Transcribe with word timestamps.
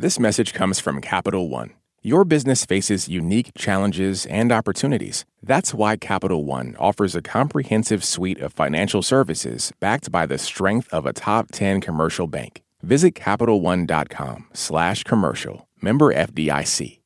This 0.00 0.18
message 0.18 0.54
comes 0.54 0.80
from 0.80 1.02
Capital 1.02 1.50
One. 1.50 1.74
Your 2.00 2.24
business 2.24 2.64
faces 2.64 3.06
unique 3.06 3.52
challenges 3.54 4.24
and 4.24 4.50
opportunities. 4.50 5.26
That's 5.42 5.74
why 5.74 5.98
Capital 5.98 6.46
One 6.46 6.74
offers 6.78 7.14
a 7.14 7.20
comprehensive 7.20 8.02
suite 8.02 8.40
of 8.40 8.54
financial 8.54 9.02
services 9.02 9.74
backed 9.78 10.10
by 10.10 10.24
the 10.24 10.38
strength 10.38 10.88
of 10.90 11.04
a 11.04 11.12
top 11.12 11.48
10 11.52 11.82
commercial 11.82 12.26
bank. 12.26 12.62
Visit 12.82 13.14
CapitalOne.com 13.14 14.46
slash 14.54 15.04
commercial. 15.04 15.68
Member 15.82 16.14
FDIC. 16.14 17.00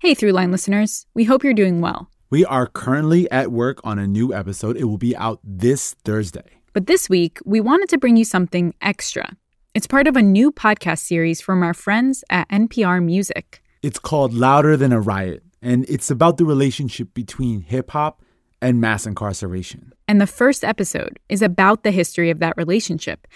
Hey, 0.00 0.14
Throughline 0.16 0.50
listeners. 0.50 1.06
We 1.14 1.22
hope 1.22 1.44
you're 1.44 1.54
doing 1.54 1.80
well. 1.80 2.10
We 2.28 2.44
are 2.44 2.66
currently 2.66 3.30
at 3.30 3.52
work 3.52 3.78
on 3.84 4.00
a 4.00 4.06
new 4.08 4.34
episode. 4.34 4.76
It 4.76 4.86
will 4.86 4.98
be 4.98 5.16
out 5.16 5.38
this 5.44 5.94
Thursday. 6.04 6.58
But 6.72 6.88
this 6.88 7.08
week, 7.08 7.38
we 7.44 7.60
wanted 7.60 7.88
to 7.90 7.98
bring 7.98 8.16
you 8.16 8.24
something 8.24 8.74
extra. 8.82 9.36
It's 9.76 9.86
part 9.86 10.06
of 10.06 10.16
a 10.16 10.22
new 10.22 10.52
podcast 10.52 11.00
series 11.00 11.42
from 11.42 11.62
our 11.62 11.74
friends 11.74 12.24
at 12.30 12.48
NPR 12.48 13.04
Music. 13.04 13.62
It's 13.82 13.98
called 13.98 14.32
Louder 14.32 14.74
Than 14.74 14.90
a 14.90 15.02
Riot, 15.02 15.42
and 15.60 15.84
it's 15.86 16.10
about 16.10 16.38
the 16.38 16.46
relationship 16.46 17.12
between 17.12 17.60
hip 17.60 17.90
hop 17.90 18.22
and 18.62 18.80
mass 18.80 19.04
incarceration. 19.04 19.92
And 20.08 20.18
the 20.18 20.26
first 20.26 20.64
episode 20.64 21.20
is 21.28 21.42
about 21.42 21.82
the 21.82 21.90
history 21.90 22.30
of 22.30 22.38
that 22.38 22.56
relationship 22.56 23.26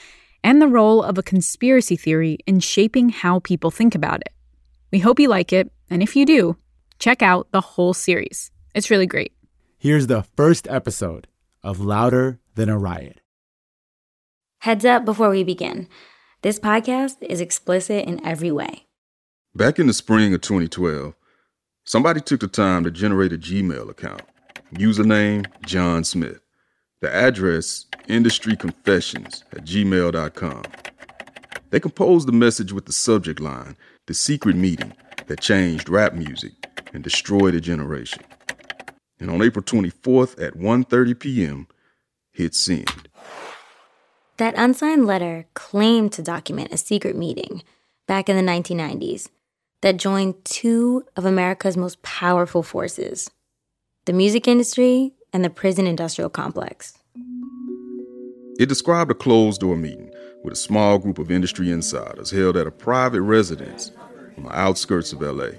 and 0.43 0.63
the 0.63 0.67
role 0.67 1.03
of 1.03 1.19
a 1.19 1.23
conspiracy 1.23 1.95
theory 1.95 2.39
in 2.47 2.61
shaping 2.61 3.11
how 3.11 3.41
people 3.41 3.71
think 3.71 3.95
about 3.95 4.23
it. 4.23 4.33
We 4.91 5.01
hope 5.01 5.21
you 5.21 5.29
like 5.29 5.53
it, 5.53 5.71
and 5.91 6.03
if 6.03 6.17
you 6.17 6.25
do, 6.25 6.57
check 6.99 7.21
out 7.21 7.49
the 7.51 7.61
whole 7.61 7.93
series. 7.93 8.51
It's 8.75 8.91
really 8.91 9.07
great. 9.07 9.35
Here's 9.77 10.07
the 10.07 10.23
first 10.23 10.67
episode 10.71 11.29
of 11.63 11.81
Louder 11.81 12.41
Than 12.55 12.71
a 12.71 12.79
Riot. 12.79 13.21
Heads 14.61 14.87
up 14.87 15.05
before 15.05 15.29
we 15.29 15.45
begin 15.45 15.87
this 16.43 16.59
podcast 16.59 17.17
is 17.23 17.41
explicit 17.41 18.07
in 18.07 18.25
every 18.27 18.51
way. 18.51 18.87
Back 19.55 19.79
in 19.79 19.87
the 19.87 19.93
spring 19.93 20.33
of 20.33 20.41
2012, 20.41 21.15
somebody 21.85 22.21
took 22.21 22.41
the 22.41 22.49
time 22.49 22.85
to 22.85 22.91
generate 22.91 23.33
a 23.33 23.39
Gmail 23.39 23.91
account. 23.91 24.23
Username 24.73 25.47
John 25.67 26.03
Smith. 26.03 26.41
The 27.03 27.15
address 27.15 27.85
industryconfessions 28.09 29.43
at 29.53 29.65
gmail.com. 29.65 30.63
They 31.71 31.81
composed 31.81 32.27
the 32.27 32.33
message 32.33 32.73
with 32.73 32.87
the 32.87 32.93
subject 32.93 33.41
line 33.41 33.77
The 34.07 34.15
Secret 34.15 34.57
Meeting 34.57 34.95
that 35.27 35.41
changed 35.41 35.89
rap 35.89 36.15
music 36.15 36.53
and 36.95 37.05
destroyed 37.05 37.55
a 37.55 37.61
generation. 37.61 38.23
And 39.19 39.31
on 39.31 39.43
April 39.43 39.63
24th 39.63 40.43
at 40.43 40.55
1:30 40.55 41.21
p.m., 41.21 41.69
hit 42.33 42.55
send. 42.55 43.10
That 44.41 44.55
unsigned 44.57 45.07
letter 45.07 45.45
claimed 45.53 46.13
to 46.13 46.23
document 46.23 46.73
a 46.73 46.79
secret 46.79 47.15
meeting 47.15 47.63
back 48.09 48.27
in 48.31 48.37
the 48.37 48.53
1990s 48.53 49.29
that 49.83 49.99
joined 49.99 50.43
two 50.47 51.05
of 51.15 51.27
America's 51.27 51.77
most 51.77 52.01
powerful 52.01 52.63
forces 52.63 53.31
the 54.07 54.15
music 54.15 54.49
industry 54.49 55.13
and 55.35 55.45
the 55.45 55.51
prison 55.51 55.87
industrial 55.87 56.31
complex. 56.31 56.97
It 58.59 58.71
described 58.71 59.11
a 59.11 59.15
closed 59.15 59.61
door 59.61 59.77
meeting 59.77 60.11
with 60.43 60.55
a 60.55 60.57
small 60.57 60.97
group 60.99 61.19
of 61.19 61.31
industry 61.31 61.71
insiders 61.71 62.31
held 62.31 62.57
at 62.57 62.67
a 62.67 62.71
private 62.71 63.21
residence 63.21 63.91
on 64.39 64.45
the 64.45 64.59
outskirts 64.59 65.13
of 65.13 65.21
LA. 65.21 65.51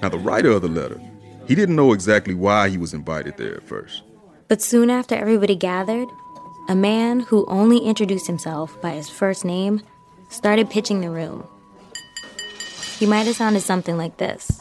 Now, 0.00 0.08
the 0.08 0.18
writer 0.18 0.50
of 0.52 0.62
the 0.62 0.68
letter, 0.68 0.98
he 1.46 1.54
didn't 1.54 1.76
know 1.76 1.92
exactly 1.92 2.32
why 2.32 2.70
he 2.70 2.78
was 2.78 2.94
invited 2.94 3.36
there 3.36 3.54
at 3.54 3.68
first. 3.68 4.04
But 4.50 4.60
soon 4.60 4.90
after 4.90 5.14
everybody 5.14 5.54
gathered, 5.54 6.08
a 6.66 6.74
man 6.74 7.20
who 7.20 7.46
only 7.46 7.78
introduced 7.78 8.26
himself 8.26 8.82
by 8.82 8.90
his 8.90 9.08
first 9.08 9.44
name 9.44 9.80
started 10.28 10.68
pitching 10.68 11.00
the 11.00 11.08
room. 11.08 11.46
He 12.98 13.06
might 13.06 13.28
have 13.28 13.36
sounded 13.36 13.60
something 13.60 13.96
like 13.96 14.16
this. 14.16 14.60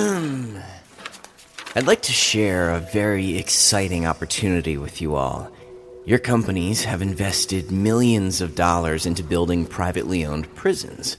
I'd 1.76 1.86
like 1.86 2.02
to 2.02 2.12
share 2.12 2.72
a 2.72 2.80
very 2.80 3.38
exciting 3.38 4.06
opportunity 4.06 4.76
with 4.76 5.00
you 5.00 5.14
all. 5.14 5.52
Your 6.04 6.18
companies 6.18 6.82
have 6.82 7.00
invested 7.00 7.70
millions 7.70 8.40
of 8.40 8.56
dollars 8.56 9.06
into 9.06 9.22
building 9.22 9.66
privately 9.66 10.26
owned 10.26 10.52
prisons, 10.56 11.16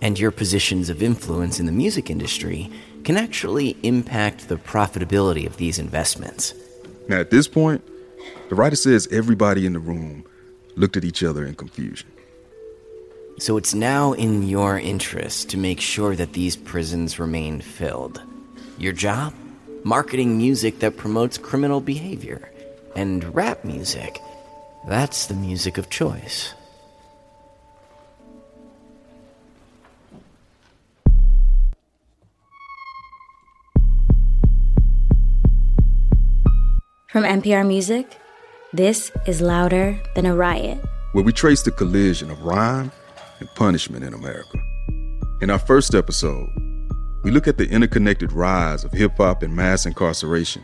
and 0.00 0.18
your 0.18 0.30
positions 0.30 0.90
of 0.90 1.02
influence 1.02 1.58
in 1.58 1.64
the 1.64 1.72
music 1.72 2.10
industry 2.10 2.70
can 3.02 3.16
actually 3.16 3.78
impact 3.82 4.48
the 4.50 4.56
profitability 4.56 5.46
of 5.46 5.56
these 5.56 5.78
investments. 5.78 6.52
Now, 7.08 7.18
at 7.18 7.30
this 7.30 7.48
point, 7.48 7.82
the 8.48 8.54
writer 8.54 8.76
says 8.76 9.08
everybody 9.10 9.66
in 9.66 9.72
the 9.72 9.78
room 9.78 10.24
looked 10.76 10.96
at 10.96 11.04
each 11.04 11.22
other 11.22 11.44
in 11.44 11.54
confusion. 11.54 12.08
So 13.38 13.56
it's 13.56 13.74
now 13.74 14.12
in 14.12 14.42
your 14.42 14.78
interest 14.78 15.50
to 15.50 15.58
make 15.58 15.80
sure 15.80 16.16
that 16.16 16.32
these 16.32 16.56
prisons 16.56 17.18
remain 17.18 17.60
filled. 17.60 18.20
Your 18.78 18.92
job? 18.92 19.32
Marketing 19.84 20.36
music 20.36 20.80
that 20.80 20.96
promotes 20.96 21.38
criminal 21.38 21.80
behavior. 21.80 22.50
And 22.96 23.34
rap 23.34 23.64
music. 23.64 24.20
That's 24.86 25.26
the 25.26 25.34
music 25.34 25.78
of 25.78 25.88
choice. 25.88 26.52
From 37.08 37.24
NPR 37.24 37.66
Music, 37.66 38.20
this 38.74 39.10
is 39.26 39.40
Louder 39.40 39.98
Than 40.14 40.26
a 40.26 40.36
Riot, 40.36 40.84
where 41.12 41.24
we 41.24 41.32
trace 41.32 41.62
the 41.62 41.70
collision 41.70 42.30
of 42.30 42.42
rhyme 42.42 42.92
and 43.40 43.48
punishment 43.54 44.04
in 44.04 44.12
America. 44.12 44.58
In 45.40 45.48
our 45.48 45.58
first 45.58 45.94
episode, 45.94 46.50
we 47.22 47.30
look 47.30 47.48
at 47.48 47.56
the 47.56 47.66
interconnected 47.66 48.30
rise 48.34 48.84
of 48.84 48.92
hip 48.92 49.16
hop 49.16 49.42
and 49.42 49.56
mass 49.56 49.86
incarceration 49.86 50.62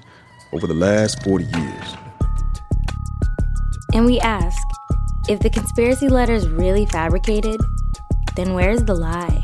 over 0.52 0.66
the 0.66 0.74
last 0.74 1.24
40 1.24 1.44
years. 1.46 1.96
And 3.94 4.04
we 4.04 4.20
ask 4.20 4.62
if 5.30 5.40
the 5.40 5.48
conspiracy 5.48 6.10
letter 6.10 6.34
is 6.34 6.46
really 6.46 6.84
fabricated, 6.84 7.58
then 8.36 8.52
where's 8.52 8.84
the 8.84 8.94
lie? 8.94 9.42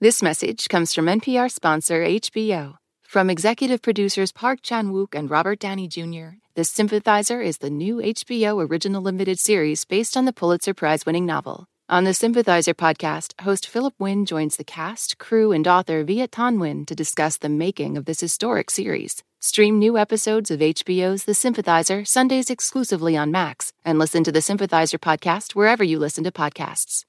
This 0.00 0.22
message 0.22 0.68
comes 0.68 0.92
from 0.92 1.06
NPR 1.06 1.48
sponsor 1.48 2.04
HBO. 2.04 2.74
From 3.02 3.30
executive 3.30 3.80
producers 3.80 4.32
Park 4.32 4.58
Chan 4.60 4.90
Wook 4.90 5.14
and 5.14 5.30
Robert 5.30 5.60
Downey 5.60 5.86
Jr., 5.86 6.36
The 6.56 6.64
Sympathizer 6.64 7.40
is 7.40 7.58
the 7.58 7.70
new 7.70 7.98
HBO 7.98 8.68
original 8.68 9.02
limited 9.02 9.38
series 9.38 9.84
based 9.84 10.16
on 10.16 10.24
the 10.24 10.32
Pulitzer 10.32 10.74
Prize 10.74 11.06
winning 11.06 11.26
novel. 11.26 11.66
On 11.88 12.02
the 12.02 12.12
Sympathizer 12.12 12.74
podcast, 12.74 13.40
host 13.42 13.68
Philip 13.68 13.94
Wynn 14.00 14.26
joins 14.26 14.56
the 14.56 14.64
cast, 14.64 15.18
crew, 15.18 15.52
and 15.52 15.66
author 15.68 16.02
Viet 16.02 16.32
Thanh 16.32 16.56
Nguyen 16.56 16.86
to 16.86 16.96
discuss 16.96 17.36
the 17.36 17.48
making 17.48 17.96
of 17.96 18.04
this 18.04 18.20
historic 18.20 18.72
series. 18.72 19.22
Stream 19.38 19.78
new 19.78 19.96
episodes 19.96 20.50
of 20.50 20.58
HBO's 20.58 21.24
The 21.24 21.34
Sympathizer 21.34 22.04
Sundays 22.04 22.50
exclusively 22.50 23.16
on 23.16 23.30
Max, 23.30 23.72
and 23.84 24.00
listen 24.00 24.24
to 24.24 24.32
the 24.32 24.42
Sympathizer 24.42 24.98
podcast 24.98 25.54
wherever 25.54 25.84
you 25.84 26.00
listen 26.00 26.24
to 26.24 26.32
podcasts. 26.32 27.04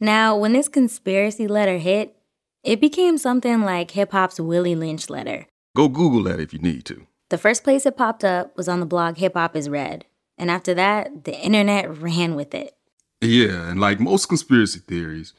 Now, 0.00 0.36
when 0.36 0.54
this 0.54 0.68
conspiracy 0.68 1.46
letter 1.46 1.78
hit, 1.78 2.16
it 2.64 2.80
became 2.80 3.18
something 3.18 3.60
like 3.62 3.90
hip 3.90 4.12
hop's 4.12 4.40
Willie 4.40 4.74
Lynch 4.74 5.10
letter. 5.10 5.46
Go 5.76 5.88
Google 5.88 6.22
that 6.24 6.40
if 6.40 6.52
you 6.52 6.58
need 6.58 6.84
to. 6.86 7.06
The 7.30 7.38
first 7.38 7.62
place 7.62 7.86
it 7.86 7.96
popped 7.96 8.24
up 8.24 8.56
was 8.56 8.68
on 8.68 8.80
the 8.80 8.86
blog 8.86 9.18
Hip 9.18 9.34
Hop 9.34 9.54
is 9.54 9.68
Red. 9.68 10.04
And 10.36 10.50
after 10.50 10.74
that, 10.74 11.24
the 11.24 11.38
internet 11.38 11.98
ran 11.98 12.34
with 12.34 12.54
it. 12.54 12.74
Yeah, 13.20 13.70
and 13.70 13.78
like 13.78 14.00
most 14.00 14.26
conspiracy 14.26 14.80
theories, 14.80 15.32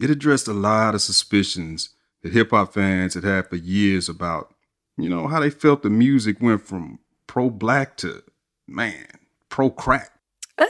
it 0.00 0.08
addressed 0.08 0.48
a 0.48 0.54
lot 0.54 0.94
of 0.94 1.02
suspicions 1.02 1.90
that 2.22 2.32
hip 2.32 2.50
hop 2.50 2.72
fans 2.72 3.14
had 3.14 3.24
had 3.24 3.48
for 3.48 3.56
years 3.56 4.08
about, 4.08 4.54
you 4.96 5.08
know, 5.08 5.26
how 5.26 5.40
they 5.40 5.50
felt 5.50 5.82
the 5.82 5.90
music 5.90 6.40
went 6.40 6.62
from 6.62 7.00
pro 7.26 7.50
black 7.50 7.96
to, 7.98 8.22
man, 8.66 9.06
pro 9.50 9.68
crack. 9.68 10.12
Uh, 10.56 10.64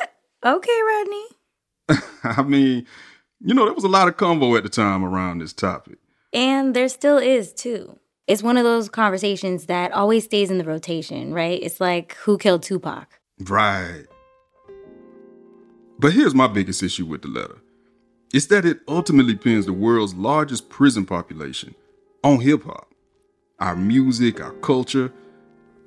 okay, 0.44 0.80
Rodney. 0.86 1.26
I 2.24 2.42
mean, 2.42 2.86
you 3.44 3.54
know, 3.54 3.66
there 3.66 3.74
was 3.74 3.84
a 3.84 3.88
lot 3.88 4.08
of 4.08 4.16
convo 4.16 4.56
at 4.56 4.62
the 4.62 4.70
time 4.70 5.04
around 5.04 5.38
this 5.38 5.52
topic. 5.52 5.98
And 6.32 6.74
there 6.74 6.88
still 6.88 7.18
is, 7.18 7.52
too. 7.52 7.98
It's 8.26 8.42
one 8.42 8.56
of 8.56 8.64
those 8.64 8.88
conversations 8.88 9.66
that 9.66 9.92
always 9.92 10.24
stays 10.24 10.50
in 10.50 10.56
the 10.56 10.64
rotation, 10.64 11.34
right? 11.34 11.62
It's 11.62 11.78
like, 11.78 12.14
who 12.14 12.38
killed 12.38 12.62
Tupac? 12.62 13.20
Right. 13.40 14.06
But 15.98 16.14
here's 16.14 16.34
my 16.34 16.46
biggest 16.46 16.82
issue 16.82 17.04
with 17.04 17.22
the 17.22 17.28
letter 17.28 17.58
it's 18.32 18.46
that 18.46 18.64
it 18.64 18.80
ultimately 18.88 19.36
pins 19.36 19.66
the 19.66 19.72
world's 19.72 20.14
largest 20.14 20.68
prison 20.70 21.04
population 21.04 21.74
on 22.24 22.40
hip 22.40 22.64
hop. 22.64 22.92
Our 23.60 23.76
music, 23.76 24.40
our 24.40 24.52
culture, 24.54 25.12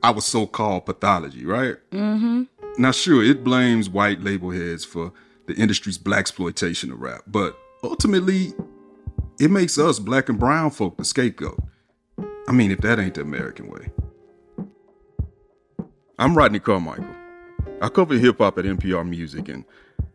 our 0.03 0.21
so 0.21 0.47
called 0.47 0.85
pathology, 0.85 1.45
right? 1.45 1.75
Mm 1.91 2.19
hmm. 2.19 2.43
Now, 2.77 2.91
sure, 2.91 3.23
it 3.23 3.43
blames 3.43 3.89
white 3.89 4.21
label 4.21 4.51
heads 4.51 4.85
for 4.85 5.11
the 5.47 5.55
industry's 5.55 5.97
black 5.97 6.19
exploitation 6.19 6.91
of 6.91 7.01
rap, 7.01 7.23
but 7.25 7.57
ultimately, 7.83 8.53
it 9.39 9.49
makes 9.49 9.77
us 9.77 9.97
black 9.97 10.29
and 10.29 10.39
brown 10.39 10.69
folk 10.69 10.97
the 10.97 11.05
scapegoat. 11.05 11.59
I 12.47 12.51
mean, 12.51 12.71
if 12.71 12.79
that 12.81 12.99
ain't 12.99 13.15
the 13.15 13.21
American 13.21 13.69
way. 13.69 13.89
I'm 16.19 16.37
Rodney 16.37 16.59
Carmichael. 16.59 17.05
I 17.81 17.89
cover 17.89 18.15
hip 18.15 18.39
hop 18.39 18.57
at 18.57 18.65
NPR 18.65 19.07
Music, 19.07 19.49
and 19.49 19.63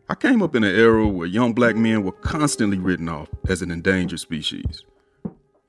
I 0.09 0.15
came 0.15 0.41
up 0.41 0.55
in 0.55 0.63
an 0.63 0.75
era 0.75 1.07
where 1.07 1.27
young 1.27 1.53
black 1.53 1.75
men 1.75 2.03
were 2.03 2.11
constantly 2.11 2.77
written 2.77 3.09
off 3.09 3.29
as 3.47 3.61
an 3.61 3.71
endangered 3.71 4.19
species. 4.19 4.83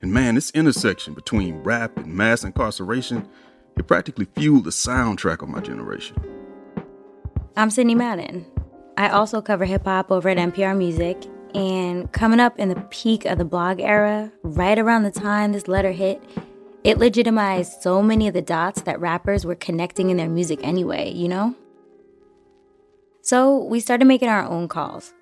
And 0.01 0.13
man, 0.13 0.35
this 0.35 0.51
intersection 0.51 1.13
between 1.13 1.63
rap 1.63 1.97
and 1.97 2.13
mass 2.13 2.43
incarceration, 2.43 3.27
it 3.77 3.87
practically 3.87 4.27
fueled 4.35 4.65
the 4.65 4.71
soundtrack 4.71 5.41
of 5.41 5.49
my 5.49 5.61
generation. 5.61 6.17
I'm 7.55 7.69
Sidney 7.69 7.95
Madden. 7.95 8.45
I 8.97 9.09
also 9.09 9.41
cover 9.41 9.65
hip 9.65 9.83
hop 9.83 10.09
over 10.09 10.29
at 10.29 10.37
NPR 10.37 10.77
Music, 10.77 11.17
and 11.53 12.11
coming 12.13 12.39
up 12.39 12.57
in 12.57 12.69
the 12.69 12.81
peak 12.89 13.25
of 13.25 13.37
the 13.37 13.45
blog 13.45 13.81
era, 13.81 14.31
right 14.43 14.79
around 14.79 15.03
the 15.03 15.11
time 15.11 15.51
this 15.51 15.67
letter 15.67 15.91
hit, 15.91 16.23
it 16.85 16.97
legitimized 16.97 17.81
so 17.81 18.01
many 18.01 18.27
of 18.27 18.33
the 18.33 18.41
dots 18.41 18.81
that 18.83 18.99
rappers 18.99 19.45
were 19.45 19.55
connecting 19.55 20.11
in 20.11 20.17
their 20.17 20.29
music 20.29 20.59
anyway, 20.63 21.11
you 21.11 21.27
know? 21.27 21.55
So 23.21 23.63
we 23.63 23.79
started 23.79 24.05
making 24.05 24.29
our 24.29 24.45
own 24.45 24.67
calls, 24.67 25.13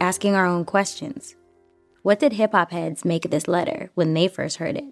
asking 0.00 0.34
our 0.34 0.46
own 0.46 0.64
questions. 0.64 1.34
What 2.02 2.20
did 2.20 2.32
hip 2.32 2.52
hop 2.52 2.70
heads 2.70 3.04
make 3.04 3.24
of 3.24 3.30
this 3.30 3.48
letter 3.48 3.90
when 3.94 4.14
they 4.14 4.28
first 4.28 4.56
heard 4.56 4.76
it? 4.76 4.84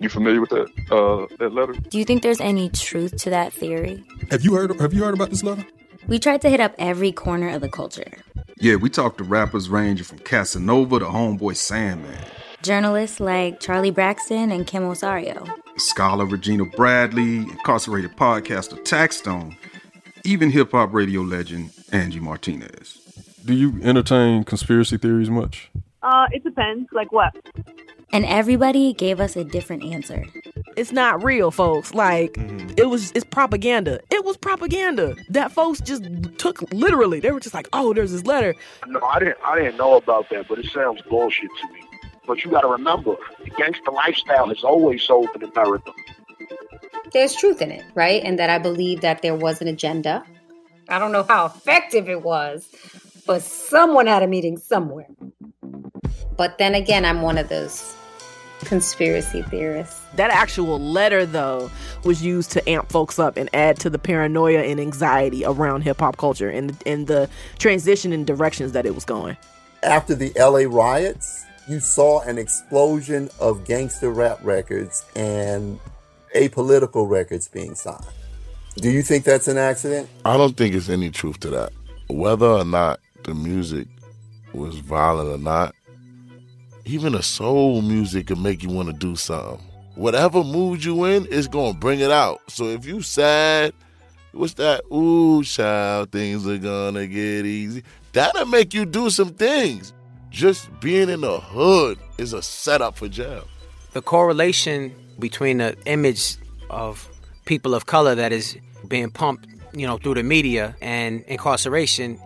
You 0.00 0.08
familiar 0.08 0.40
with 0.40 0.50
that 0.50 0.68
uh, 0.90 1.26
that 1.38 1.52
letter? 1.52 1.72
Do 1.72 1.98
you 1.98 2.04
think 2.04 2.22
there's 2.22 2.40
any 2.40 2.68
truth 2.70 3.16
to 3.22 3.30
that 3.30 3.52
theory? 3.52 4.04
Have 4.30 4.44
you 4.44 4.54
heard 4.54 4.78
Have 4.80 4.94
you 4.94 5.04
heard 5.04 5.14
about 5.14 5.30
this 5.30 5.42
letter? 5.42 5.64
We 6.08 6.18
tried 6.18 6.40
to 6.40 6.48
hit 6.48 6.58
up 6.58 6.74
every 6.78 7.12
corner 7.12 7.50
of 7.50 7.60
the 7.60 7.68
culture. 7.68 8.24
Yeah, 8.58 8.76
we 8.76 8.88
talked 8.88 9.18
to 9.18 9.24
rappers 9.24 9.68
ranging 9.68 10.06
from 10.06 10.18
Casanova 10.20 11.00
to 11.00 11.04
Homeboy 11.04 11.54
Sandman. 11.54 12.24
Journalists 12.62 13.20
like 13.20 13.60
Charlie 13.60 13.90
Braxton 13.90 14.50
and 14.50 14.66
Kim 14.66 14.84
Osorio. 14.84 15.44
Scholar 15.76 16.24
Regina 16.24 16.64
Bradley, 16.64 17.40
incarcerated 17.40 18.16
podcaster 18.16 18.78
Taxstone, 18.84 19.54
even 20.24 20.50
hip 20.50 20.70
hop 20.70 20.94
radio 20.94 21.20
legend 21.20 21.72
Angie 21.92 22.20
Martinez. 22.20 22.98
Do 23.44 23.52
you 23.52 23.78
entertain 23.82 24.44
conspiracy 24.44 24.96
theories 24.96 25.28
much? 25.28 25.70
Uh, 26.02 26.26
it 26.32 26.42
depends. 26.42 26.88
Like 26.90 27.12
what? 27.12 27.34
And 28.12 28.24
everybody 28.24 28.94
gave 28.94 29.20
us 29.20 29.36
a 29.36 29.44
different 29.44 29.84
answer. 29.84 30.24
It's 30.76 30.92
not 30.92 31.22
real, 31.22 31.50
folks. 31.50 31.92
Like 31.92 32.32
mm-hmm. 32.32 32.70
it 32.76 32.88
was 32.88 33.12
it's 33.12 33.24
propaganda. 33.24 34.00
It 34.10 34.24
was 34.24 34.36
propaganda. 34.36 35.14
That 35.28 35.52
folks 35.52 35.80
just 35.80 36.04
took 36.38 36.62
literally. 36.72 37.20
They 37.20 37.32
were 37.32 37.40
just 37.40 37.54
like, 37.54 37.68
"Oh, 37.72 37.92
there's 37.92 38.12
this 38.12 38.24
letter." 38.24 38.54
No, 38.86 39.00
I 39.00 39.18
didn't 39.18 39.38
I 39.44 39.58
didn't 39.58 39.76
know 39.76 39.96
about 39.96 40.30
that, 40.30 40.48
but 40.48 40.58
it 40.58 40.66
sounds 40.66 41.02
bullshit 41.02 41.50
to 41.60 41.72
me. 41.72 41.80
But 42.26 42.44
you 42.44 42.50
got 42.50 42.60
to 42.60 42.68
remember, 42.68 43.16
the 43.42 43.50
gangster 43.50 43.90
lifestyle 43.90 44.48
has 44.48 44.62
always 44.62 45.02
sold 45.02 45.30
in 45.34 45.42
America. 45.42 45.92
There's 47.14 47.34
truth 47.34 47.62
in 47.62 47.70
it, 47.70 47.84
right? 47.94 48.22
And 48.22 48.38
that 48.38 48.50
I 48.50 48.58
believe 48.58 49.00
that 49.00 49.22
there 49.22 49.34
was 49.34 49.62
an 49.62 49.68
agenda. 49.68 50.22
I 50.90 50.98
don't 50.98 51.10
know 51.10 51.22
how 51.22 51.46
effective 51.46 52.08
it 52.08 52.22
was, 52.22 52.68
but 53.26 53.42
someone 53.42 54.06
had 54.06 54.22
a 54.22 54.26
meeting 54.26 54.58
somewhere. 54.58 55.06
But 56.38 56.56
then 56.56 56.76
again, 56.76 57.04
I'm 57.04 57.20
one 57.20 57.36
of 57.36 57.48
those 57.48 57.96
conspiracy 58.60 59.42
theorists. 59.42 60.00
That 60.14 60.30
actual 60.30 60.80
letter, 60.80 61.26
though, 61.26 61.68
was 62.04 62.24
used 62.24 62.52
to 62.52 62.70
amp 62.70 62.90
folks 62.90 63.18
up 63.18 63.36
and 63.36 63.50
add 63.52 63.78
to 63.80 63.90
the 63.90 63.98
paranoia 63.98 64.60
and 64.60 64.80
anxiety 64.80 65.44
around 65.44 65.82
hip 65.82 65.98
hop 65.98 66.16
culture 66.16 66.48
and, 66.48 66.80
and 66.86 67.08
the 67.08 67.28
transition 67.58 68.12
in 68.12 68.24
directions 68.24 68.70
that 68.72 68.86
it 68.86 68.94
was 68.94 69.04
going. 69.04 69.36
After 69.82 70.14
the 70.14 70.32
LA 70.38 70.72
riots, 70.72 71.44
you 71.68 71.80
saw 71.80 72.20
an 72.22 72.38
explosion 72.38 73.28
of 73.40 73.64
gangster 73.64 74.10
rap 74.10 74.38
records 74.42 75.04
and 75.16 75.80
apolitical 76.36 77.08
records 77.10 77.48
being 77.48 77.74
signed. 77.74 78.04
Do 78.76 78.90
you 78.90 79.02
think 79.02 79.24
that's 79.24 79.48
an 79.48 79.58
accident? 79.58 80.08
I 80.24 80.36
don't 80.36 80.56
think 80.56 80.76
it's 80.76 80.88
any 80.88 81.10
truth 81.10 81.40
to 81.40 81.50
that. 81.50 81.72
Whether 82.08 82.46
or 82.46 82.64
not 82.64 83.00
the 83.24 83.34
music 83.34 83.88
was 84.52 84.78
violent 84.78 85.28
or 85.28 85.38
not, 85.38 85.74
even 86.88 87.14
a 87.14 87.22
soul 87.22 87.82
music 87.82 88.28
can 88.28 88.42
make 88.42 88.62
you 88.62 88.70
want 88.70 88.88
to 88.88 88.94
do 88.94 89.14
something. 89.14 89.60
Whatever 89.94 90.42
mood 90.42 90.82
you 90.82 91.04
in, 91.04 91.28
it's 91.30 91.46
gonna 91.46 91.74
bring 91.74 92.00
it 92.00 92.10
out. 92.10 92.40
So 92.48 92.64
if 92.68 92.86
you 92.86 93.02
sad, 93.02 93.74
what's 94.32 94.54
that? 94.54 94.82
Ooh, 94.90 95.44
child, 95.44 96.12
things 96.12 96.46
are 96.46 96.56
gonna 96.56 97.06
get 97.06 97.44
easy. 97.44 97.82
That'll 98.14 98.46
make 98.46 98.72
you 98.72 98.86
do 98.86 99.10
some 99.10 99.34
things. 99.34 99.92
Just 100.30 100.68
being 100.80 101.10
in 101.10 101.20
the 101.20 101.40
hood 101.40 101.98
is 102.16 102.32
a 102.32 102.42
setup 102.42 102.96
for 102.96 103.08
jail. 103.08 103.46
The 103.92 104.00
correlation 104.00 104.94
between 105.18 105.58
the 105.58 105.76
image 105.84 106.36
of 106.70 107.06
people 107.44 107.74
of 107.74 107.84
color 107.84 108.14
that 108.14 108.32
is 108.32 108.56
being 108.86 109.10
pumped, 109.10 109.46
you 109.74 109.86
know, 109.86 109.98
through 109.98 110.14
the 110.14 110.22
media 110.22 110.74
and 110.80 111.22
incarceration 111.26 112.18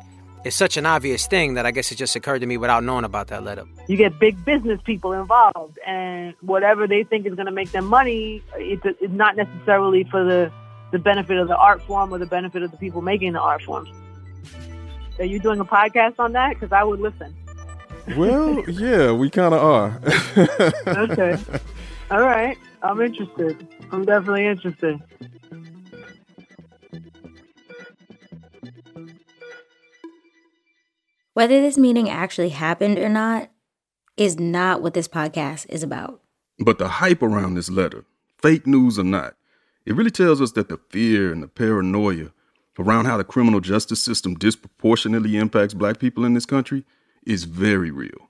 it's 0.45 0.57
such 0.57 0.77
an 0.77 0.87
obvious 0.87 1.27
thing 1.27 1.55
that 1.55 1.67
I 1.67 1.71
guess 1.71 1.93
it 1.93 1.97
just 1.97 2.17
occurred 2.17 2.41
to 2.41 2.47
me 2.47 2.57
without 2.57 2.83
knowing 2.83 3.05
about 3.05 3.29
that 3.29 3.45
letter. 3.45 3.65
You 3.89 3.97
get 3.97 4.19
big 4.19 4.45
business 4.45 4.81
people 4.85 5.13
involved, 5.13 5.79
and 5.87 6.35
whatever 6.41 6.87
they 6.87 7.05
think 7.05 7.27
is 7.27 7.35
going 7.35 7.47
to 7.47 7.53
make 7.53 7.71
them 7.73 7.87
money, 7.87 8.43
it's, 8.57 8.83
it's 8.85 9.13
not 9.13 9.37
necessarily 9.37 10.05
for 10.05 10.25
the, 10.25 10.53
the 10.91 10.99
benefit 10.99 11.39
of 11.39 11.49
the 11.49 11.57
art 11.57 11.83
form 11.83 12.13
or 12.13 12.19
the 12.19 12.27
benefit 12.27 12.63
of 12.63 12.71
the 12.71 12.77
people 12.77 13.03
making 13.03 13.33
the 13.33 13.41
art 13.41 13.63
forms. 13.63 13.89
Are 15.19 15.25
you 15.25 15.39
doing 15.39 15.61
a 15.61 15.65
podcast 15.65 16.15
on 16.19 16.33
that? 16.33 16.55
Because 16.55 16.73
I 16.73 16.83
would 16.83 17.01
listen. 17.01 17.35
Well, 18.17 18.65
yeah, 18.69 19.13
we 19.13 19.31
kind 19.31 19.55
of 19.55 19.63
are. 19.63 20.01
okay. 20.87 21.37
All 22.11 22.23
right. 22.23 22.59
I'm 22.83 23.01
interested. 23.01 23.67
I'm 23.93 24.05
definitely 24.05 24.47
interested. 24.47 25.01
Whether 31.35 31.63
this 31.63 31.79
meeting 31.79 32.11
actually 32.11 32.51
happened 32.51 32.99
or 32.99 33.09
not 33.09 33.51
is 34.19 34.39
not 34.39 34.83
what 34.83 34.93
this 34.93 35.09
podcast 35.09 35.65
is 35.71 35.83
about. 35.83 36.21
But 36.59 36.79
the 36.79 36.89
hype 36.89 37.23
around 37.23 37.55
this 37.55 37.71
letter, 37.71 38.05
fake 38.37 38.67
news 38.67 38.99
or 38.99 39.05
not, 39.05 39.35
it 39.87 39.95
really 39.95 40.11
tells 40.11 40.43
us 40.43 40.53
that 40.53 40.69
the 40.69 40.79
fear 40.91 41.33
and 41.33 41.43
the 41.43 41.49
paranoia 41.49 42.33
around 42.79 43.07
how 43.07 43.17
the 43.17 43.25
criminal 43.25 43.61
justice 43.61 44.03
system 44.03 44.35
disproportionately 44.35 45.37
impacts 45.37 45.73
black 45.73 45.99
people 45.99 46.25
in 46.27 46.35
this 46.35 46.45
country 46.45 46.85
is 47.27 47.45
very 47.45 47.91
real. 47.91 48.29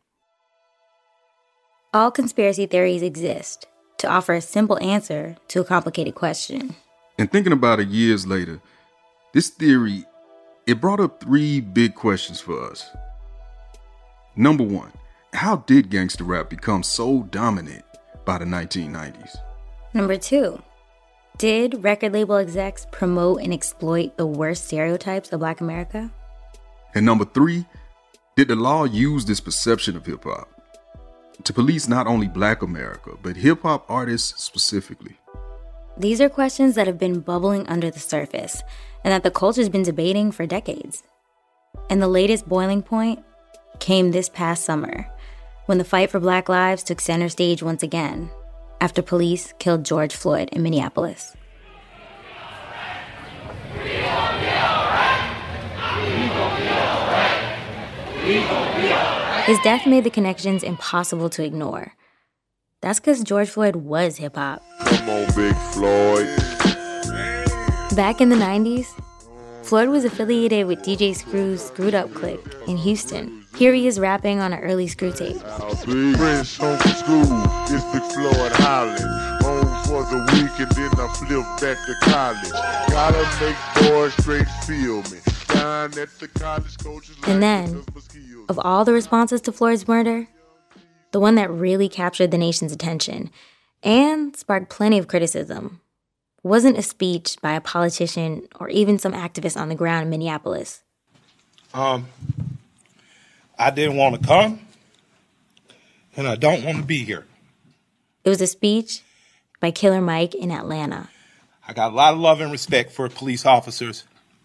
All 1.93 2.11
conspiracy 2.11 2.67
theories 2.67 3.03
exist 3.03 3.67
to 3.99 4.09
offer 4.09 4.33
a 4.35 4.41
simple 4.41 4.81
answer 4.81 5.37
to 5.49 5.61
a 5.61 5.65
complicated 5.65 6.15
question. 6.15 6.77
And 7.19 7.31
thinking 7.31 7.53
about 7.53 7.81
it 7.81 7.89
years 7.89 8.27
later, 8.27 8.61
this 9.35 9.49
theory 9.49 10.05
it 10.67 10.81
brought 10.81 11.01
up 11.01 11.21
three 11.21 11.61
big 11.61 11.95
questions 11.95 12.41
for 12.41 12.71
us. 12.71 12.89
Number 14.37 14.65
one, 14.65 14.93
how 15.33 15.57
did 15.57 15.91
gangster 15.91 16.25
rap 16.25 16.51
become 16.51 16.83
so 16.83 17.25
dominant 17.25 17.85
by 18.25 18.39
the 18.39 18.45
1990s? 18.45 19.37
Number 19.95 20.17
two, 20.17 20.63
did 21.39 21.83
record 21.83 22.13
label 22.13 22.37
execs 22.37 22.87
promote 22.91 23.43
and 23.43 23.53
exploit 23.53 24.17
the 24.17 24.27
worst 24.27 24.67
stereotypes 24.67 25.33
of 25.33 25.41
Black 25.41 25.61
America? 25.61 26.11
And 26.95 27.05
number 27.05 27.25
three, 27.25 27.67
did 28.37 28.49
the 28.49 28.57
law 28.57 28.85
use 28.85 29.25
this 29.25 29.41
perception 29.41 29.97
of 29.97 30.07
hip 30.07 30.25
hop 30.25 30.49
to 31.45 31.53
police 31.53 31.89
not 31.89 32.07
only 32.07 32.29
Black 32.29 32.63
America, 32.63 33.11
but 33.23 33.37
hip 33.37 33.63
hop 33.63 33.85
artists 33.91 34.43
specifically? 34.43 35.19
These 35.99 36.21
are 36.21 36.29
questions 36.29 36.75
that 36.77 36.87
have 36.87 36.99
been 36.99 37.21
bubbling 37.21 37.67
under 37.67 37.91
the 37.91 38.01
surface 38.01 38.63
and 39.05 39.13
that 39.13 39.23
the 39.23 39.31
culture's 39.31 39.69
been 39.69 39.83
debating 39.83 40.33
for 40.33 40.47
decades. 40.47 41.03
And 41.91 42.01
the 42.01 42.09
latest 42.09 42.49
boiling 42.49 42.83
point 42.83 43.21
came 43.81 44.11
this 44.11 44.29
past 44.29 44.65
summer 44.65 45.09
when 45.67 45.79
the 45.79 45.85
fight 45.85 46.11
for 46.11 46.21
Black 46.21 46.49
lives 46.49 46.83
took 46.83 47.01
center 47.01 47.29
stage 47.29 47.63
once 47.63 47.83
again 47.83 48.31
after 48.81 49.01
police 49.01 49.55
killed 49.59 49.85
George 49.85 50.15
Floyd 50.15 50.49
in 50.53 50.63
Minneapolis. 50.63 51.37
His 59.47 59.59
death 59.65 59.87
made 59.87 60.05
the 60.05 60.11
connections 60.11 60.63
impossible 60.63 61.29
to 61.31 61.45
ignore. 61.45 61.95
That's 62.81 63.01
because 63.01 63.23
George 63.23 63.49
Floyd 63.49 63.77
was 63.77 64.17
hip 64.17 64.37
hop. 64.37 64.63
Come 64.85 65.09
on, 65.09 65.27
Big 65.35 65.57
Floyd. 65.73 66.52
Back 67.97 68.21
in 68.23 68.31
the 68.31 68.37
90s, 68.37 68.87
Floyd 69.65 69.91
was 69.91 70.07
affiliated 70.07 70.67
with 70.67 70.79
DJ 70.79 71.15
Screw's 71.15 71.63
Screwed 71.63 71.95
Up 71.95 72.11
Click 72.15 72.41
in 72.67 72.79
Houston. 72.79 73.45
Here 73.55 73.75
he 73.75 73.87
is 73.87 74.01
rapping 74.01 74.41
on 74.41 74.55
an 74.55 74.61
early 74.61 74.89
Screw 74.89 75.13
tape. 75.13 75.37
for 75.37 75.43
the 80.05 80.19
week 80.33 80.59
and 80.59 80.71
then 80.73 80.91
I 80.99 81.07
flip 81.13 81.45
back 81.61 81.77
to 81.85 81.95
college. 82.01 82.51
Gotta 82.89 83.29
make 83.45 83.57
boys 83.91 84.15
straight 84.15 84.49
feel 84.65 85.03
me. 85.13 85.19
Down 85.49 85.93
at 85.99 86.09
the 86.19 86.29
college 86.29 86.79
coaches. 86.79 87.15
And 87.27 87.43
then, 87.43 87.85
of 88.49 88.59
all 88.59 88.87
the 88.87 88.95
responses 88.95 89.43
to 89.43 89.53
Floyd's 89.53 89.87
murder, 89.87 90.29
the 91.11 91.21
one 91.21 91.35
that 91.35 91.51
really 91.51 91.91
captured 91.91 92.31
the 92.31 92.39
nation's 92.39 92.73
attention 92.73 93.31
and 93.83 94.35
sparked 94.35 94.71
plenty 94.71 94.97
of 94.97 95.09
criticism 95.09 95.82
wasn't 96.43 96.79
a 96.79 96.83
speech 96.83 97.37
by 97.41 97.53
a 97.53 97.61
politician 97.61 98.49
or 98.59 98.69
even 98.69 98.99
some 98.99 99.13
activist 99.13 99.61
on 99.61 99.69
the 99.69 99.75
ground 99.75 100.05
in 100.05 100.11
Minneapolis. 100.11 100.83
Um, 101.73 102.07
I 103.59 103.71
didn't 103.71 103.97
want 103.97 104.21
to 104.21 104.27
come, 104.27 104.61
and 106.17 106.27
I 106.27 106.37
don't 106.37 106.65
want 106.65 106.79
to 106.79 106.85
be 106.85 107.05
here. 107.05 107.27
It 108.25 108.29
was 108.29 108.41
a 108.41 108.47
speech 108.47 109.03
by 109.61 109.71
Killer 109.71 110.01
Mike 110.01 110.35
in 110.35 110.51
Atlanta. 110.51 111.09
I 111.67 111.73
got 111.73 111.93
a 111.93 111.95
lot 111.95 112.15
of 112.15 112.21
love 112.21 112.41
and 112.41 112.53
respect 112.53 112.93
for 112.93 113.09
police 113.09 113.47
officers, 113.47 114.05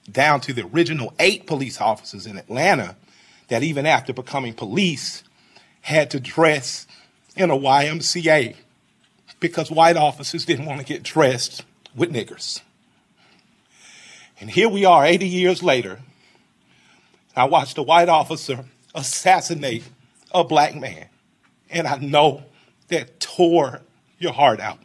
down 0.10 0.40
to 0.42 0.54
the 0.54 0.66
original 0.66 1.14
eight 1.20 1.48
police 1.48 1.82
officers 1.82 2.26
in 2.26 2.38
Atlanta 2.38 2.96
that 3.48 3.64
even 3.64 3.86
after 3.86 4.14
becoming 4.14 4.54
police 4.54 5.24
had 5.82 6.12
to 6.12 6.20
dress 6.20 6.86
in 7.36 7.50
a 7.50 7.58
YMCA 7.58 8.56
because 9.40 9.72
white 9.72 9.98
officers 9.98 10.46
didn't 10.46 10.66
want 10.66 10.80
to 10.80 10.86
get 10.86 11.04
dressed 11.04 11.64
with 11.98 12.14
niggers. 12.14 12.62
And 14.40 14.50
here 14.50 14.70
we 14.70 14.86
are 14.86 15.04
80 15.06 15.28
years 15.28 15.64
later. 15.64 16.00
I 17.36 17.46
watched 17.46 17.78
a 17.78 17.84
white 17.84 18.08
officer 18.08 18.66
assassinate 18.96 19.84
a 20.32 20.44
black 20.44 20.76
man. 20.76 21.08
And 21.70 21.88
I 21.88 21.98
know 21.98 22.44
that 22.88 23.20
tore 23.20 23.82
your 24.20 24.34
heart 24.34 24.60
out. 24.60 24.80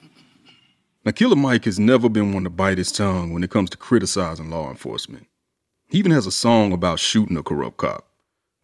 Now, 1.05 1.13
Killer 1.13 1.37
Mike 1.37 1.65
has 1.65 1.79
never 1.79 2.09
been 2.09 2.33
one 2.33 2.45
to 2.45 2.51
bite 2.51 2.79
his 2.79 2.93
tongue 2.93 3.33
when 3.33 3.43
it 3.43 3.51
comes 3.51 3.71
to 3.71 3.77
criticizing 3.77 4.51
law 4.51 4.69
enforcement. 4.71 5.27
He 5.89 5.99
even 5.99 6.13
has 6.13 6.27
a 6.27 6.33
song 6.33 6.73
about 6.73 7.01
shooting 7.01 7.37
a 7.37 7.43
corrupt 7.43 7.77
cop. 7.77 8.07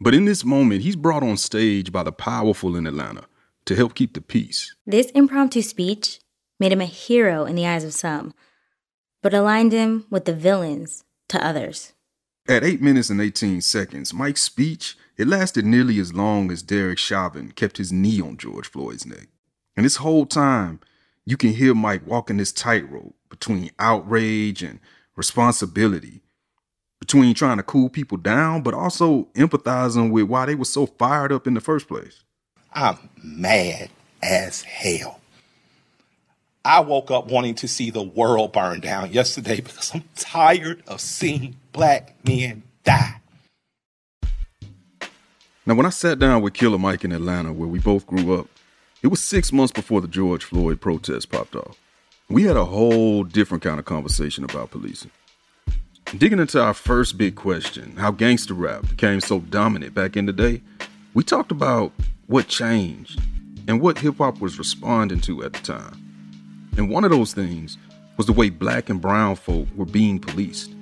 But 0.00 0.14
in 0.14 0.24
this 0.24 0.44
moment, 0.44 0.82
he's 0.82 0.96
brought 0.96 1.24
on 1.24 1.36
stage 1.36 1.90
by 1.90 2.04
the 2.04 2.12
powerful 2.12 2.76
in 2.76 2.86
Atlanta 2.86 3.24
to 3.64 3.74
help 3.74 3.94
keep 3.94 4.14
the 4.14 4.20
peace. 4.20 4.74
This 4.86 5.10
impromptu 5.10 5.62
speech 5.62 6.20
made 6.58 6.72
him 6.72 6.80
a 6.80 6.86
hero 6.86 7.44
in 7.44 7.54
the 7.54 7.66
eyes 7.66 7.84
of 7.84 7.94
some, 7.94 8.34
but 9.22 9.34
aligned 9.34 9.72
him 9.72 10.06
with 10.10 10.24
the 10.24 10.34
villains 10.34 11.04
to 11.28 11.44
others. 11.44 11.92
At 12.48 12.64
8 12.64 12.80
minutes 12.80 13.10
and 13.10 13.20
18 13.20 13.60
seconds, 13.60 14.14
Mike's 14.14 14.42
speech, 14.42 14.96
it 15.16 15.28
lasted 15.28 15.66
nearly 15.66 15.98
as 15.98 16.14
long 16.14 16.50
as 16.50 16.62
Derek 16.62 16.98
Chauvin 16.98 17.52
kept 17.52 17.76
his 17.76 17.92
knee 17.92 18.20
on 18.20 18.36
George 18.38 18.70
Floyd's 18.70 19.04
neck. 19.04 19.28
And 19.76 19.84
this 19.84 19.96
whole 19.96 20.24
time, 20.24 20.80
you 21.26 21.36
can 21.36 21.52
hear 21.52 21.74
Mike 21.74 22.06
walking 22.06 22.38
this 22.38 22.52
tightrope 22.52 23.14
between 23.28 23.70
outrage 23.78 24.62
and 24.62 24.80
responsibility, 25.14 26.22
between 27.00 27.34
trying 27.34 27.58
to 27.58 27.62
cool 27.62 27.90
people 27.90 28.16
down, 28.16 28.62
but 28.62 28.72
also 28.72 29.24
empathizing 29.34 30.10
with 30.10 30.24
why 30.24 30.46
they 30.46 30.54
were 30.54 30.64
so 30.64 30.86
fired 30.86 31.30
up 31.30 31.46
in 31.46 31.52
the 31.54 31.60
first 31.60 31.86
place. 31.86 32.24
I'm 32.72 32.96
mad 33.22 33.90
as 34.22 34.62
hell. 34.62 35.20
I 36.64 36.80
woke 36.80 37.10
up 37.10 37.28
wanting 37.30 37.54
to 37.56 37.68
see 37.68 37.90
the 37.90 38.02
world 38.02 38.52
burn 38.52 38.80
down 38.80 39.12
yesterday 39.12 39.60
because 39.60 39.94
I'm 39.94 40.04
tired 40.16 40.82
of 40.86 41.00
seeing 41.00 41.56
black 41.72 42.14
men 42.24 42.62
die. 42.84 43.20
Now, 45.64 45.74
when 45.74 45.86
I 45.86 45.90
sat 45.90 46.18
down 46.18 46.42
with 46.42 46.54
Killer 46.54 46.78
Mike 46.78 47.04
in 47.04 47.12
Atlanta, 47.12 47.52
where 47.52 47.68
we 47.68 47.78
both 47.78 48.06
grew 48.06 48.38
up, 48.38 48.46
it 49.02 49.08
was 49.08 49.22
six 49.22 49.52
months 49.52 49.72
before 49.72 50.00
the 50.00 50.08
George 50.08 50.44
Floyd 50.44 50.80
protest 50.80 51.30
popped 51.30 51.54
off. 51.54 51.78
We 52.28 52.44
had 52.44 52.56
a 52.56 52.64
whole 52.64 53.22
different 53.22 53.62
kind 53.62 53.78
of 53.78 53.84
conversation 53.84 54.44
about 54.44 54.70
policing. 54.70 55.10
Digging 56.16 56.38
into 56.38 56.60
our 56.60 56.74
first 56.74 57.18
big 57.18 57.34
question, 57.34 57.96
how 57.96 58.10
gangster 58.10 58.54
rap 58.54 58.88
became 58.88 59.20
so 59.20 59.40
dominant 59.40 59.94
back 59.94 60.16
in 60.16 60.24
the 60.24 60.32
day, 60.32 60.62
we 61.12 61.22
talked 61.22 61.52
about 61.52 61.92
what 62.26 62.48
changed 62.48 63.20
and 63.68 63.80
what 63.80 63.98
hip 63.98 64.16
hop 64.16 64.40
was 64.40 64.58
responding 64.58 65.20
to 65.20 65.44
at 65.44 65.52
the 65.52 65.60
time. 65.60 66.07
And 66.78 66.88
one 66.88 67.02
of 67.04 67.10
those 67.10 67.34
things 67.34 67.76
was 68.16 68.26
the 68.26 68.32
way 68.32 68.50
black 68.50 68.88
and 68.88 69.00
brown 69.00 69.34
folk 69.34 69.66
were 69.74 69.84
being 69.84 70.20
policed. 70.20 70.72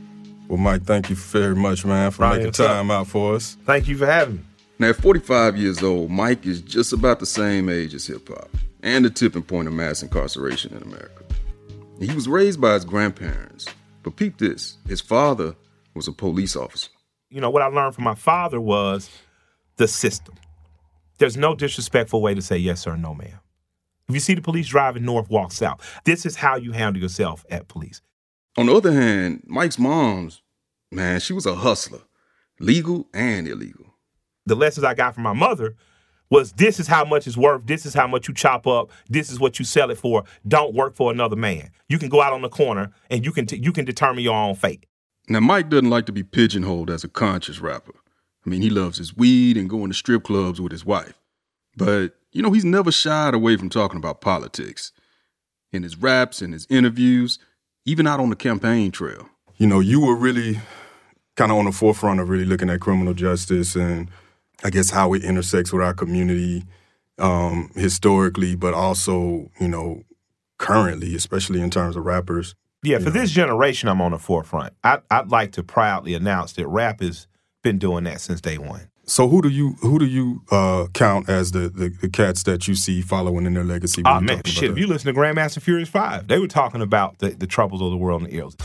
Well, 0.47 0.59
Mike, 0.59 0.83
thank 0.83 1.09
you 1.09 1.17
very 1.17 1.57
much, 1.57 1.87
man, 1.87 2.11
for 2.11 2.23
Ryan, 2.23 2.35
making 2.35 2.49
what's 2.49 2.61
up? 2.61 2.67
time 2.67 2.91
out 2.91 3.07
for 3.07 3.35
us. 3.35 3.57
Thank 3.65 3.89
you 3.89 3.97
for 3.97 4.05
having 4.05 4.37
me. 4.37 4.43
Now, 4.79 4.91
at 4.91 4.97
45 4.97 5.57
years 5.57 5.83
old, 5.83 6.11
Mike 6.11 6.45
is 6.45 6.61
just 6.61 6.93
about 6.93 7.19
the 7.19 7.27
same 7.27 7.71
age 7.71 7.95
as 7.95 8.07
hip 8.07 8.29
hop 8.29 8.51
and 8.83 9.07
the 9.07 9.11
tipping 9.11 9.43
point 9.43 9.69
of 9.69 9.75
mass 9.75 10.03
incarceration 10.03 10.77
in 10.77 10.83
America. 10.83 11.25
He 11.99 12.13
was 12.15 12.29
raised 12.29 12.61
by 12.61 12.75
his 12.75 12.85
grandparents, 12.85 13.67
but 14.03 14.17
peep 14.17 14.37
this 14.37 14.77
his 14.87 15.01
father 15.01 15.57
was 15.95 16.09
a 16.09 16.13
police 16.13 16.57
officer. 16.57 16.91
You 17.31 17.41
know, 17.41 17.49
what 17.49 17.63
I 17.63 17.67
learned 17.69 17.95
from 17.95 18.05
my 18.05 18.15
father 18.15 18.61
was 18.61 19.09
the 19.77 19.89
system. 19.89 20.35
There's 21.17 21.39
no 21.39 21.55
disrespectful 21.55 22.21
way 22.21 22.35
to 22.35 22.43
say 22.43 22.59
yes 22.59 22.87
or 22.87 22.99
no 22.99 23.15
ma'am. 23.15 23.41
If 24.09 24.15
you 24.15 24.21
see 24.21 24.35
the 24.35 24.43
police 24.43 24.69
driving 24.69 25.05
north, 25.05 25.29
walk 25.31 25.53
south. 25.53 25.81
This 26.05 26.25
is 26.25 26.37
how 26.37 26.57
you 26.57 26.73
handle 26.73 27.03
yourself 27.03 27.45
at 27.51 27.69
police. 27.69 28.01
On 28.57 28.67
the 28.67 28.75
other 28.75 28.93
hand, 28.93 29.43
Mike's 29.47 29.79
mom's, 29.79 30.43
man, 30.93 31.21
she 31.21 31.33
was 31.33 31.45
a 31.45 31.57
hustler, 31.57 32.01
legal 32.61 33.09
and 33.13 33.49
illegal. 33.49 33.95
The 34.47 34.55
lessons 34.55 34.85
I 34.85 34.95
got 34.95 35.15
from 35.15 35.25
my 35.25 35.33
mother 35.33 35.75
was 36.31 36.53
this 36.53 36.81
is 36.81 36.87
how 36.87 37.05
much 37.05 37.27
it's 37.27 37.37
worth. 37.37 37.67
This 37.67 37.85
is 37.85 37.95
how 37.95 38.07
much 38.07 38.29
you 38.29 38.35
chop 38.35 38.67
up. 38.67 38.91
This 39.09 39.31
is 39.31 39.41
what 39.41 39.59
you 39.59 39.65
sell 39.65 39.91
it 39.91 39.99
for. 39.99 40.25
Don't 40.47 40.75
work 40.75 40.95
for 40.95 41.11
another 41.11 41.37
man. 41.37 41.71
You 41.89 41.99
can 41.99 42.09
go 42.09 42.23
out 42.23 42.33
on 42.33 42.43
the 42.43 42.49
corner 42.49 42.93
and 43.11 43.25
you 43.25 43.33
can 43.33 43.47
t- 43.47 43.61
you 43.63 43.73
can 43.73 43.85
determine 43.85 44.25
your 44.25 44.35
own 44.35 44.55
fate. 44.55 44.87
Now, 45.29 45.41
Mike 45.41 45.69
doesn't 45.69 45.91
like 45.91 46.07
to 46.07 46.13
be 46.13 46.23
pigeonholed 46.23 46.91
as 46.91 47.03
a 47.03 47.09
conscious 47.09 47.61
rapper. 47.61 47.95
I 48.45 48.49
mean, 48.49 48.63
he 48.63 48.71
loves 48.71 48.99
his 48.99 49.17
weed 49.17 49.57
and 49.57 49.69
going 49.69 49.91
to 49.91 49.95
strip 49.95 50.23
clubs 50.23 50.61
with 50.61 50.71
his 50.71 50.85
wife. 50.85 51.21
But, 51.77 52.15
you 52.37 52.43
know, 52.43 52.53
he's 52.53 52.67
never 52.67 52.93
shied 52.93 53.33
away 53.33 53.57
from 53.57 53.71
talking 53.71 53.97
about 53.97 54.21
politics. 54.21 54.93
In 55.73 55.83
his 55.83 55.97
raps 55.97 56.43
and 56.43 56.53
his 56.53 56.67
interviews, 56.69 57.39
even 57.87 58.07
out 58.07 58.21
on 58.21 58.29
the 58.29 58.37
campaign 58.37 58.91
trail. 58.91 59.29
You 59.57 59.67
know, 59.67 59.81
you 59.81 60.01
were 60.01 60.15
really 60.15 60.61
kind 61.37 61.51
of 61.51 61.57
on 61.57 61.65
the 61.65 61.73
forefront 61.73 62.21
of 62.21 62.29
really 62.29 62.45
looking 62.45 62.69
at 62.69 62.81
criminal 62.81 63.15
justice 63.15 63.75
and 63.75 64.11
I 64.63 64.69
guess 64.69 64.91
how 64.91 65.15
it 65.15 65.25
intersects 65.25 65.73
with 65.73 65.83
our 65.83 65.95
community 65.95 66.65
um, 67.19 67.71
historically, 67.75 68.55
but 68.55 68.75
also, 68.75 69.51
you 69.59 69.69
know, 69.69 70.03
currently, 70.59 71.15
especially 71.15 71.63
in 71.63 71.71
terms 71.71 71.97
of 71.97 72.05
rappers. 72.05 72.55
Yeah, 72.83 72.99
for 72.99 73.11
this 73.11 73.31
generation, 73.31 73.89
I'm 73.89 74.03
on 74.03 74.13
the 74.13 74.19
forefront. 74.19 74.75
I, 74.85 75.01
I'd 75.11 75.31
like 75.31 75.53
to 75.53 75.63
proudly 75.63 76.15
announce 76.15 76.53
that 76.53 76.69
rap 76.69 77.01
has 77.01 77.27
been 77.63 77.79
doing 77.79 78.05
that 78.05 78.21
since 78.21 78.43
day 78.43 78.59
one. 78.59 78.91
So 79.09 79.29
who 79.29 79.41
do 79.41 79.49
you 79.49 79.77
who 79.81 80.01
do 80.01 80.05
you 80.05 80.43
uh, 80.51 80.87
count 80.93 81.29
as 81.29 81.53
the, 81.53 81.69
the 81.69 81.91
the 82.01 82.09
cats 82.09 82.43
that 82.43 82.67
you 82.67 82.75
see 82.75 83.03
following 83.03 83.47
in 83.47 83.55
their 83.55 83.63
legacy? 83.63 84.03
when 84.03 84.13
Oh 84.13 84.21
man, 84.21 84.43
shit! 84.45 84.73
If 84.73 84.79
you 84.79 84.89
listen 84.89 85.15
to 85.15 85.19
Grandmaster 85.19 85.63
Furious 85.63 85.89
Five, 85.89 86.27
they 86.27 86.41
were 86.41 86.49
talking 86.49 86.83
about 86.83 87.21
the, 87.21 87.31
the 87.31 87.47
troubles 87.47 87.81
of 87.81 87.91
the 87.91 87.97
world 87.97 88.23
and 88.23 88.33
the 88.33 88.39
ills. 88.39 88.57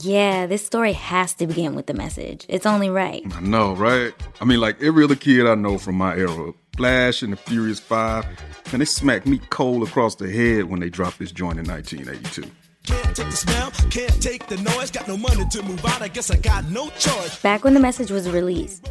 Yeah, 0.00 0.46
this 0.46 0.64
story 0.64 0.92
has 0.92 1.32
to 1.34 1.46
begin 1.46 1.74
with 1.74 1.86
the 1.86 1.94
message. 1.94 2.44
It's 2.48 2.66
only 2.66 2.90
right. 2.90 3.24
I 3.34 3.40
know, 3.40 3.74
right? 3.74 4.12
I 4.40 4.44
mean, 4.44 4.60
like 4.60 4.80
every 4.82 5.02
other 5.02 5.16
kid 5.16 5.46
I 5.46 5.54
know 5.54 5.78
from 5.78 5.94
my 5.94 6.14
era, 6.14 6.52
Flash 6.76 7.22
and 7.22 7.32
the 7.32 7.36
Furious 7.36 7.80
Five, 7.80 8.26
and 8.70 8.82
they 8.82 8.86
smacked 8.86 9.26
me 9.26 9.40
cold 9.48 9.82
across 9.88 10.14
the 10.14 10.30
head 10.30 10.64
when 10.64 10.80
they 10.80 10.90
dropped 10.90 11.18
this 11.18 11.32
joint 11.32 11.58
in 11.58 11.64
1982. 11.66 12.50
Can't 12.86 13.16
take 13.16 13.26
the 13.26 13.36
smell, 13.36 13.70
can't 13.90 14.22
take 14.22 14.46
the 14.46 14.56
noise. 14.58 14.90
Got 14.90 15.08
no 15.08 15.16
money 15.16 15.44
to 15.50 15.62
move 15.62 15.84
out, 15.84 16.02
I 16.02 16.08
guess 16.08 16.30
I 16.30 16.36
got 16.36 16.68
no 16.70 16.88
choice. 16.90 17.40
Back 17.42 17.64
when 17.64 17.74
the 17.74 17.80
message 17.80 18.10
was 18.10 18.28
released, 18.28 18.88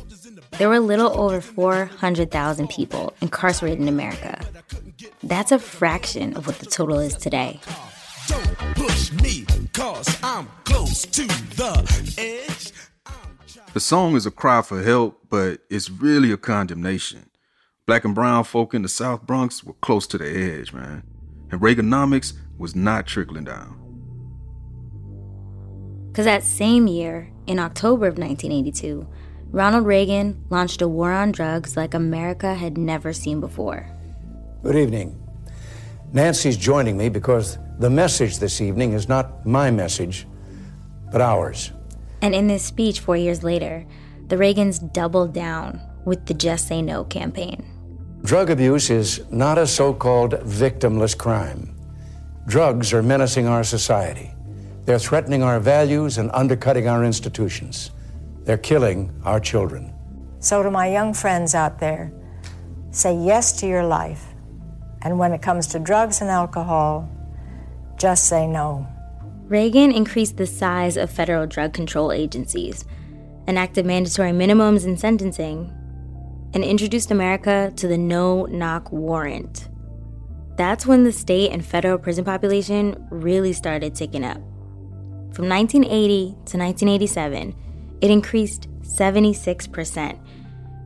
there 0.58 0.70
were 0.70 0.76
a 0.76 0.80
little 0.80 1.20
over 1.20 1.42
400,000 1.42 2.70
people 2.70 3.14
incarcerated 3.22 3.80
in 3.80 3.88
America. 3.88 4.40
That's 5.24 5.52
a 5.52 5.60
fraction 5.60 6.36
of 6.38 6.48
what 6.48 6.60
the 6.60 6.66
total 6.66 7.00
is 7.00 7.16
today. 7.16 7.60
Don't 8.28 8.58
push 8.76 9.12
me, 9.14 9.46
cause 9.74 10.18
I'm 10.24 10.48
close 10.64 11.02
to 11.04 11.26
the 11.26 12.14
edge. 12.18 12.72
The 13.74 13.80
song 13.80 14.16
is 14.16 14.26
a 14.26 14.32
cry 14.32 14.62
for 14.62 14.82
help, 14.82 15.22
but 15.30 15.62
it's 15.70 15.90
really 15.90 16.32
a 16.32 16.38
condemnation. 16.38 17.30
Black 17.86 18.06
and 18.06 18.14
brown 18.14 18.44
folk 18.44 18.74
in 18.74 18.82
the 18.82 18.90
South 18.90 19.24
Bronx 19.24 19.64
were 19.64 19.74
close 19.74 20.06
to 20.08 20.18
the 20.18 20.28
edge, 20.28 20.74
man. 20.74 21.04
And 21.52 21.60
Reaganomics 21.60 22.34
was 22.58 22.76
not 22.76 23.08
trickling 23.08 23.46
down. 23.46 23.79
Because 26.20 26.26
that 26.26 26.44
same 26.44 26.86
year, 26.86 27.32
in 27.48 27.60
October 27.60 28.06
of 28.06 28.18
1982, 28.18 29.08
Ronald 29.52 29.86
Reagan 29.86 30.44
launched 30.50 30.82
a 30.82 30.88
war 30.90 31.14
on 31.14 31.32
drugs 31.32 31.78
like 31.78 31.94
America 31.94 32.56
had 32.56 32.78
never 32.78 33.14
seen 33.14 33.40
before. 33.40 33.90
Good 34.62 34.76
evening. 34.76 35.18
Nancy's 36.12 36.58
joining 36.58 36.98
me 36.98 37.08
because 37.08 37.58
the 37.80 37.90
message 37.90 38.40
this 38.40 38.60
evening 38.60 38.92
is 38.92 39.08
not 39.08 39.46
my 39.46 39.72
message, 39.72 40.28
but 41.10 41.22
ours. 41.22 41.72
And 42.22 42.36
in 42.36 42.48
this 42.48 42.66
speech 42.66 43.00
four 43.00 43.16
years 43.16 43.42
later, 43.42 43.86
the 44.28 44.36
Reagans 44.36 44.92
doubled 44.92 45.34
down 45.34 45.80
with 46.04 46.26
the 46.26 46.34
Just 46.34 46.68
Say 46.68 46.82
No 46.82 47.06
campaign. 47.06 47.66
Drug 48.26 48.50
abuse 48.50 48.90
is 48.90 49.22
not 49.32 49.58
a 49.58 49.66
so 49.66 49.94
called 49.94 50.34
victimless 50.34 51.18
crime. 51.18 51.74
Drugs 52.46 52.92
are 52.92 53.02
menacing 53.02 53.48
our 53.48 53.64
society. 53.64 54.34
They're 54.90 54.98
threatening 54.98 55.44
our 55.44 55.60
values 55.60 56.18
and 56.18 56.32
undercutting 56.34 56.88
our 56.88 57.06
institutions. 57.06 57.92
They're 58.46 58.58
killing 58.58 59.14
our 59.24 59.40
children. 59.40 59.94
So, 60.40 60.64
to 60.64 60.72
my 60.72 60.88
young 60.88 61.14
friends 61.14 61.54
out 61.54 61.78
there, 61.78 62.12
say 62.90 63.16
yes 63.16 63.52
to 63.60 63.68
your 63.68 63.86
life. 63.86 64.26
And 65.04 65.20
when 65.20 65.32
it 65.32 65.44
comes 65.44 65.68
to 65.68 65.80
drugs 65.80 66.22
and 66.22 66.32
alcohol, 66.32 67.08
just 68.00 68.24
say 68.24 68.48
no. 68.48 68.88
Reagan 69.44 69.92
increased 69.92 70.38
the 70.38 70.48
size 70.48 70.98
of 70.98 71.12
federal 71.12 71.46
drug 71.46 71.72
control 71.72 72.12
agencies, 72.12 72.84
enacted 73.48 73.86
mandatory 73.86 74.32
minimums 74.32 74.86
in 74.86 74.98
sentencing, 74.98 75.72
and 76.56 76.64
introduced 76.64 77.12
America 77.12 77.72
to 77.76 77.88
the 77.88 78.00
no 78.00 78.48
knock 78.48 78.92
warrant. 78.92 79.70
That's 80.58 80.88
when 80.88 81.04
the 81.04 81.12
state 81.12 81.52
and 81.52 81.64
federal 81.64 82.00
prison 82.00 82.26
population 82.26 83.06
really 83.12 83.54
started 83.54 83.94
ticking 83.94 84.26
up. 84.26 84.42
From 85.32 85.48
1980 85.48 86.26
to 86.46 86.58
1987, 86.58 87.56
it 88.02 88.12
increased 88.12 88.68
76%, 88.82 90.20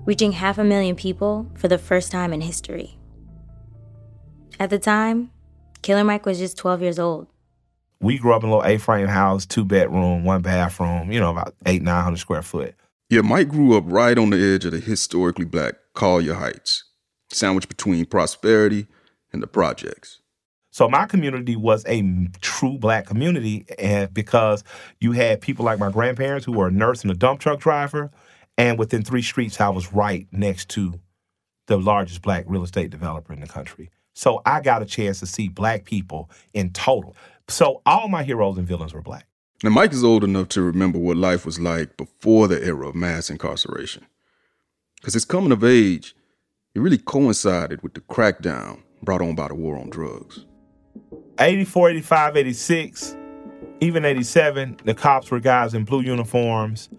reaching 0.05 0.31
half 0.33 0.57
a 0.57 0.63
million 0.63 0.95
people 0.95 1.49
for 1.55 1.67
the 1.67 1.77
first 1.77 2.11
time 2.11 2.33
in 2.33 2.41
history. 2.41 2.97
At 4.59 4.69
the 4.69 4.79
time, 4.79 5.31
Killer 5.81 6.03
Mike 6.03 6.25
was 6.25 6.39
just 6.39 6.57
12 6.57 6.81
years 6.81 6.99
old. 6.99 7.27
We 7.99 8.17
grew 8.17 8.33
up 8.33 8.43
in 8.43 8.49
a 8.49 8.51
little 8.51 8.69
A-frame 8.69 9.07
house, 9.07 9.45
two 9.45 9.63
bedroom, 9.63 10.25
one 10.25 10.41
bathroom, 10.41 11.11
you 11.11 11.19
know, 11.19 11.31
about 11.31 11.55
eight, 11.65 11.81
900 11.81 12.17
square 12.17 12.41
foot. 12.41 12.75
Yeah, 13.09 13.21
Mike 13.21 13.49
grew 13.49 13.77
up 13.77 13.85
right 13.87 14.17
on 14.17 14.29
the 14.31 14.55
edge 14.55 14.65
of 14.65 14.71
the 14.71 14.79
historically 14.79 15.45
black 15.45 15.75
Collier 15.93 16.33
Heights, 16.33 16.83
sandwiched 17.29 17.69
between 17.69 18.05
prosperity 18.05 18.87
and 19.31 19.41
the 19.41 19.47
projects. 19.47 20.19
So 20.73 20.89
my 20.89 21.05
community 21.05 21.55
was 21.55 21.85
a 21.85 22.01
true 22.41 22.79
black 22.79 23.05
community, 23.05 23.63
and 23.77 24.11
because 24.11 24.63
you 24.99 25.11
had 25.11 25.39
people 25.39 25.63
like 25.63 25.77
my 25.77 25.91
grandparents 25.91 26.47
who 26.47 26.51
were 26.53 26.67
a 26.67 26.71
nurse 26.71 27.03
and 27.03 27.11
a 27.11 27.13
dump 27.13 27.39
truck 27.39 27.59
driver, 27.59 28.09
and 28.57 28.79
within 28.79 29.03
three 29.03 29.21
streets, 29.21 29.61
I 29.61 29.69
was 29.69 29.93
right 29.93 30.25
next 30.31 30.69
to 30.69 30.99
the 31.67 31.77
largest 31.77 32.23
black 32.23 32.45
real 32.47 32.63
estate 32.63 32.89
developer 32.89 33.31
in 33.31 33.39
the 33.39 33.45
country. 33.45 33.91
So 34.15 34.41
I 34.47 34.61
got 34.61 34.81
a 34.81 34.85
chance 34.85 35.19
to 35.19 35.27
see 35.27 35.47
black 35.47 35.85
people 35.85 36.31
in 36.55 36.71
total. 36.71 37.15
So 37.47 37.83
all 37.85 38.07
my 38.07 38.23
heroes 38.23 38.57
and 38.57 38.67
villains 38.67 38.95
were 38.95 39.03
black. 39.03 39.27
Now, 39.63 39.69
Mike 39.69 39.93
is 39.93 40.03
old 40.03 40.23
enough 40.23 40.47
to 40.49 40.63
remember 40.63 40.97
what 40.97 41.17
life 41.17 41.45
was 41.45 41.59
like 41.59 41.97
before 41.97 42.47
the 42.47 42.59
era 42.65 42.89
of 42.89 42.95
mass 42.95 43.29
incarceration. 43.29 44.07
Because 44.95 45.13
his 45.13 45.23
coming 45.23 45.51
of 45.51 45.63
age, 45.63 46.15
it 46.73 46.79
really 46.79 46.97
coincided 46.97 47.83
with 47.83 47.93
the 47.93 48.01
crackdown 48.01 48.81
brought 49.03 49.21
on 49.21 49.35
by 49.35 49.49
the 49.49 49.53
war 49.53 49.77
on 49.77 49.91
drugs. 49.91 50.45
84, 51.39 51.89
85, 51.89 52.37
86, 52.37 53.15
even 53.79 54.05
87, 54.05 54.77
the 54.85 54.93
cops 54.93 55.31
were 55.31 55.39
guys 55.39 55.73
in 55.73 55.83
blue 55.83 56.01
uniforms. 56.01 56.89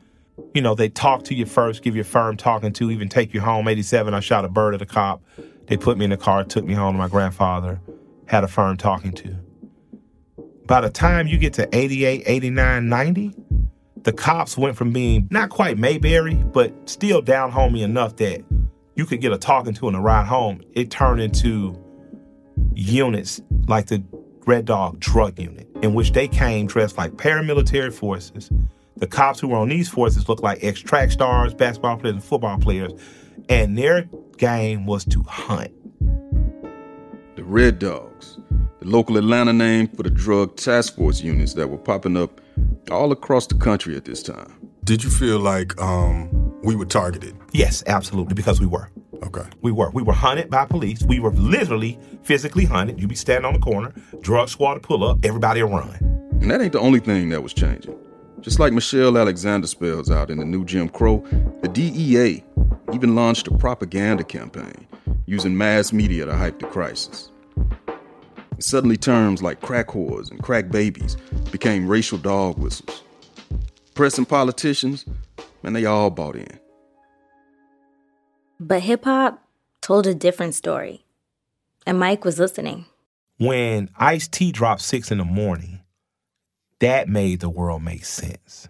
You 0.52 0.62
know, 0.62 0.74
they 0.74 0.88
talk 0.88 1.24
to 1.24 1.34
you 1.34 1.46
first, 1.46 1.82
give 1.82 1.94
you 1.94 2.02
a 2.02 2.04
firm 2.04 2.36
talking 2.36 2.72
to, 2.74 2.90
even 2.90 3.08
take 3.08 3.32
you 3.32 3.40
home. 3.40 3.68
87, 3.68 4.12
I 4.12 4.20
shot 4.20 4.44
a 4.44 4.48
bird 4.48 4.74
at 4.74 4.82
a 4.82 4.86
cop. 4.86 5.22
They 5.66 5.76
put 5.76 5.96
me 5.96 6.04
in 6.04 6.10
the 6.10 6.16
car, 6.16 6.44
took 6.44 6.64
me 6.64 6.74
home 6.74 6.94
to 6.94 6.98
my 6.98 7.08
grandfather, 7.08 7.80
had 8.26 8.44
a 8.44 8.48
firm 8.48 8.76
talking 8.76 9.12
to. 9.12 9.36
By 10.66 10.80
the 10.80 10.90
time 10.90 11.26
you 11.26 11.38
get 11.38 11.52
to 11.54 11.68
88, 11.74 12.24
89, 12.26 12.88
90, 12.88 13.34
the 14.02 14.12
cops 14.12 14.58
went 14.58 14.76
from 14.76 14.92
being 14.92 15.28
not 15.30 15.50
quite 15.50 15.78
Mayberry, 15.78 16.34
but 16.34 16.72
still 16.88 17.22
down 17.22 17.50
homey 17.50 17.82
enough 17.82 18.16
that 18.16 18.44
you 18.96 19.06
could 19.06 19.20
get 19.20 19.32
a 19.32 19.38
talking 19.38 19.74
to 19.74 19.88
and 19.88 19.96
a 19.96 20.00
ride 20.00 20.26
home. 20.26 20.60
It 20.72 20.90
turned 20.90 21.20
into 21.20 21.78
units 22.74 23.40
like 23.66 23.86
the 23.86 24.04
Red 24.46 24.66
Dog 24.66 25.00
Drug 25.00 25.38
Unit, 25.38 25.68
in 25.82 25.94
which 25.94 26.12
they 26.12 26.28
came 26.28 26.66
dressed 26.66 26.98
like 26.98 27.12
paramilitary 27.12 27.92
forces. 27.92 28.50
The 28.96 29.06
cops 29.06 29.40
who 29.40 29.48
were 29.48 29.56
on 29.56 29.68
these 29.68 29.88
forces 29.88 30.28
looked 30.28 30.42
like 30.42 30.62
ex 30.62 30.80
track 30.80 31.10
stars, 31.10 31.54
basketball 31.54 31.96
players, 31.96 32.14
and 32.14 32.24
football 32.24 32.58
players, 32.58 32.92
and 33.48 33.76
their 33.76 34.08
game 34.36 34.86
was 34.86 35.04
to 35.06 35.22
hunt. 35.22 35.72
The 37.36 37.44
Red 37.44 37.78
Dogs, 37.78 38.38
the 38.80 38.86
local 38.86 39.16
Atlanta 39.16 39.52
name 39.52 39.88
for 39.88 40.02
the 40.02 40.10
drug 40.10 40.56
task 40.56 40.96
force 40.96 41.20
units 41.22 41.54
that 41.54 41.68
were 41.68 41.78
popping 41.78 42.16
up 42.16 42.40
all 42.90 43.12
across 43.12 43.46
the 43.46 43.56
country 43.56 43.96
at 43.96 44.04
this 44.04 44.22
time. 44.22 44.52
Did 44.84 45.02
you 45.02 45.10
feel 45.10 45.40
like 45.40 45.80
um, 45.80 46.60
we 46.62 46.76
were 46.76 46.84
targeted? 46.84 47.34
Yes, 47.54 47.84
absolutely, 47.86 48.34
because 48.34 48.60
we 48.60 48.66
were. 48.66 48.90
Okay. 49.22 49.48
We 49.62 49.70
were. 49.70 49.88
We 49.90 50.02
were 50.02 50.12
hunted 50.12 50.50
by 50.50 50.66
police. 50.66 51.04
We 51.04 51.20
were 51.20 51.30
literally 51.30 51.96
physically 52.24 52.64
hunted. 52.64 53.00
You'd 53.00 53.08
be 53.08 53.14
standing 53.14 53.44
on 53.44 53.54
the 53.54 53.60
corner, 53.60 53.94
drug 54.22 54.48
squad 54.48 54.82
pull 54.82 55.04
up, 55.04 55.24
everybody 55.24 55.62
would 55.62 55.70
run. 55.70 55.94
And 56.40 56.50
that 56.50 56.60
ain't 56.60 56.72
the 56.72 56.80
only 56.80 56.98
thing 56.98 57.28
that 57.28 57.44
was 57.44 57.54
changing. 57.54 57.96
Just 58.40 58.58
like 58.58 58.72
Michelle 58.72 59.16
Alexander 59.16 59.68
spells 59.68 60.10
out 60.10 60.30
in 60.30 60.38
the 60.38 60.44
new 60.44 60.64
Jim 60.64 60.88
Crow, 60.88 61.24
the 61.62 61.68
DEA 61.68 62.42
even 62.92 63.14
launched 63.14 63.46
a 63.46 63.56
propaganda 63.56 64.24
campaign 64.24 64.86
using 65.26 65.56
mass 65.56 65.92
media 65.92 66.26
to 66.26 66.36
hype 66.36 66.58
the 66.58 66.66
crisis. 66.66 67.30
And 68.50 68.64
suddenly, 68.64 68.96
terms 68.96 69.44
like 69.44 69.60
crack 69.60 69.86
whores 69.88 70.28
and 70.28 70.42
crack 70.42 70.70
babies 70.70 71.16
became 71.52 71.86
racial 71.86 72.18
dog 72.18 72.58
whistles. 72.58 73.04
Press 73.94 74.18
and 74.18 74.28
politicians, 74.28 75.06
man, 75.62 75.72
they 75.72 75.84
all 75.84 76.10
bought 76.10 76.34
in. 76.34 76.58
But 78.60 78.82
hip 78.82 79.04
hop 79.04 79.42
told 79.80 80.06
a 80.06 80.14
different 80.14 80.54
story. 80.54 81.04
And 81.86 81.98
Mike 81.98 82.24
was 82.24 82.38
listening. 82.38 82.86
When 83.38 83.90
Ice 83.96 84.28
T 84.28 84.52
dropped 84.52 84.80
six 84.80 85.10
in 85.10 85.18
the 85.18 85.24
morning, 85.24 85.80
that 86.78 87.08
made 87.08 87.40
the 87.40 87.50
world 87.50 87.82
make 87.82 88.04
sense. 88.04 88.68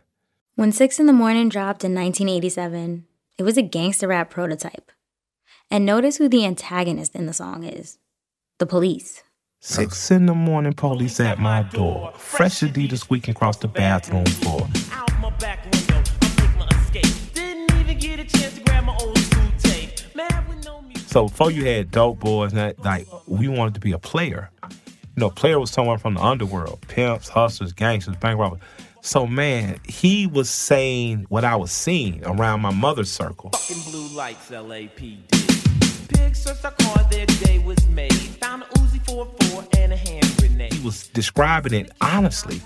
When 0.56 0.70
Six 0.70 1.00
in 1.00 1.06
the 1.06 1.12
Morning 1.12 1.48
dropped 1.48 1.82
in 1.82 1.94
1987, 1.94 3.06
it 3.38 3.42
was 3.42 3.56
a 3.56 3.62
gangster 3.62 4.06
rap 4.06 4.30
prototype. 4.30 4.92
And 5.68 5.84
notice 5.84 6.18
who 6.18 6.28
the 6.28 6.44
antagonist 6.44 7.16
in 7.16 7.26
the 7.26 7.32
song 7.32 7.64
is 7.64 7.98
the 8.58 8.66
police. 8.66 9.24
Six 9.58 10.12
in 10.12 10.26
the 10.26 10.34
morning, 10.34 10.74
police 10.74 11.18
at 11.18 11.40
my 11.40 11.62
door. 11.62 12.12
Fresh 12.16 12.60
Adidas 12.60 12.98
squeaking 12.98 13.32
across 13.32 13.56
the 13.56 13.66
bathroom 13.66 14.26
floor. 14.26 14.68
Out 14.92 15.20
my 15.20 15.30
back 15.30 15.73
So 21.14 21.28
before 21.28 21.52
you 21.52 21.64
had 21.64 21.92
dope 21.92 22.18
boys, 22.18 22.54
that 22.54 22.76
like 22.84 23.06
we 23.28 23.46
wanted 23.46 23.74
to 23.74 23.80
be 23.80 23.92
a 23.92 24.00
player. 24.00 24.50
You 24.64 25.20
know, 25.20 25.30
player 25.30 25.60
was 25.60 25.70
someone 25.70 25.96
from 25.98 26.14
the 26.14 26.20
underworld, 26.20 26.80
pimps, 26.88 27.28
hustlers, 27.28 27.72
gangsters, 27.72 28.16
bank 28.16 28.36
robbers. 28.36 28.58
So 29.00 29.24
man, 29.24 29.78
he 29.86 30.26
was 30.26 30.50
saying 30.50 31.26
what 31.28 31.44
I 31.44 31.54
was 31.54 31.70
seeing 31.70 32.26
around 32.26 32.62
my 32.62 32.72
mother's 32.72 33.12
circle. 33.12 33.50
Fucking 33.50 33.92
blue 33.92 34.08
lights, 34.08 34.50
LAPD. 34.50 36.34
Searched 36.34 36.64
our 36.64 36.72
car, 36.72 37.08
their 37.08 37.26
day 37.26 37.60
was 37.60 37.86
made. 37.86 38.12
Found 38.40 38.64
a 38.64 38.66
Uzi 38.80 39.00
44 39.06 39.68
and 39.78 39.92
a 39.92 39.96
hand 39.96 40.36
grenade. 40.38 40.72
He 40.72 40.84
was 40.84 41.06
describing 41.06 41.74
it 41.74 41.92
honestly, 42.00 42.60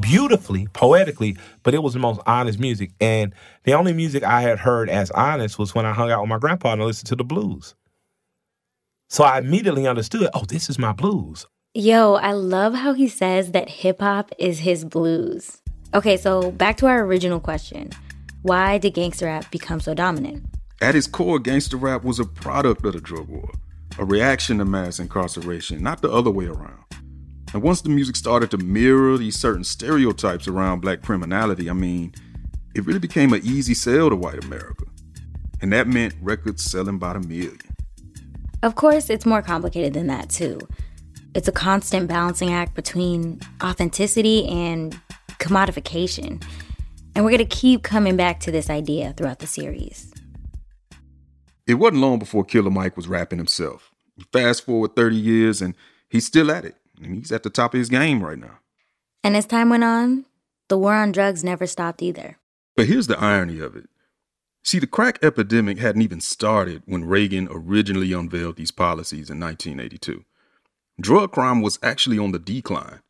beautifully, 0.00 0.66
poetically, 0.72 1.36
but 1.62 1.74
it 1.74 1.82
was 1.84 1.92
the 1.92 2.00
most 2.00 2.20
honest 2.26 2.58
music. 2.58 2.90
And 3.00 3.32
the 3.62 3.74
only 3.74 3.92
music 3.92 4.24
I 4.24 4.40
had 4.40 4.58
heard 4.58 4.90
as 4.90 5.12
honest 5.12 5.60
was 5.60 5.76
when 5.76 5.86
I 5.86 5.92
hung 5.92 6.10
out 6.10 6.22
with 6.22 6.28
my 6.30 6.38
grandpa 6.38 6.72
and 6.72 6.82
I 6.82 6.86
listened 6.86 7.06
to 7.10 7.14
the 7.14 7.22
blues. 7.22 7.76
So 9.08 9.24
I 9.24 9.38
immediately 9.38 9.86
understood, 9.86 10.28
oh, 10.34 10.44
this 10.44 10.68
is 10.68 10.78
my 10.78 10.92
blues. 10.92 11.46
Yo, 11.74 12.14
I 12.14 12.32
love 12.32 12.74
how 12.74 12.92
he 12.92 13.08
says 13.08 13.52
that 13.52 13.68
hip 13.68 14.00
hop 14.00 14.30
is 14.38 14.60
his 14.60 14.84
blues. 14.84 15.60
Okay, 15.92 16.16
so 16.16 16.50
back 16.52 16.76
to 16.78 16.86
our 16.86 17.04
original 17.04 17.40
question 17.40 17.90
Why 18.42 18.78
did 18.78 18.94
gangster 18.94 19.26
rap 19.26 19.50
become 19.50 19.80
so 19.80 19.94
dominant? 19.94 20.44
At 20.80 20.94
its 20.94 21.06
core, 21.06 21.38
gangster 21.38 21.76
rap 21.76 22.04
was 22.04 22.18
a 22.18 22.24
product 22.24 22.84
of 22.84 22.92
the 22.92 23.00
drug 23.00 23.28
war, 23.28 23.50
a 23.98 24.04
reaction 24.04 24.58
to 24.58 24.64
mass 24.64 24.98
incarceration, 24.98 25.82
not 25.82 26.02
the 26.02 26.10
other 26.10 26.30
way 26.30 26.46
around. 26.46 26.84
And 27.52 27.62
once 27.62 27.82
the 27.82 27.88
music 27.88 28.16
started 28.16 28.50
to 28.50 28.58
mirror 28.58 29.16
these 29.16 29.38
certain 29.38 29.64
stereotypes 29.64 30.48
around 30.48 30.80
black 30.80 31.02
criminality, 31.02 31.70
I 31.70 31.72
mean, 31.72 32.12
it 32.74 32.84
really 32.84 32.98
became 32.98 33.32
an 33.32 33.40
easy 33.44 33.74
sell 33.74 34.10
to 34.10 34.16
white 34.16 34.42
America. 34.44 34.84
And 35.62 35.72
that 35.72 35.86
meant 35.86 36.14
records 36.20 36.64
selling 36.64 36.98
by 36.98 37.12
the 37.12 37.20
million. 37.20 37.58
Of 38.64 38.76
course, 38.76 39.10
it's 39.10 39.26
more 39.26 39.42
complicated 39.42 39.92
than 39.92 40.06
that, 40.06 40.30
too. 40.30 40.58
It's 41.34 41.48
a 41.48 41.52
constant 41.52 42.08
balancing 42.08 42.50
act 42.50 42.74
between 42.74 43.38
authenticity 43.62 44.48
and 44.48 44.98
commodification. 45.38 46.42
And 47.14 47.26
we're 47.26 47.30
going 47.32 47.46
to 47.46 47.56
keep 47.56 47.82
coming 47.82 48.16
back 48.16 48.40
to 48.40 48.50
this 48.50 48.70
idea 48.70 49.12
throughout 49.12 49.40
the 49.40 49.46
series. 49.46 50.14
It 51.66 51.74
wasn't 51.74 52.00
long 52.00 52.18
before 52.18 52.42
Killer 52.42 52.70
Mike 52.70 52.96
was 52.96 53.06
rapping 53.06 53.36
himself. 53.36 53.90
Fast 54.32 54.64
forward 54.64 54.96
30 54.96 55.14
years, 55.14 55.60
and 55.60 55.74
he's 56.08 56.24
still 56.24 56.50
at 56.50 56.64
it. 56.64 56.76
And 57.02 57.16
he's 57.16 57.32
at 57.32 57.42
the 57.42 57.50
top 57.50 57.74
of 57.74 57.78
his 57.78 57.90
game 57.90 58.24
right 58.24 58.38
now. 58.38 58.60
And 59.22 59.36
as 59.36 59.44
time 59.44 59.68
went 59.68 59.84
on, 59.84 60.24
the 60.68 60.78
war 60.78 60.94
on 60.94 61.12
drugs 61.12 61.44
never 61.44 61.66
stopped 61.66 62.00
either. 62.00 62.38
But 62.76 62.86
here's 62.86 63.08
the 63.08 63.18
irony 63.18 63.60
of 63.60 63.76
it. 63.76 63.90
See, 64.64 64.78
the 64.78 64.86
crack 64.86 65.18
epidemic 65.22 65.78
hadn't 65.78 66.00
even 66.00 66.20
started 66.20 66.82
when 66.86 67.04
Reagan 67.04 67.48
originally 67.50 68.14
unveiled 68.14 68.56
these 68.56 68.70
policies 68.70 69.28
in 69.28 69.38
1982. 69.38 70.24
drug 70.98 71.32
crime 71.32 71.60
was 71.60 71.78
actually 71.82 72.18
on 72.18 72.32
the 72.32 72.38
decline. 72.38 73.00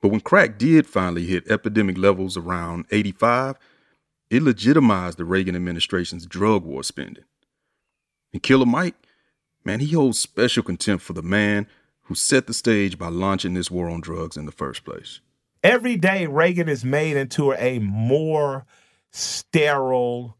But 0.00 0.08
when 0.08 0.22
crack 0.22 0.58
did 0.58 0.86
finally 0.86 1.26
hit 1.26 1.50
epidemic 1.50 1.98
levels 1.98 2.38
around 2.38 2.86
85, 2.90 3.56
it 4.30 4.42
legitimized 4.42 5.18
the 5.18 5.26
Reagan 5.26 5.54
administration's 5.54 6.24
drug 6.24 6.64
war 6.64 6.82
spending. 6.82 7.24
And 8.32 8.42
Killer 8.42 8.64
Mike, 8.64 8.94
man, 9.62 9.80
he 9.80 9.92
holds 9.92 10.18
special 10.18 10.62
contempt 10.62 11.04
for 11.04 11.12
the 11.12 11.22
man 11.22 11.66
who 12.04 12.14
set 12.14 12.46
the 12.46 12.54
stage 12.54 12.96
by 12.96 13.08
launching 13.08 13.52
this 13.52 13.70
war 13.70 13.90
on 13.90 14.00
drugs 14.00 14.38
in 14.38 14.46
the 14.46 14.52
first 14.52 14.84
place. 14.84 15.20
Every 15.62 15.96
day, 15.96 16.26
Reagan 16.26 16.70
is 16.70 16.86
made 16.86 17.18
into 17.18 17.52
a 17.52 17.80
more 17.80 18.64
sterile, 19.10 20.38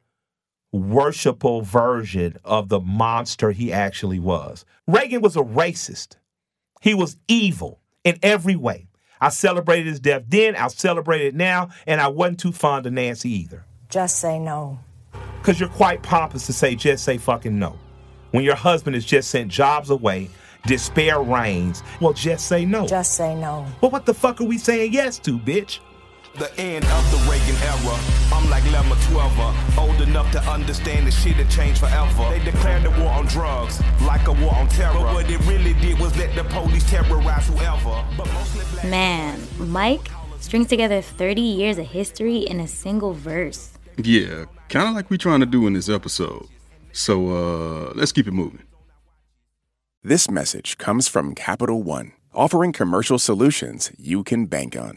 worshipful 0.73 1.63
version 1.63 2.37
of 2.45 2.69
the 2.69 2.81
monster 2.81 3.51
he 3.51 3.73
actually 3.73 4.19
was. 4.19 4.65
Reagan 4.87 5.21
was 5.21 5.37
a 5.37 5.41
racist. 5.41 6.17
He 6.81 6.95
was 6.95 7.17
evil 7.29 7.81
in 8.05 8.19
every 8.23 8.57
way. 8.57 8.89
I 9.21 9.29
celebrated 9.29 9.87
his 9.87 10.01
death 10.01 10.23
then, 10.29 10.57
I'll 10.57 10.71
celebrate 10.71 11.23
it 11.23 11.35
now, 11.35 11.69
and 11.87 12.01
I 12.01 12.09
wasn't 12.09 12.41
too 12.41 12.53
fond 12.53 12.87
of 12.87 12.95
Nancy 12.95 13.31
either. 13.31 13.65
Just 13.91 14.19
say 14.19 14.39
no. 14.39 14.79
Because 15.39 15.61
you're 15.61 15.69
quite 15.69 16.03
pompous 16.03 16.47
to 16.47 16.53
say 16.53 16.75
just 16.75 17.05
say 17.05 17.19
fucking 17.19 17.59
no. 17.59 17.79
When 18.31 18.45
your 18.45 18.55
husband 18.55 18.95
has 18.95 19.05
just 19.05 19.31
sent 19.31 19.51
jobs 19.51 19.91
away, 19.91 20.31
despair 20.67 21.21
reigns, 21.21 21.83
well, 22.01 22.13
just 22.13 22.47
say 22.47 22.65
no. 22.65 22.87
Just 22.87 23.15
say 23.15 23.35
no. 23.35 23.67
Well, 23.81 23.91
what 23.91 24.07
the 24.07 24.15
fuck 24.15 24.41
are 24.41 24.45
we 24.45 24.57
saying 24.57 24.93
yes 24.93 25.19
to, 25.21 25.39
bitch? 25.39 25.81
The 26.39 26.51
end 26.61 26.85
of 26.85 27.11
the 27.11 27.17
Reagan 27.31 27.57
era. 27.63 27.99
I'm 28.33 28.49
like 28.49 28.63
Lemma 28.65 28.97
12, 29.11 29.79
old 29.79 30.01
enough 30.01 30.31
to 30.33 30.41
understand 30.51 31.07
the 31.07 31.11
shit 31.11 31.35
had 31.35 31.51
changed 31.51 31.81
forever. 31.81 32.29
They 32.31 32.43
declared 32.45 32.85
the 32.85 32.91
war 32.91 33.11
on 33.11 33.27
drugs 33.27 33.83
like 34.03 34.27
a 34.29 34.33
war 34.33 34.55
on 34.55 34.69
terror. 34.69 34.95
But 34.95 35.15
what 35.15 35.31
it 35.31 35.41
really 35.47 35.75
did 35.75 35.99
was 35.99 36.17
let 36.17 36.35
the 36.37 36.45
police 36.45 36.89
terrorize 36.89 37.49
whoever. 37.49 38.05
But 38.17 38.29
Man, 38.85 39.41
Mike 39.59 40.09
strings 40.39 40.69
together 40.69 41.03
30 41.03 41.41
years 41.41 41.79
of 41.79 41.87
history 41.87 42.39
in 42.39 42.61
a 42.61 42.69
single 42.69 43.13
verse. 43.13 43.73
Yeah, 43.97 44.45
kind 44.69 44.89
of 44.89 44.95
like 44.95 45.11
we 45.11 45.19
trying 45.19 45.41
to 45.41 45.47
do 45.47 45.67
in 45.67 45.73
this 45.75 45.89
episode. 45.89 46.47
So 46.93 47.29
uh, 47.31 47.93
let's 47.95 48.13
keep 48.13 48.27
it 48.27 48.33
moving. 48.33 48.63
This 50.03 50.31
message 50.31 50.79
comes 50.79 51.09
from 51.09 51.35
Capital 51.35 51.83
One, 51.83 52.13
offering 52.33 52.73
commercial 52.73 53.19
solutions 53.19 53.93
you 53.99 54.25
can 54.25 54.47
bank 54.47 54.77
on. 54.77 54.97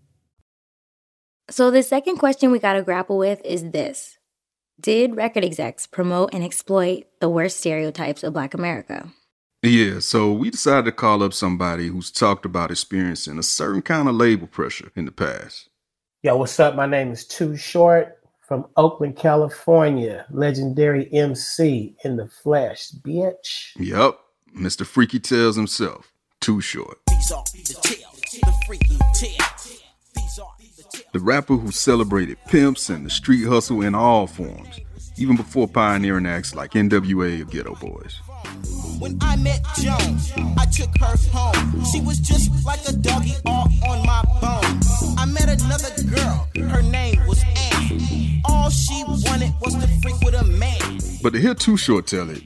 So, 1.51 1.69
the 1.69 1.83
second 1.83 2.15
question 2.15 2.49
we 2.49 2.59
got 2.59 2.73
to 2.73 2.81
grapple 2.81 3.17
with 3.17 3.41
is 3.43 3.71
this 3.71 4.17
Did 4.79 5.17
record 5.17 5.43
execs 5.43 5.85
promote 5.85 6.33
and 6.33 6.45
exploit 6.45 7.07
the 7.19 7.27
worst 7.27 7.57
stereotypes 7.57 8.23
of 8.23 8.31
Black 8.31 8.53
America? 8.53 9.09
Yeah, 9.61 9.99
so 9.99 10.31
we 10.31 10.49
decided 10.49 10.85
to 10.85 10.93
call 10.93 11.21
up 11.21 11.33
somebody 11.33 11.89
who's 11.89 12.09
talked 12.09 12.45
about 12.45 12.71
experiencing 12.71 13.37
a 13.37 13.43
certain 13.43 13.81
kind 13.81 14.07
of 14.07 14.15
label 14.15 14.47
pressure 14.47 14.93
in 14.95 15.03
the 15.03 15.11
past. 15.11 15.67
Yo, 16.23 16.37
what's 16.37 16.57
up? 16.57 16.75
My 16.75 16.85
name 16.85 17.11
is 17.11 17.27
Too 17.27 17.57
Short 17.57 18.17
from 18.39 18.65
Oakland, 18.77 19.17
California. 19.17 20.25
Legendary 20.31 21.13
MC 21.13 21.97
in 22.05 22.15
the 22.15 22.29
flesh, 22.29 22.91
bitch. 22.91 23.71
Yep, 23.75 24.17
Mr. 24.57 24.85
Freaky 24.85 25.19
Tales 25.19 25.57
himself, 25.57 26.13
Too 26.39 26.61
Short. 26.61 26.97
The 27.07 29.50
rapper 31.19 31.55
who 31.55 31.71
celebrated 31.71 32.37
pimps 32.47 32.89
and 32.89 33.05
the 33.05 33.09
street 33.09 33.45
hustle 33.45 33.81
in 33.81 33.93
all 33.93 34.27
forms, 34.27 34.79
even 35.17 35.35
before 35.35 35.67
pioneering 35.67 36.25
acts 36.25 36.55
like 36.55 36.71
NWA 36.71 37.41
or 37.41 37.45
Geto 37.45 37.79
Boys. 37.79 38.21
When 38.99 39.17
I 39.21 39.35
met 39.35 39.65
Joan, 39.75 40.17
I 40.57 40.65
took 40.65 40.89
her 40.99 41.15
home. 41.31 41.83
She 41.85 42.01
was 42.01 42.19
just 42.19 42.65
like 42.65 42.87
a 42.87 42.93
doggy 42.93 43.33
all 43.45 43.67
on 43.89 44.05
my 44.05 44.23
bone. 44.39 44.79
I 45.17 45.25
met 45.25 45.49
another 45.49 45.91
girl, 46.03 46.47
her 46.69 46.81
name 46.81 47.19
was 47.27 47.43
Ann. 47.43 48.41
All 48.45 48.69
she 48.69 49.03
wanted 49.05 49.53
was 49.61 49.75
to 49.75 49.87
freak 50.01 50.19
with 50.21 50.35
a 50.35 50.45
man. 50.45 50.99
But 51.21 51.33
to 51.33 51.39
hear 51.39 51.53
Too 51.53 51.77
Short 51.77 52.07
tell 52.07 52.29
it, 52.29 52.43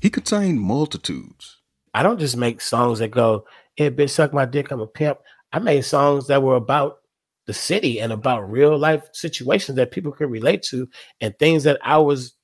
he 0.00 0.10
contained 0.10 0.60
multitudes. 0.60 1.58
I 1.94 2.02
don't 2.02 2.18
just 2.18 2.36
make 2.36 2.60
songs 2.60 2.98
that 2.98 3.12
go, 3.12 3.44
"Hey, 3.76 3.90
bitch, 3.90 4.10
suck 4.10 4.32
my 4.32 4.44
dick, 4.44 4.70
I'm 4.70 4.80
a 4.80 4.86
pimp." 4.86 5.18
I 5.52 5.60
made 5.60 5.82
songs 5.82 6.26
that 6.26 6.42
were 6.42 6.56
about 6.56 6.98
the 7.46 7.52
city 7.52 8.00
and 8.00 8.12
about 8.12 8.50
real 8.50 8.78
life 8.78 9.08
situations 9.12 9.76
that 9.76 9.90
people 9.90 10.12
could 10.12 10.30
relate 10.30 10.62
to, 10.62 10.88
and 11.20 11.38
things 11.38 11.64
that 11.64 11.78
I 11.82 11.98
was 11.98 12.34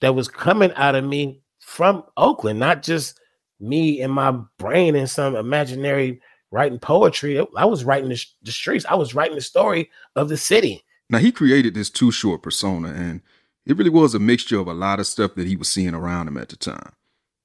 that 0.00 0.14
was 0.14 0.28
coming 0.28 0.72
out 0.74 0.94
of 0.94 1.04
me 1.04 1.40
from 1.60 2.04
Oakland, 2.16 2.58
not 2.58 2.82
just 2.82 3.18
me 3.60 4.00
and 4.00 4.12
my 4.12 4.38
brain 4.58 4.94
in 4.94 5.06
some 5.06 5.34
imaginary 5.34 6.20
writing 6.50 6.78
poetry. 6.78 7.44
I 7.56 7.64
was 7.64 7.84
writing 7.84 8.08
the, 8.08 8.22
the 8.42 8.52
streets. 8.52 8.86
I 8.88 8.94
was 8.94 9.14
writing 9.14 9.34
the 9.34 9.42
story 9.42 9.90
of 10.14 10.28
the 10.28 10.36
city. 10.36 10.84
Now 11.08 11.18
he 11.18 11.32
created 11.32 11.74
this 11.74 11.90
Too 11.90 12.10
Short 12.10 12.42
persona, 12.42 12.88
and 12.88 13.22
it 13.64 13.76
really 13.76 13.90
was 13.90 14.14
a 14.14 14.18
mixture 14.18 14.58
of 14.58 14.68
a 14.68 14.74
lot 14.74 15.00
of 15.00 15.06
stuff 15.06 15.34
that 15.34 15.46
he 15.46 15.56
was 15.56 15.68
seeing 15.68 15.94
around 15.94 16.28
him 16.28 16.36
at 16.36 16.48
the 16.48 16.56
time. 16.56 16.92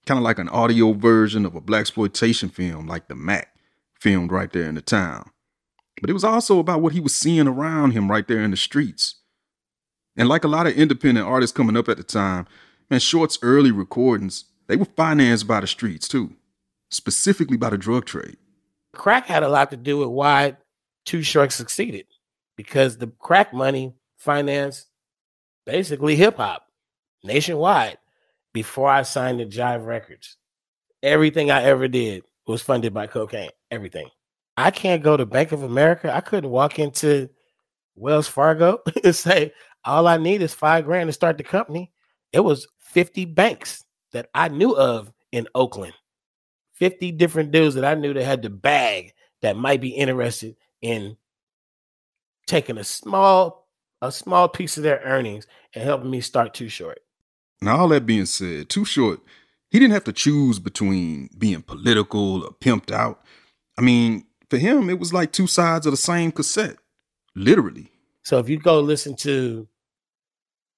Kind 0.05 0.17
of 0.17 0.23
like 0.23 0.39
an 0.39 0.49
audio 0.49 0.93
version 0.93 1.45
of 1.45 1.55
a 1.55 1.61
blaxploitation 1.61 2.51
film, 2.51 2.87
like 2.87 3.07
The 3.07 3.15
Mack, 3.15 3.55
filmed 3.99 4.31
right 4.31 4.51
there 4.51 4.67
in 4.67 4.75
the 4.75 4.81
town. 4.81 5.29
But 5.99 6.09
it 6.09 6.13
was 6.13 6.23
also 6.23 6.59
about 6.59 6.81
what 6.81 6.93
he 6.93 6.99
was 6.99 7.15
seeing 7.15 7.47
around 7.47 7.91
him 7.91 8.09
right 8.09 8.27
there 8.27 8.41
in 8.41 8.51
the 8.51 8.57
streets. 8.57 9.15
And 10.15 10.29
like 10.29 10.43
a 10.43 10.47
lot 10.47 10.67
of 10.67 10.73
independent 10.73 11.27
artists 11.27 11.55
coming 11.55 11.77
up 11.77 11.89
at 11.89 11.97
the 11.97 12.03
time, 12.03 12.47
man, 12.89 12.99
Short's 12.99 13.39
early 13.41 13.71
recordings, 13.71 14.45
they 14.67 14.75
were 14.75 14.85
financed 14.85 15.47
by 15.47 15.59
the 15.59 15.67
streets 15.67 16.07
too, 16.07 16.33
specifically 16.89 17.57
by 17.57 17.69
the 17.69 17.77
drug 17.77 18.05
trade. 18.05 18.37
Crack 18.93 19.25
had 19.25 19.43
a 19.43 19.49
lot 19.49 19.71
to 19.71 19.77
do 19.77 19.97
with 19.97 20.09
why 20.09 20.57
Too 21.05 21.21
Short 21.23 21.51
succeeded 21.51 22.05
because 22.57 22.97
the 22.97 23.07
crack 23.07 23.53
money 23.53 23.93
financed 24.17 24.87
basically 25.65 26.15
hip 26.15 26.37
hop 26.37 26.67
nationwide 27.23 27.97
before 28.53 28.89
I 28.89 29.03
signed 29.03 29.39
to 29.39 29.45
Jive 29.45 29.85
Records. 29.85 30.37
Everything 31.01 31.49
I 31.49 31.63
ever 31.63 31.87
did 31.87 32.23
was 32.45 32.61
funded 32.61 32.93
by 32.93 33.07
cocaine. 33.07 33.49
Everything. 33.69 34.09
I 34.61 34.71
can't 34.71 35.03
go 35.03 35.17
to 35.17 35.25
Bank 35.25 35.51
of 35.51 35.63
America. 35.63 36.13
I 36.13 36.21
couldn't 36.21 36.49
walk 36.49 36.77
into 36.79 37.29
Wells 37.95 38.27
Fargo 38.27 38.79
and 39.03 39.15
say, 39.15 39.53
all 39.83 40.07
I 40.07 40.17
need 40.17 40.41
is 40.41 40.53
five 40.53 40.85
grand 40.85 41.07
to 41.07 41.13
start 41.13 41.37
the 41.37 41.43
company. 41.43 41.91
It 42.31 42.41
was 42.41 42.67
50 42.79 43.25
banks 43.25 43.83
that 44.11 44.29
I 44.33 44.49
knew 44.49 44.75
of 44.75 45.11
in 45.31 45.47
Oakland. 45.55 45.93
50 46.73 47.11
different 47.13 47.51
dudes 47.51 47.75
that 47.75 47.85
I 47.85 47.95
knew 47.95 48.13
that 48.13 48.23
had 48.23 48.41
the 48.41 48.49
bag 48.49 49.13
that 49.41 49.57
might 49.57 49.81
be 49.81 49.89
interested 49.89 50.55
in 50.81 51.17
taking 52.47 52.77
a 52.77 52.83
small 52.83 53.67
a 54.03 54.11
small 54.11 54.49
piece 54.49 54.77
of 54.77 54.83
their 54.83 54.99
earnings 55.03 55.45
and 55.75 55.83
helping 55.83 56.09
me 56.09 56.21
start 56.21 56.55
Too 56.55 56.69
Short. 56.69 56.99
Now, 57.61 57.77
all 57.77 57.87
that 57.89 58.07
being 58.07 58.25
said, 58.25 58.67
Too 58.67 58.83
Short, 58.83 59.19
he 59.69 59.77
didn't 59.77 59.93
have 59.93 60.05
to 60.05 60.13
choose 60.13 60.57
between 60.57 61.29
being 61.37 61.61
political 61.61 62.43
or 62.45 62.51
pimped 62.51 62.91
out. 62.91 63.21
I 63.77 63.81
mean, 63.81 64.25
for 64.51 64.57
him, 64.57 64.89
it 64.89 64.99
was 64.99 65.13
like 65.13 65.31
two 65.31 65.47
sides 65.47 65.85
of 65.85 65.93
the 65.93 65.97
same 65.97 66.29
cassette, 66.29 66.75
literally. 67.35 67.89
So 68.23 68.37
if 68.37 68.49
you 68.49 68.59
go 68.59 68.81
listen 68.81 69.15
to 69.17 69.65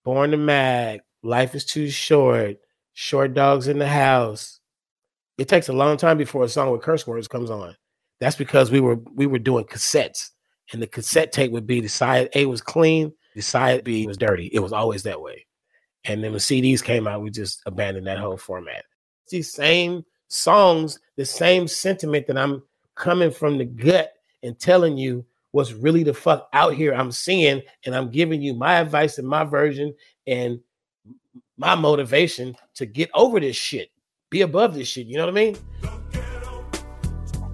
Born 0.05 0.29
to 0.29 0.37
Mack, 0.37 1.01
Life 1.23 1.55
is 1.55 1.65
Too 1.65 1.89
Short, 1.89 2.57
Short 2.93 3.33
Dogs 3.33 3.67
in 3.67 3.79
the 3.79 3.87
House, 3.87 4.59
it 5.39 5.47
takes 5.47 5.69
a 5.69 5.73
long 5.73 5.97
time 5.97 6.19
before 6.19 6.43
a 6.43 6.49
song 6.49 6.69
with 6.69 6.83
curse 6.83 7.07
words 7.07 7.27
comes 7.27 7.49
on. 7.49 7.75
That's 8.19 8.35
because 8.35 8.69
we 8.69 8.79
were 8.79 8.99
we 9.15 9.25
were 9.25 9.39
doing 9.39 9.65
cassettes, 9.65 10.29
and 10.71 10.79
the 10.79 10.85
cassette 10.85 11.31
tape 11.31 11.51
would 11.51 11.65
be 11.65 11.81
the 11.81 11.89
side 11.89 12.29
A 12.35 12.45
was 12.45 12.61
clean, 12.61 13.11
the 13.33 13.41
side 13.41 13.83
B 13.83 14.05
was 14.05 14.17
dirty. 14.17 14.51
It 14.53 14.59
was 14.59 14.71
always 14.71 15.01
that 15.03 15.19
way. 15.19 15.47
And 16.03 16.23
then 16.23 16.29
when 16.29 16.39
CDs 16.39 16.83
came 16.83 17.07
out, 17.07 17.23
we 17.23 17.31
just 17.31 17.63
abandoned 17.65 18.05
that 18.05 18.19
whole 18.19 18.37
format. 18.37 18.85
These 19.29 19.51
same 19.51 20.05
songs, 20.27 20.99
the 21.17 21.25
same 21.25 21.67
sentiment 21.67 22.27
that 22.27 22.37
I'm 22.37 22.61
coming 22.95 23.31
from 23.31 23.57
the 23.57 23.65
gut 23.65 24.13
and 24.41 24.59
telling 24.59 24.97
you 24.97 25.25
what's 25.51 25.73
really 25.73 26.03
the 26.03 26.13
fuck 26.13 26.49
out 26.53 26.73
here 26.73 26.93
I'm 26.93 27.11
seeing, 27.11 27.61
and 27.85 27.95
I'm 27.95 28.09
giving 28.09 28.41
you 28.41 28.53
my 28.53 28.75
advice 28.75 29.17
and 29.17 29.27
my 29.27 29.43
version 29.43 29.93
and 30.25 30.59
my 31.57 31.75
motivation 31.75 32.55
to 32.75 32.85
get 32.85 33.09
over 33.13 33.39
this 33.39 33.55
shit, 33.55 33.91
be 34.29 34.41
above 34.41 34.73
this 34.73 34.87
shit. 34.87 35.05
You 35.05 35.17
know 35.17 35.25
what 35.25 35.31
I 35.31 35.35
mean? 35.35 35.57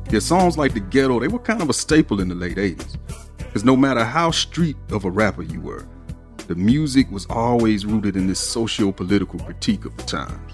Yeah, 0.09 0.19
songs 0.19 0.57
like 0.57 0.73
The 0.73 0.79
Ghetto, 0.79 1.19
they 1.19 1.27
were 1.27 1.39
kind 1.39 1.61
of 1.61 1.69
a 1.69 1.73
staple 1.73 2.21
in 2.21 2.29
the 2.29 2.35
late 2.35 2.57
80s. 2.57 2.97
Because 3.37 3.65
no 3.65 3.75
matter 3.75 4.03
how 4.03 4.31
street 4.31 4.77
of 4.91 5.05
a 5.05 5.09
rapper 5.09 5.43
you 5.43 5.59
were, 5.59 5.87
the 6.47 6.55
music 6.55 7.11
was 7.11 7.25
always 7.27 7.85
rooted 7.85 8.15
in 8.15 8.27
this 8.27 8.39
socio 8.39 8.91
political 8.91 9.39
critique 9.39 9.85
of 9.85 9.95
the 9.97 10.03
times. 10.03 10.53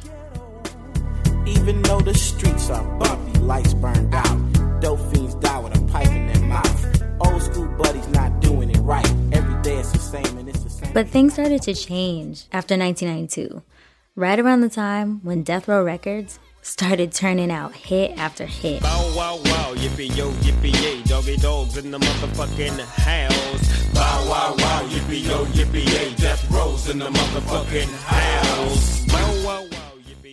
Even 1.48 1.82
though 1.84 2.02
the 2.02 2.14
streets 2.14 2.70
are 2.70 2.84
bumpy, 2.98 3.40
lights 3.40 3.74
burned 3.74 4.14
out. 4.14 4.55
Dope 4.82 5.00
fiends 5.12 5.36
die 5.36 5.60
with 5.60 5.78
a 5.78 5.82
pipe 5.92 6.08
in 6.08 6.28
their 6.28 6.44
mouth. 6.44 7.04
Old 7.22 7.42
school 7.42 7.68
buddies 7.78 8.08
not 8.10 8.42
doing 8.42 8.70
it 8.70 8.78
right. 8.80 9.10
Every 9.32 9.62
day 9.62 9.78
it's 9.78 9.92
the 9.92 10.00
same 10.00 10.38
and 10.38 10.50
it's 10.50 10.64
the 10.64 10.70
same. 10.70 10.94
But 10.94 11.08
things 11.08 11.34
started 11.34 11.62
to 11.64 11.74
change 11.74 12.46
after 12.52 12.78
1992, 12.78 13.62
right 14.16 14.40
around 14.40 14.62
the 14.62 14.70
time 14.70 15.22
when 15.24 15.44
Death 15.44 15.68
Row 15.68 15.84
Records 15.84 16.40
started 16.62 17.12
turning 17.12 17.52
out 17.52 17.74
hit 17.74 18.18
after 18.18 18.46
hit. 18.46 18.82
Bow 18.82 19.14
wow 19.16 19.36
wow, 19.46 19.74
yippee 19.76 20.16
yo, 20.18 20.32
yippee 20.44 20.74
yay, 20.82 21.02
doggy 21.04 21.38
dogs 21.38 21.78
in 21.78 21.92
the 21.92 22.00
motherfucking 22.00 22.80
house. 22.80 23.94
Bow 23.94 24.30
wow 24.30 24.56
wow, 24.58 24.88
yippee 24.90 25.28
yo, 25.28 25.46
yippee 25.46 25.86
yay, 25.86 26.16
death 26.16 26.50
rows 26.52 26.90
in 26.90 26.98
the 27.00 27.10
motherfucking 27.10 27.92
house. 28.04 29.06
Bow 29.06 29.35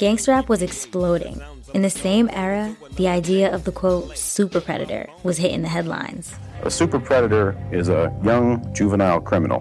wow 0.03 0.17
wow. 0.27 0.35
Rap 0.35 0.49
was 0.49 0.63
exploding. 0.63 1.41
In 1.75 1.83
the 1.83 1.91
same 1.91 2.29
era, 2.33 2.75
the 2.97 3.09
idea 3.09 3.55
of 3.55 3.65
the 3.65 3.73
quote, 3.73 4.17
super 4.19 4.61
predator 4.61 5.09
was 5.23 5.39
hitting 5.39 5.63
the 5.63 5.69
headlines. 5.69 6.35
A 6.63 6.71
super 6.71 6.99
predator 6.99 7.57
is 7.73 7.89
a 7.89 8.15
young 8.23 8.75
juvenile 8.75 9.21
criminal 9.21 9.61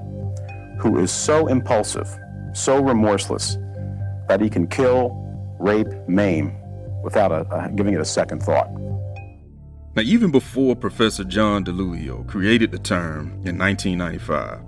who 0.80 0.97
is 0.97 1.12
so 1.12 1.47
impulsive, 1.47 2.08
so 2.54 2.82
remorseless, 2.82 3.58
that 4.27 4.41
he 4.41 4.49
can 4.49 4.67
kill, 4.67 5.12
rape, 5.60 5.88
maim 6.08 6.56
without 7.04 7.32
a, 7.32 7.47
a, 7.54 7.69
giving 7.71 7.93
it 7.93 8.01
a 8.01 8.06
second 8.06 8.41
thought. 8.41 8.69
Now, 9.95 10.01
even 10.04 10.32
before 10.32 10.75
Professor 10.75 11.23
John 11.23 11.65
DiIulio 11.65 12.27
created 12.27 12.71
the 12.71 12.80
term 12.80 13.41
in 13.45 13.58
1995, 13.58 14.62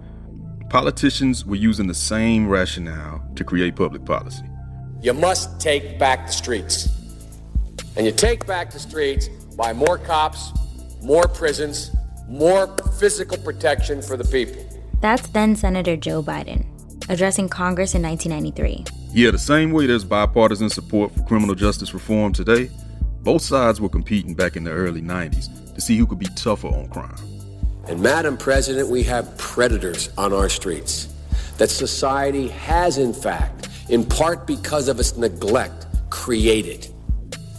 politicians 0.69 1.45
were 1.45 1.55
using 1.55 1.87
the 1.87 1.93
same 1.93 2.47
rationale 2.47 3.23
to 3.35 3.43
create 3.43 3.75
public 3.75 4.05
policy. 4.05 4.43
You 5.03 5.13
must 5.13 5.59
take 5.59 5.99
back 5.99 6.27
the 6.27 6.31
streets. 6.31 6.87
And 7.97 8.05
you 8.05 8.13
take 8.13 8.47
back 8.47 8.71
the 8.71 8.79
streets 8.79 9.27
by 9.57 9.73
more 9.73 9.97
cops, 9.97 10.53
more 11.01 11.27
prisons, 11.27 11.91
more 12.29 12.73
physical 12.97 13.37
protection 13.37 14.01
for 14.01 14.15
the 14.15 14.23
people. 14.23 14.65
That's 15.01 15.27
then 15.27 15.57
Senator 15.57 15.97
Joe 15.97 16.23
Biden 16.23 16.65
addressing 17.09 17.49
Congress 17.49 17.95
in 17.95 18.01
1993. 18.01 18.85
Yeah, 19.11 19.31
the 19.31 19.37
same 19.37 19.73
way 19.73 19.87
there's 19.87 20.05
bipartisan 20.05 20.69
support 20.69 21.11
for 21.11 21.21
criminal 21.23 21.53
justice 21.53 21.93
reform 21.93 22.31
today, 22.31 22.69
both 23.23 23.41
sides 23.41 23.81
were 23.81 23.89
competing 23.89 24.33
back 24.33 24.55
in 24.55 24.63
the 24.63 24.71
early 24.71 25.01
90s 25.01 25.75
to 25.75 25.81
see 25.81 25.97
who 25.97 26.07
could 26.07 26.19
be 26.19 26.27
tougher 26.37 26.69
on 26.69 26.87
crime. 26.87 27.13
And, 27.89 28.01
Madam 28.01 28.37
President, 28.37 28.87
we 28.87 29.03
have 29.03 29.37
predators 29.37 30.09
on 30.17 30.31
our 30.31 30.47
streets 30.47 31.13
that 31.57 31.69
society 31.69 32.47
has, 32.47 32.97
in 32.97 33.13
fact, 33.13 33.67
in 33.93 34.03
part 34.03 34.47
because 34.47 34.87
of 34.87 34.99
its 34.99 35.15
neglect, 35.17 35.85
created. 36.09 36.87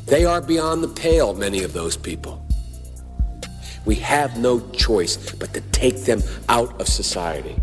They 0.06 0.24
are 0.24 0.40
beyond 0.40 0.82
the 0.82 0.88
pale, 0.88 1.32
many 1.32 1.62
of 1.62 1.72
those 1.72 1.96
people. 1.96 2.44
We 3.84 3.94
have 3.96 4.36
no 4.36 4.58
choice 4.70 5.30
but 5.30 5.54
to 5.54 5.60
take 5.70 5.98
them 6.06 6.24
out 6.48 6.80
of 6.80 6.88
society. 6.88 7.54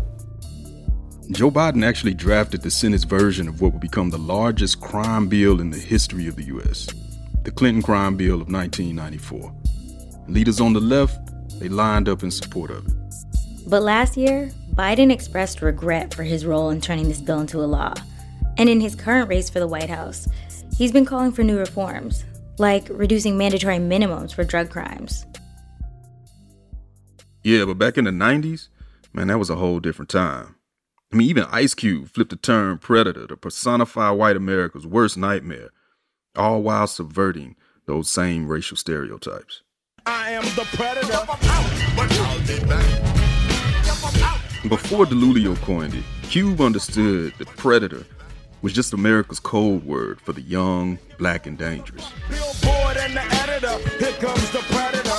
Joe 1.32 1.50
Biden 1.50 1.84
actually 1.84 2.14
drafted 2.14 2.62
the 2.62 2.70
Senate's 2.70 3.04
version 3.04 3.46
of 3.46 3.60
what 3.60 3.72
would 3.72 3.82
become 3.82 4.08
the 4.08 4.18
largest 4.18 4.80
crime 4.80 5.28
bill 5.28 5.60
in 5.60 5.68
the 5.68 5.78
history 5.78 6.26
of 6.26 6.36
the 6.36 6.44
U.S. 6.44 6.88
the 7.42 7.50
Clinton 7.50 7.82
Crime 7.82 8.16
Bill 8.16 8.40
of 8.40 8.50
1994. 8.50 9.54
Leaders 10.28 10.60
on 10.60 10.72
the 10.72 10.80
left, 10.80 11.20
they 11.60 11.68
lined 11.68 12.08
up 12.08 12.22
in 12.22 12.30
support 12.30 12.70
of 12.70 12.86
it. 12.86 12.94
But 13.66 13.82
last 13.82 14.16
year, 14.16 14.50
Biden 14.74 15.12
expressed 15.12 15.60
regret 15.60 16.14
for 16.14 16.22
his 16.22 16.46
role 16.46 16.70
in 16.70 16.80
turning 16.80 17.08
this 17.08 17.20
bill 17.20 17.40
into 17.40 17.62
a 17.62 17.66
law. 17.66 17.92
And 18.58 18.68
in 18.68 18.80
his 18.80 18.94
current 18.94 19.28
race 19.28 19.48
for 19.48 19.60
the 19.60 19.66
White 19.66 19.90
House, 19.90 20.28
he's 20.76 20.92
been 20.92 21.06
calling 21.06 21.32
for 21.32 21.42
new 21.42 21.58
reforms, 21.58 22.24
like 22.58 22.86
reducing 22.90 23.38
mandatory 23.38 23.78
minimums 23.78 24.34
for 24.34 24.44
drug 24.44 24.70
crimes. 24.70 25.26
Yeah, 27.42 27.64
but 27.64 27.78
back 27.78 27.98
in 27.98 28.04
the 28.04 28.10
90s, 28.10 28.68
man, 29.12 29.28
that 29.28 29.38
was 29.38 29.50
a 29.50 29.56
whole 29.56 29.80
different 29.80 30.10
time. 30.10 30.54
I 31.12 31.16
mean, 31.16 31.28
even 31.28 31.44
Ice 31.50 31.74
Cube 31.74 32.08
flipped 32.08 32.30
the 32.30 32.36
term 32.36 32.78
predator 32.78 33.26
to 33.26 33.36
personify 33.36 34.10
white 34.10 34.36
America's 34.36 34.86
worst 34.86 35.18
nightmare, 35.18 35.70
all 36.36 36.62
while 36.62 36.86
subverting 36.86 37.56
those 37.86 38.08
same 38.08 38.46
racial 38.46 38.76
stereotypes. 38.76 39.62
I 40.06 40.30
am 40.30 40.44
the 40.44 40.66
predator. 40.72 41.08
Before 44.68 45.04
DiIulio 45.04 45.56
coined 45.62 45.94
it, 45.94 46.04
Cube 46.22 46.60
understood 46.60 47.34
the 47.38 47.44
predator 47.44 48.06
was 48.62 48.72
just 48.72 48.92
America's 48.92 49.40
code 49.40 49.84
word 49.84 50.20
for 50.20 50.32
the 50.32 50.40
young, 50.40 50.98
black, 51.18 51.46
and 51.46 51.58
dangerous. 51.58 52.10
And 52.94 53.16
the 53.16 53.22
editor, 53.22 53.78
here 53.98 54.12
comes 54.20 54.50
the 54.52 54.58
predator. 54.70 55.10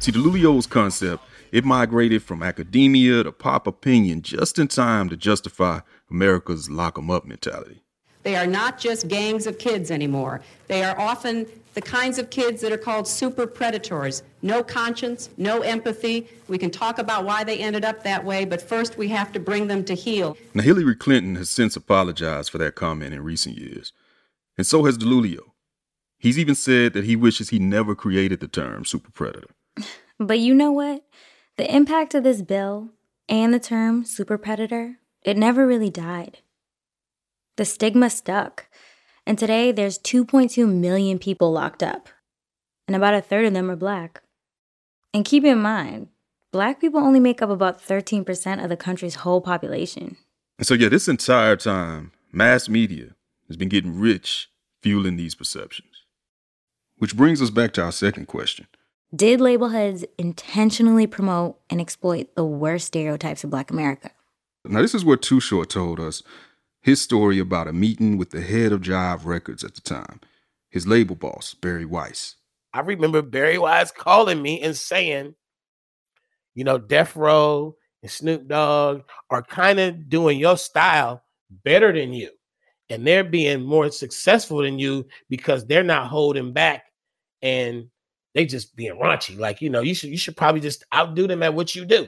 See, 0.00 0.12
DiIulio's 0.12 0.66
concept, 0.66 1.24
it 1.50 1.64
migrated 1.64 2.22
from 2.22 2.42
academia 2.42 3.22
to 3.22 3.32
pop 3.32 3.66
opinion 3.66 4.20
just 4.20 4.58
in 4.58 4.68
time 4.68 5.08
to 5.08 5.16
justify 5.16 5.80
America's 6.10 6.68
lock 6.68 6.98
'em 6.98 7.10
up 7.10 7.24
mentality. 7.24 7.83
They 8.24 8.36
are 8.36 8.46
not 8.46 8.78
just 8.78 9.06
gangs 9.06 9.46
of 9.46 9.58
kids 9.58 9.90
anymore. 9.90 10.40
They 10.66 10.82
are 10.82 10.98
often 10.98 11.46
the 11.74 11.82
kinds 11.82 12.18
of 12.18 12.30
kids 12.30 12.60
that 12.62 12.72
are 12.72 12.78
called 12.78 13.06
super 13.06 13.46
predators. 13.46 14.22
No 14.42 14.62
conscience, 14.62 15.28
no 15.36 15.60
empathy. 15.60 16.26
We 16.48 16.56
can 16.56 16.70
talk 16.70 16.98
about 16.98 17.24
why 17.24 17.44
they 17.44 17.58
ended 17.58 17.84
up 17.84 18.02
that 18.02 18.24
way, 18.24 18.44
but 18.44 18.62
first 18.62 18.96
we 18.96 19.08
have 19.08 19.32
to 19.32 19.40
bring 19.40 19.66
them 19.66 19.84
to 19.84 19.94
heel. 19.94 20.36
Now, 20.54 20.62
Hillary 20.62 20.96
Clinton 20.96 21.36
has 21.36 21.50
since 21.50 21.76
apologized 21.76 22.50
for 22.50 22.58
that 22.58 22.74
comment 22.74 23.12
in 23.12 23.22
recent 23.22 23.58
years, 23.58 23.92
and 24.56 24.66
so 24.66 24.84
has 24.84 24.96
DiIulio. 24.96 25.50
He's 26.18 26.38
even 26.38 26.54
said 26.54 26.94
that 26.94 27.04
he 27.04 27.16
wishes 27.16 27.50
he 27.50 27.58
never 27.58 27.94
created 27.94 28.40
the 28.40 28.48
term 28.48 28.84
super 28.84 29.10
predator. 29.10 29.50
But 30.16 30.38
you 30.38 30.54
know 30.54 30.70
what? 30.70 31.02
The 31.56 31.74
impact 31.74 32.14
of 32.14 32.22
this 32.22 32.40
bill 32.40 32.90
and 33.28 33.52
the 33.52 33.58
term 33.58 34.04
super 34.04 34.38
predator, 34.38 34.98
it 35.22 35.36
never 35.36 35.66
really 35.66 35.90
died. 35.90 36.38
The 37.56 37.64
stigma 37.64 38.10
stuck. 38.10 38.66
And 39.26 39.38
today 39.38 39.72
there's 39.72 39.98
2.2 39.98 40.68
million 40.68 41.18
people 41.18 41.52
locked 41.52 41.82
up, 41.82 42.08
and 42.86 42.94
about 42.94 43.14
a 43.14 43.22
third 43.22 43.46
of 43.46 43.54
them 43.54 43.70
are 43.70 43.76
black. 43.76 44.22
And 45.14 45.24
keep 45.24 45.44
in 45.44 45.62
mind, 45.62 46.08
black 46.52 46.80
people 46.80 47.00
only 47.00 47.20
make 47.20 47.40
up 47.40 47.50
about 47.50 47.80
13% 47.80 48.62
of 48.62 48.68
the 48.68 48.76
country's 48.76 49.16
whole 49.16 49.40
population. 49.40 50.16
And 50.58 50.66
so, 50.66 50.74
yeah, 50.74 50.88
this 50.88 51.08
entire 51.08 51.56
time, 51.56 52.12
mass 52.32 52.68
media 52.68 53.14
has 53.48 53.56
been 53.56 53.68
getting 53.68 53.98
rich 53.98 54.50
fueling 54.82 55.16
these 55.16 55.34
perceptions. 55.34 56.04
Which 56.98 57.16
brings 57.16 57.40
us 57.40 57.50
back 57.50 57.72
to 57.74 57.82
our 57.82 57.92
second 57.92 58.26
question 58.26 58.66
Did 59.14 59.40
label 59.40 59.68
heads 59.70 60.04
intentionally 60.18 61.06
promote 61.06 61.58
and 61.70 61.80
exploit 61.80 62.34
the 62.34 62.44
worst 62.44 62.88
stereotypes 62.88 63.42
of 63.42 63.50
black 63.50 63.70
America? 63.70 64.10
Now, 64.64 64.82
this 64.82 64.94
is 64.94 65.04
what 65.04 65.22
Too 65.22 65.40
Short 65.40 65.70
told 65.70 66.00
us 66.00 66.22
his 66.84 67.00
story 67.00 67.38
about 67.38 67.66
a 67.66 67.72
meeting 67.72 68.18
with 68.18 68.28
the 68.28 68.42
head 68.42 68.70
of 68.70 68.82
Jive 68.82 69.24
Records 69.24 69.64
at 69.64 69.74
the 69.74 69.80
time, 69.80 70.20
his 70.68 70.86
label 70.86 71.16
boss, 71.16 71.54
Barry 71.54 71.86
Weiss. 71.86 72.36
I 72.74 72.80
remember 72.80 73.22
Barry 73.22 73.56
Weiss 73.56 73.90
calling 73.90 74.42
me 74.42 74.60
and 74.60 74.76
saying, 74.76 75.34
you 76.54 76.62
know, 76.62 76.76
Death 76.76 77.16
Row 77.16 77.74
and 78.02 78.10
Snoop 78.10 78.48
Dogg 78.48 79.00
are 79.30 79.42
kind 79.42 79.80
of 79.80 80.10
doing 80.10 80.38
your 80.38 80.58
style 80.58 81.22
better 81.64 81.90
than 81.90 82.12
you. 82.12 82.28
And 82.90 83.06
they're 83.06 83.24
being 83.24 83.62
more 83.64 83.90
successful 83.90 84.58
than 84.58 84.78
you 84.78 85.06
because 85.30 85.64
they're 85.64 85.82
not 85.82 86.08
holding 86.08 86.52
back 86.52 86.84
and 87.40 87.88
they 88.34 88.44
just 88.44 88.76
being 88.76 89.00
raunchy. 89.00 89.38
Like, 89.38 89.62
you 89.62 89.70
know, 89.70 89.80
you 89.80 89.94
should 89.94 90.10
you 90.10 90.18
should 90.18 90.36
probably 90.36 90.60
just 90.60 90.84
outdo 90.94 91.26
them 91.26 91.42
at 91.42 91.54
what 91.54 91.74
you 91.74 91.86
do. 91.86 92.06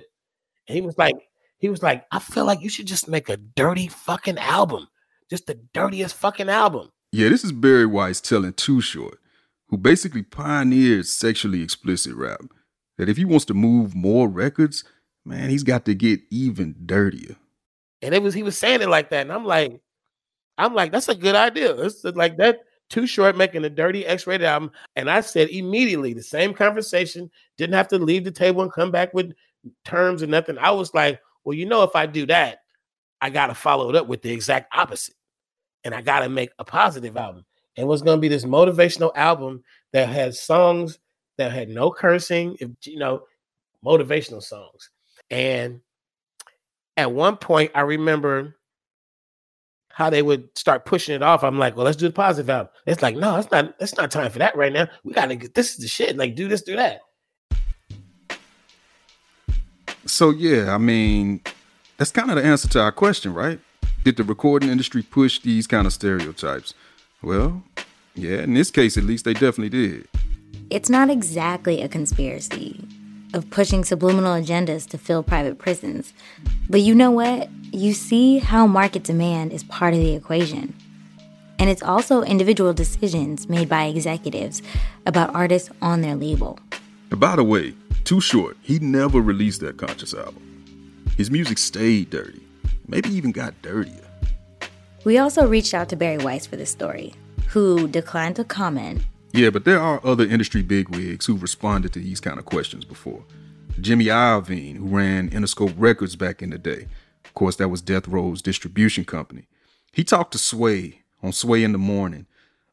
And 0.69 0.77
he 0.77 0.83
was 0.83 0.99
like, 0.99 1.15
he 1.59 1.69
was 1.69 1.83
like, 1.83 2.05
I 2.11 2.19
feel 2.19 2.45
like 2.45 2.61
you 2.61 2.69
should 2.69 2.87
just 2.87 3.09
make 3.09 3.29
a 3.29 3.37
dirty 3.37 3.89
fucking 3.89 4.39
album. 4.39 4.89
Just 5.31 5.47
the 5.47 5.59
dirtiest 5.75 6.15
fucking 6.17 6.49
album. 6.49 6.91
Yeah, 7.13 7.29
this 7.29 7.45
is 7.45 7.53
Barry 7.53 7.87
Weiss 7.87 8.21
telling 8.21 8.53
Too 8.53 8.81
Short, 8.81 9.19
who 9.69 9.77
basically 9.77 10.23
pioneered 10.23 11.07
sexually 11.07 11.63
explicit 11.63 12.15
rap, 12.15 12.41
that 12.99 13.09
if 13.09 13.17
he 13.17 13.25
wants 13.25 13.45
to 13.47 13.55
move 13.55 13.95
more 13.95 14.29
records, 14.29 14.85
man, 15.25 15.51
he's 15.51 15.63
got 15.63 15.85
to 15.87 15.95
get 15.95 16.21
even 16.31 16.77
dirtier. 16.85 17.37
And 18.03 18.15
it 18.15 18.23
was 18.23 18.35
he 18.35 18.43
was 18.43 18.57
saying 18.57 18.83
it 18.83 18.89
like 18.89 19.11
that. 19.11 19.23
And 19.23 19.33
I'm 19.33 19.45
like, 19.45 19.81
I'm 20.59 20.75
like, 20.75 20.93
that's 20.93 21.09
a 21.09 21.15
good 21.15 21.35
idea. 21.35 21.75
It's 21.75 22.05
like 22.05 22.37
that 22.37 22.61
Too 22.91 23.07
Short 23.07 23.37
making 23.37 23.65
a 23.65 23.71
dirty 23.71 24.07
X-rated 24.07 24.47
album. 24.47 24.71
And 24.95 25.11
I 25.11 25.21
said 25.23 25.49
immediately, 25.49 26.13
the 26.13 26.23
same 26.23 26.55
conversation, 26.55 27.31
didn't 27.57 27.75
have 27.75 27.89
to 27.89 27.99
leave 27.99 28.25
the 28.25 28.31
table 28.31 28.63
and 28.63 28.73
come 28.73 28.91
back 28.91 29.13
with 29.13 29.33
terms 29.85 30.23
and 30.23 30.31
nothing. 30.31 30.59
I 30.59 30.71
was 30.71 30.95
like, 30.95 31.21
well, 31.47 31.57
you 31.57 31.65
know, 31.65 31.85
if 31.85 31.95
I 31.95 32.07
do 32.07 32.27
that, 32.27 32.59
I 33.23 33.31
got 33.31 33.47
to 33.47 33.55
follow 33.55 33.89
it 33.89 33.97
up 33.97 34.09
with 34.09 34.21
the 34.21 34.33
exact 34.33 34.75
opposite. 34.77 35.15
And 35.85 35.95
I 35.95 36.03
got 36.03 36.21
to 36.21 36.29
make 36.29 36.51
a 36.59 36.65
positive 36.65 37.17
album. 37.17 37.47
and 37.77 37.87
was 37.87 38.03
going 38.03 38.17
to 38.17 38.21
be 38.21 38.29
this 38.29 38.45
motivational 38.45 39.13
album 39.15 39.63
that 39.93 40.09
had 40.09 40.35
songs 40.35 40.99
that 41.39 41.53
had 41.53 41.69
no 41.69 41.91
cursing, 41.91 42.57
if 42.61 42.71
you 42.85 42.99
know, 42.99 43.23
motivational 43.85 44.43
songs. 44.43 44.91
And 45.31 45.81
at 46.97 47.13
one 47.13 47.37
point, 47.37 47.71
I 47.75 47.83
remember 47.83 48.57
how 49.91 50.11
they 50.11 50.23
would 50.23 50.49
start 50.59 50.85
pushing 50.85 51.15
it 51.15 51.23
off. 51.23 51.45
I'm 51.45 51.59
like, 51.59 51.77
well, 51.77 51.85
let's 51.85 51.97
do 51.97 52.09
the 52.09 52.13
positive 52.13 52.51
album. 52.51 52.73
It's 52.87 53.03
like, 53.03 53.17
no, 53.17 53.37
it's 53.37 53.51
not. 53.51 53.75
It's 53.79 53.97
not 53.97 54.11
time 54.11 54.31
for 54.31 54.41
that 54.41 54.57
right 54.57 54.73
now. 54.73 54.89
We 55.05 55.13
gotta 55.13 55.37
get 55.37 55.55
this 55.55 55.71
is 55.71 55.77
the 55.77 55.89
shit. 55.89 56.17
Like, 56.17 56.35
do 56.35 56.49
this, 56.49 56.63
do 56.63 56.77
that. 56.77 57.01
So 60.17 60.31
yeah, 60.31 60.75
I 60.75 60.79
mean, 60.79 61.43
that's 61.99 62.11
kind 62.11 62.31
of 62.31 62.37
the 62.37 62.43
answer 62.43 62.67
to 62.69 62.81
our 62.81 62.91
question, 62.91 63.35
right? 63.35 63.61
Did 64.03 64.17
the 64.17 64.25
recording 64.25 64.71
industry 64.71 65.03
push 65.03 65.41
these 65.41 65.67
kind 65.67 65.87
of 65.87 65.93
stereotypes? 65.93 66.73
Well, 67.23 67.63
yeah, 68.15 68.39
in 68.39 68.55
this 68.55 68.71
case 68.71 68.97
at 68.97 69.05
least 69.05 69.27
they 69.27 69.35
definitely 69.35 69.69
did. 69.69 70.09
It's 70.71 70.89
not 70.89 71.11
exactly 71.11 71.83
a 71.83 71.89
conspiracy 71.89 72.83
of 73.35 73.51
pushing 73.51 73.85
subliminal 73.85 74.33
agendas 74.33 74.89
to 74.89 74.97
fill 74.97 75.23
private 75.23 75.59
prisons. 75.59 76.15
But 76.71 76.81
you 76.81 76.95
know 76.95 77.11
what? 77.11 77.51
You 77.71 77.93
see 77.93 78.39
how 78.39 78.67
market 78.67 79.03
demand 79.03 79.53
is 79.53 79.65
part 79.65 79.93
of 79.93 80.01
the 80.01 80.15
equation. 80.15 80.75
And 81.59 81.69
it's 81.69 81.83
also 81.83 82.23
individual 82.23 82.73
decisions 82.73 83.51
made 83.51 83.69
by 83.69 83.85
executives 83.85 84.63
about 85.05 85.35
artists 85.35 85.69
on 85.83 86.01
their 86.01 86.17
label. 86.17 86.59
By 87.11 87.37
the 87.37 87.45
way, 87.45 87.75
Too 88.07 88.23
Short, 88.23 88.57
he 88.63 88.79
never 88.79 89.21
released 89.21 89.61
that 89.61 89.77
conscious 89.77 90.15
album. 90.15 90.65
His 91.19 91.31
music 91.31 91.59
stayed 91.59 92.09
dirty, 92.09 92.43
maybe 92.89 93.11
even 93.11 93.33
got 93.33 93.61
dirtier. 93.61 94.09
We 95.05 95.19
also 95.19 95.47
reached 95.47 95.75
out 95.75 95.91
to 95.91 95.97
Barry 95.97 96.19
Weiss 96.19 96.47
for 96.47 96.57
this 96.57 96.71
story, 96.71 97.13
who 97.49 97.87
declined 97.87 98.37
to 98.37 98.45
comment 98.45 99.05
yeah, 99.37 99.51
but 99.51 99.67
there 99.67 99.81
are 99.81 100.01
other 100.03 100.25
industry 100.25 100.63
bigwigs 100.63 101.27
who've 101.27 101.43
responded 101.43 101.93
to 101.93 101.99
these 101.99 102.21
kind 102.21 102.39
of 102.39 102.47
questions 102.47 102.87
before. 102.87 103.23
Jimmy 103.79 104.07
Iovine, 104.07 104.79
who 104.79 104.87
ran 104.87 105.29
Interscope 105.29 105.75
Records 105.77 106.17
back 106.17 106.41
in 106.41 106.49
the 106.49 106.57
day. 106.57 106.87
Of 107.23 107.35
course, 107.35 107.57
that 107.57 107.69
was 107.69 107.83
Death 107.83 108.09
Row's 108.09 108.41
distribution 108.41 109.05
company. 109.05 109.47
He 109.93 110.05
talked 110.05 110.33
to 110.33 110.39
Sway 110.39 111.03
on 111.23 111.33
Sway 111.33 111.65
in 111.65 111.73
the 111.73 111.79
Morning 111.79 112.25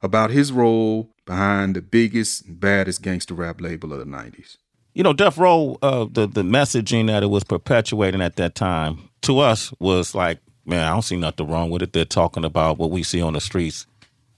about 0.02 0.30
his 0.30 0.54
role 0.54 1.10
behind 1.26 1.76
the 1.76 1.82
biggest 1.82 2.46
and 2.46 2.58
baddest 2.58 3.02
gangster 3.02 3.34
rap 3.34 3.60
label 3.60 3.92
of 3.92 4.00
the 4.00 4.06
90s. 4.06 4.56
You 4.94 5.04
know, 5.04 5.14
Death 5.14 5.38
Row, 5.38 5.78
uh, 5.82 6.06
the, 6.12 6.28
the 6.28 6.44
messaging 6.44 7.08
that 7.08 7.24
it 7.24 7.28
was 7.28 7.44
perpetuating 7.44 8.22
at 8.22 8.36
that 8.36 8.54
time 8.54 9.10
to 9.24 9.40
us 9.40 9.74
was 9.80 10.14
like, 10.14 10.40
man, 10.66 10.84
I 10.84 10.92
don't 10.92 11.02
see 11.02 11.16
nothing 11.16 11.48
wrong 11.48 11.72
with 11.72 11.82
it. 11.82 11.94
They're 11.94 12.06
talking 12.06 12.46
about 12.46 12.78
what 12.78 12.92
we 12.92 13.02
see 13.02 13.22
on 13.22 13.34
the 13.34 13.42
streets 13.42 13.88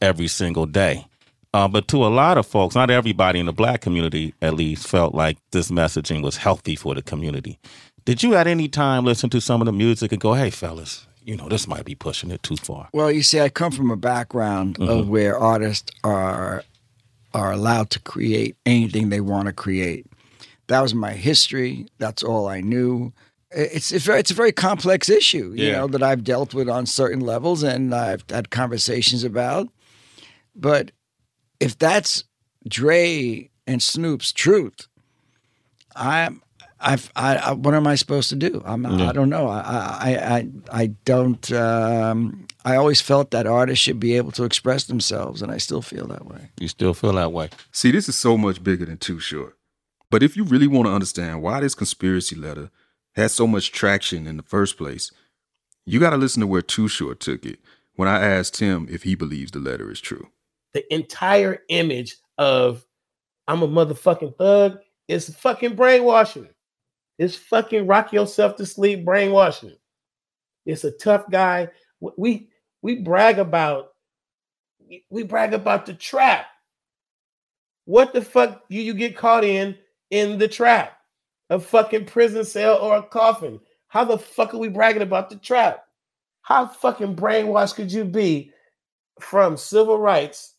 every 0.01 0.27
single 0.27 0.65
day. 0.65 1.05
Uh, 1.53 1.67
but 1.67 1.87
to 1.89 2.05
a 2.05 2.07
lot 2.07 2.37
of 2.37 2.45
folks, 2.45 2.75
not 2.75 2.89
everybody 2.89 3.39
in 3.39 3.45
the 3.45 3.53
black 3.53 3.81
community 3.81 4.33
at 4.41 4.53
least 4.53 4.87
felt 4.87 5.15
like 5.15 5.37
this 5.51 5.71
messaging 5.71 6.21
was 6.21 6.37
healthy 6.37 6.75
for 6.75 6.93
the 6.95 7.01
community. 7.01 7.59
Did 8.03 8.23
you 8.23 8.35
at 8.35 8.45
any 8.45 8.67
time 8.67 9.03
listen 9.03 9.29
to 9.31 9.41
some 9.41 9.61
of 9.61 9.65
the 9.65 9.71
music 9.71 10.11
and 10.11 10.21
go, 10.21 10.33
hey, 10.33 10.49
fellas, 10.49 11.07
you 11.23 11.35
know, 11.35 11.49
this 11.49 11.67
might 11.67 11.85
be 11.85 11.95
pushing 11.95 12.29
it 12.29 12.43
too 12.43 12.57
far? 12.57 12.89
Well, 12.93 13.11
you 13.11 13.23
see, 13.23 13.39
I 13.39 13.49
come 13.49 13.71
from 13.71 13.89
a 13.89 13.95
background 13.97 14.77
mm-hmm. 14.77 14.89
of 14.89 15.09
where 15.09 15.37
artists 15.37 15.91
are 16.03 16.63
are 17.33 17.51
allowed 17.51 17.89
to 17.89 17.99
create 17.99 18.55
anything 18.65 19.09
they 19.09 19.19
want 19.19 19.47
to 19.47 19.53
create. 19.53 20.05
That 20.67 20.81
was 20.81 20.93
my 20.93 21.13
history. 21.13 21.87
That's 21.97 22.23
all 22.23 22.47
I 22.47 22.61
knew. 22.61 23.13
It's 23.51 23.91
it's, 23.91 24.05
very, 24.05 24.19
it's 24.19 24.31
a 24.31 24.35
very 24.35 24.51
complex 24.51 25.09
issue, 25.09 25.53
you 25.55 25.67
yeah. 25.67 25.73
know, 25.73 25.87
that 25.87 26.03
I've 26.03 26.23
dealt 26.23 26.53
with 26.53 26.67
on 26.67 26.85
certain 26.85 27.21
levels 27.21 27.63
and 27.63 27.93
I've 27.93 28.25
had 28.29 28.49
conversations 28.49 29.23
about. 29.23 29.69
But 30.55 30.91
if 31.59 31.77
that's 31.77 32.23
Dre 32.67 33.49
and 33.67 33.81
Snoop's 33.81 34.33
truth, 34.33 34.87
I'm 35.95 36.41
I've, 36.79 37.11
I, 37.15 37.37
I, 37.37 37.51
what 37.53 37.73
am 37.73 37.87
I 37.87 37.95
supposed 37.95 38.29
to 38.29 38.35
do? 38.35 38.61
I'm, 38.65 38.83
yeah. 38.83 39.09
I 39.09 39.13
don't 39.13 39.29
know. 39.29 39.47
I, 39.47 39.59
I, 39.59 40.35
I, 40.35 40.47
I 40.71 40.87
don't. 41.05 41.51
Um, 41.51 42.45
I 42.63 42.75
always 42.75 43.01
felt 43.01 43.31
that 43.31 43.47
artists 43.47 43.83
should 43.83 43.99
be 43.99 44.15
able 44.17 44.31
to 44.33 44.43
express 44.43 44.83
themselves, 44.83 45.41
and 45.41 45.51
I 45.51 45.57
still 45.57 45.81
feel 45.81 46.05
that 46.07 46.25
way. 46.25 46.51
You 46.59 46.67
still 46.67 46.93
feel 46.93 47.13
that 47.13 47.31
way. 47.31 47.49
See, 47.71 47.91
this 47.91 48.07
is 48.09 48.15
so 48.15 48.37
much 48.37 48.61
bigger 48.63 48.85
than 48.85 48.97
Too 48.97 49.19
Short. 49.19 49.57
But 50.09 50.23
if 50.23 50.37
you 50.37 50.43
really 50.43 50.67
want 50.67 50.87
to 50.87 50.93
understand 50.93 51.41
why 51.41 51.59
this 51.59 51.75
conspiracy 51.75 52.35
letter 52.35 52.69
had 53.15 53.31
so 53.31 53.47
much 53.47 53.71
traction 53.71 54.27
in 54.27 54.37
the 54.37 54.43
first 54.43 54.77
place, 54.77 55.11
you 55.85 55.99
got 55.99 56.11
to 56.11 56.17
listen 56.17 56.41
to 56.41 56.47
where 56.47 56.61
Too 56.61 56.87
Short 56.87 57.19
took 57.19 57.45
it 57.45 57.59
when 57.95 58.07
I 58.07 58.21
asked 58.21 58.59
him 58.59 58.87
if 58.89 59.03
he 59.03 59.15
believes 59.15 59.51
the 59.51 59.59
letter 59.59 59.91
is 59.91 60.01
true 60.01 60.29
the 60.75 60.93
entire 60.93 61.61
image 61.69 62.17
of 62.37 62.85
I'm 63.47 63.63
a 63.63 63.67
motherfucking 63.67 64.37
thug 64.37 64.79
is 65.07 65.33
fucking 65.33 65.75
brainwashing. 65.75 66.49
It's 67.17 67.35
fucking 67.35 67.87
rock 67.87 68.11
yourself 68.11 68.57
to 68.57 68.65
sleep 68.65 69.05
brainwashing. 69.05 69.77
It's 70.65 70.83
a 70.83 70.91
tough 70.91 71.31
guy. 71.31 71.69
We 72.01 72.49
we 72.81 72.97
brag 72.97 73.39
about 73.39 73.93
we 75.09 75.23
brag 75.23 75.53
about 75.53 75.85
the 75.85 75.93
trap. 75.93 76.47
What 77.85 78.13
the 78.13 78.21
fuck 78.21 78.67
do 78.67 78.75
you 78.75 78.93
get 78.95 79.15
caught 79.15 79.45
in 79.45 79.77
in 80.09 80.37
the 80.37 80.47
trap? 80.47 80.97
A 81.49 81.59
fucking 81.59 82.05
prison 82.05 82.43
cell 82.43 82.77
or 82.77 82.97
a 82.97 83.03
coffin? 83.03 83.59
How 83.87 84.03
the 84.03 84.17
fuck 84.17 84.53
are 84.53 84.57
we 84.57 84.67
bragging 84.67 85.01
about 85.01 85.29
the 85.29 85.35
trap? 85.35 85.85
How 86.41 86.67
fucking 86.67 87.15
brainwashed 87.15 87.75
could 87.75 87.91
you 87.91 88.03
be 88.03 88.51
from 89.19 89.57
civil 89.57 89.97
rights 89.97 90.55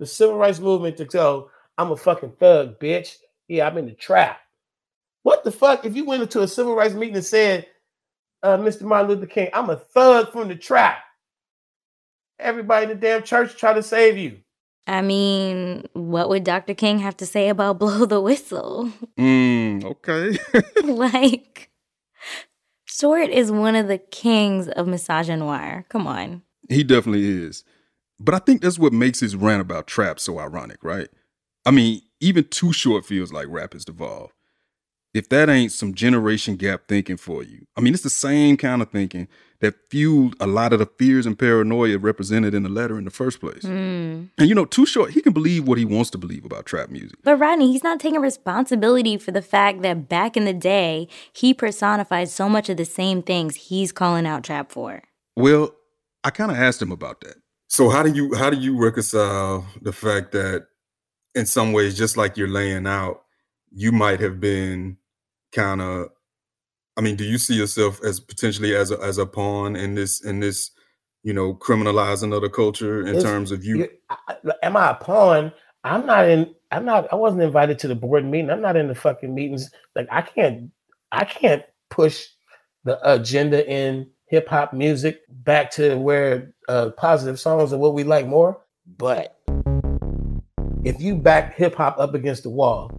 the 0.00 0.06
civil 0.06 0.36
rights 0.36 0.58
movement 0.58 0.96
to 0.96 1.04
go, 1.04 1.50
I'm 1.78 1.92
a 1.92 1.96
fucking 1.96 2.32
thug, 2.40 2.80
bitch. 2.80 3.16
Yeah, 3.48 3.68
I'm 3.68 3.76
in 3.76 3.84
the 3.84 3.92
trap. 3.92 4.40
What 5.22 5.44
the 5.44 5.52
fuck? 5.52 5.84
If 5.84 5.94
you 5.94 6.06
went 6.06 6.22
into 6.22 6.40
a 6.40 6.48
civil 6.48 6.74
rights 6.74 6.94
meeting 6.94 7.16
and 7.16 7.24
said, 7.24 7.66
uh, 8.42 8.56
Mr. 8.56 8.82
Martin 8.82 9.10
Luther 9.10 9.26
King, 9.26 9.50
I'm 9.52 9.68
a 9.68 9.76
thug 9.76 10.32
from 10.32 10.48
the 10.48 10.56
trap. 10.56 11.00
Everybody 12.38 12.84
in 12.84 12.88
the 12.88 12.94
damn 12.94 13.22
church 13.22 13.56
try 13.56 13.74
to 13.74 13.82
save 13.82 14.16
you. 14.16 14.38
I 14.90 15.02
mean, 15.02 15.84
what 15.92 16.28
would 16.28 16.42
Dr. 16.42 16.74
King 16.74 16.98
have 16.98 17.16
to 17.18 17.26
say 17.26 17.48
about 17.48 17.78
blow 17.78 18.06
the 18.06 18.20
whistle? 18.20 18.90
Mm, 19.16 19.84
okay. 19.84 20.36
like, 20.84 21.70
Short 22.86 23.30
is 23.30 23.52
one 23.52 23.76
of 23.76 23.86
the 23.86 23.98
kings 23.98 24.68
of 24.68 24.86
misogynoir. 24.88 25.88
Come 25.88 26.08
on. 26.08 26.42
He 26.68 26.82
definitely 26.82 27.44
is. 27.44 27.62
But 28.18 28.34
I 28.34 28.38
think 28.38 28.62
that's 28.62 28.80
what 28.80 28.92
makes 28.92 29.20
his 29.20 29.36
rant 29.36 29.60
about 29.62 29.86
trap 29.86 30.18
so 30.18 30.40
ironic, 30.40 30.82
right? 30.82 31.08
I 31.64 31.70
mean, 31.70 32.02
even 32.20 32.44
Too 32.44 32.72
Short 32.72 33.06
feels 33.06 33.32
like 33.32 33.46
rap 33.48 33.74
has 33.74 33.84
devolved. 33.84 34.34
If 35.14 35.28
that 35.28 35.48
ain't 35.48 35.72
some 35.72 35.94
generation 35.94 36.56
gap 36.56 36.82
thinking 36.88 37.16
for 37.16 37.44
you, 37.44 37.64
I 37.76 37.80
mean, 37.80 37.94
it's 37.94 38.02
the 38.02 38.10
same 38.10 38.56
kind 38.56 38.82
of 38.82 38.90
thinking 38.90 39.28
that 39.60 39.74
fueled 39.90 40.34
a 40.40 40.46
lot 40.46 40.72
of 40.72 40.78
the 40.78 40.86
fears 40.86 41.26
and 41.26 41.38
paranoia 41.38 41.98
represented 41.98 42.54
in 42.54 42.62
the 42.62 42.68
letter 42.68 42.98
in 42.98 43.04
the 43.04 43.10
first 43.10 43.40
place. 43.40 43.62
Mm. 43.62 44.28
And 44.38 44.48
you 44.48 44.54
know, 44.54 44.64
Too 44.64 44.86
Short, 44.86 45.10
he 45.10 45.20
can 45.20 45.32
believe 45.32 45.68
what 45.68 45.78
he 45.78 45.84
wants 45.84 46.10
to 46.10 46.18
believe 46.18 46.44
about 46.44 46.66
trap 46.66 46.88
music. 46.88 47.18
But 47.22 47.36
Rodney, 47.36 47.70
he's 47.72 47.84
not 47.84 48.00
taking 48.00 48.20
responsibility 48.20 49.18
for 49.18 49.32
the 49.32 49.42
fact 49.42 49.82
that 49.82 50.08
back 50.08 50.36
in 50.36 50.44
the 50.44 50.54
day, 50.54 51.08
he 51.32 51.54
personified 51.54 52.28
so 52.28 52.48
much 52.48 52.68
of 52.68 52.76
the 52.76 52.84
same 52.84 53.22
things 53.22 53.54
he's 53.54 53.92
calling 53.92 54.26
out 54.26 54.44
trap 54.44 54.72
for. 54.72 55.02
Well, 55.36 55.74
I 56.24 56.30
kind 56.30 56.50
of 56.50 56.56
asked 56.56 56.80
him 56.80 56.92
about 56.92 57.20
that. 57.20 57.36
So 57.68 57.88
how 57.88 58.02
do 58.02 58.12
you 58.12 58.34
how 58.34 58.50
do 58.50 58.56
you 58.56 58.76
reconcile 58.76 59.66
the 59.80 59.92
fact 59.92 60.32
that 60.32 60.66
in 61.34 61.46
some 61.46 61.72
ways, 61.72 61.96
just 61.96 62.16
like 62.16 62.36
you're 62.36 62.48
laying 62.48 62.86
out, 62.86 63.22
you 63.70 63.92
might 63.92 64.20
have 64.20 64.40
been 64.40 64.96
kind 65.52 65.80
of 65.80 66.08
I 67.00 67.02
mean, 67.02 67.16
do 67.16 67.24
you 67.24 67.38
see 67.38 67.54
yourself 67.54 67.98
as 68.04 68.20
potentially 68.20 68.76
as 68.76 68.90
a 68.90 69.00
as 69.00 69.16
a 69.16 69.24
pawn 69.24 69.74
in 69.74 69.94
this 69.94 70.22
in 70.22 70.40
this, 70.40 70.70
you 71.22 71.32
know, 71.32 71.54
criminalizing 71.54 72.34
of 72.36 72.42
the 72.42 72.50
culture 72.50 73.00
in 73.00 73.14
it's, 73.14 73.24
terms 73.24 73.52
of 73.52 73.64
you? 73.64 73.88
Am 74.62 74.76
I 74.76 74.90
a 74.90 74.94
pawn? 74.96 75.50
I'm 75.82 76.04
not 76.04 76.28
in. 76.28 76.54
I'm 76.70 76.84
not. 76.84 77.10
I 77.10 77.16
wasn't 77.16 77.40
invited 77.40 77.78
to 77.78 77.88
the 77.88 77.94
board 77.94 78.26
meeting. 78.26 78.50
I'm 78.50 78.60
not 78.60 78.76
in 78.76 78.86
the 78.86 78.94
fucking 78.94 79.34
meetings. 79.34 79.70
Like 79.96 80.08
I 80.12 80.20
can't. 80.20 80.70
I 81.10 81.24
can't 81.24 81.62
push 81.88 82.26
the 82.84 83.00
agenda 83.10 83.66
in 83.66 84.06
hip 84.26 84.46
hop 84.46 84.74
music 84.74 85.22
back 85.30 85.70
to 85.70 85.96
where 85.96 86.52
uh, 86.68 86.90
positive 86.98 87.40
songs 87.40 87.72
are 87.72 87.78
what 87.78 87.94
we 87.94 88.04
like 88.04 88.26
more. 88.26 88.60
But 88.98 89.38
if 90.84 91.00
you 91.00 91.16
back 91.16 91.54
hip 91.54 91.76
hop 91.76 91.98
up 91.98 92.12
against 92.12 92.42
the 92.42 92.50
wall, 92.50 92.90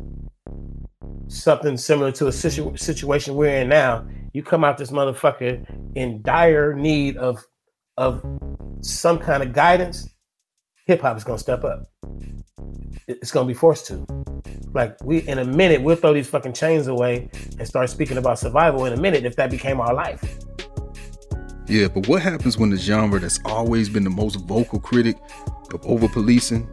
something 1.32 1.78
similar 1.78 2.12
to 2.14 2.28
a 2.28 2.32
situ- 2.32 2.76
situation 2.76 3.36
we're 3.36 3.62
in 3.62 3.70
now, 3.70 4.06
you 4.34 4.44
come 4.44 4.64
out 4.64 4.78
this 4.78 4.92
motherfucker 4.92 5.66
in 5.96 6.22
dire 6.22 6.74
need 6.74 7.18
of 7.18 7.46
of 7.98 8.26
some 8.82 9.20
kind 9.20 9.44
of 9.44 9.54
guidance. 9.54 10.10
Hip 10.88 11.02
hop 11.02 11.18
is 11.18 11.24
gonna 11.24 11.38
step 11.38 11.64
up. 11.64 11.90
It's 13.08 13.32
gonna 13.32 13.48
be 13.48 13.54
forced 13.54 13.88
to. 13.88 14.06
Like 14.74 14.98
we 15.04 15.20
in 15.28 15.40
a 15.40 15.46
minute, 15.46 15.82
we'll 15.82 15.96
throw 15.96 16.14
these 16.14 16.28
fucking 16.28 16.54
chains 16.54 16.88
away 16.88 17.30
and 17.60 17.68
start 17.68 17.90
speaking 17.90 18.18
about 18.18 18.40
survival 18.40 18.86
in 18.86 18.94
a 18.94 18.98
minute 18.98 19.26
if 19.26 19.36
that 19.36 19.50
became 19.52 19.80
our 19.80 19.94
life. 19.94 20.24
Yeah, 21.68 21.88
but 21.88 22.08
what 22.08 22.22
happens 22.22 22.58
when 22.58 22.70
the 22.70 22.78
genre 22.78 23.20
that's 23.20 23.40
always 23.46 23.88
been 23.88 24.04
the 24.04 24.10
most 24.10 24.36
vocal 24.42 24.80
critic 24.80 25.18
of 25.74 25.86
over 25.86 26.08
policing 26.10 26.70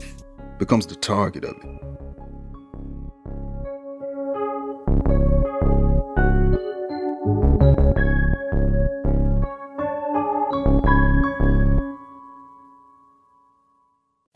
becomes 0.58 0.86
the 0.86 0.96
target 0.96 1.44
of 1.44 1.56
it? 1.56 2.07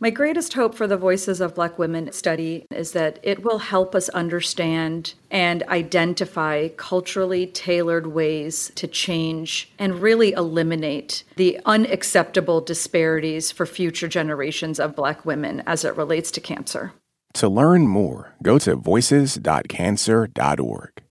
My 0.00 0.10
greatest 0.10 0.52
hope 0.52 0.76
for 0.76 0.86
the 0.86 0.96
Voices 0.96 1.40
of 1.40 1.56
Black 1.56 1.76
Women 1.76 2.12
study 2.12 2.66
is 2.70 2.92
that 2.92 3.18
it 3.24 3.42
will 3.42 3.58
help 3.58 3.96
us 3.96 4.08
understand 4.10 5.14
and 5.28 5.64
identify 5.64 6.68
culturally 6.76 7.48
tailored 7.48 8.06
ways 8.06 8.70
to 8.76 8.86
change 8.86 9.72
and 9.76 10.00
really 10.00 10.30
eliminate 10.34 11.24
the 11.34 11.58
unacceptable 11.66 12.60
disparities 12.60 13.50
for 13.50 13.66
future 13.66 14.06
generations 14.06 14.78
of 14.78 14.94
Black 14.94 15.26
women 15.26 15.64
as 15.66 15.84
it 15.84 15.96
relates 15.96 16.30
to 16.30 16.40
cancer. 16.40 16.92
To 17.34 17.48
learn 17.48 17.88
more, 17.88 18.36
go 18.40 18.60
to 18.60 18.76
voices.cancer.org. 18.76 21.02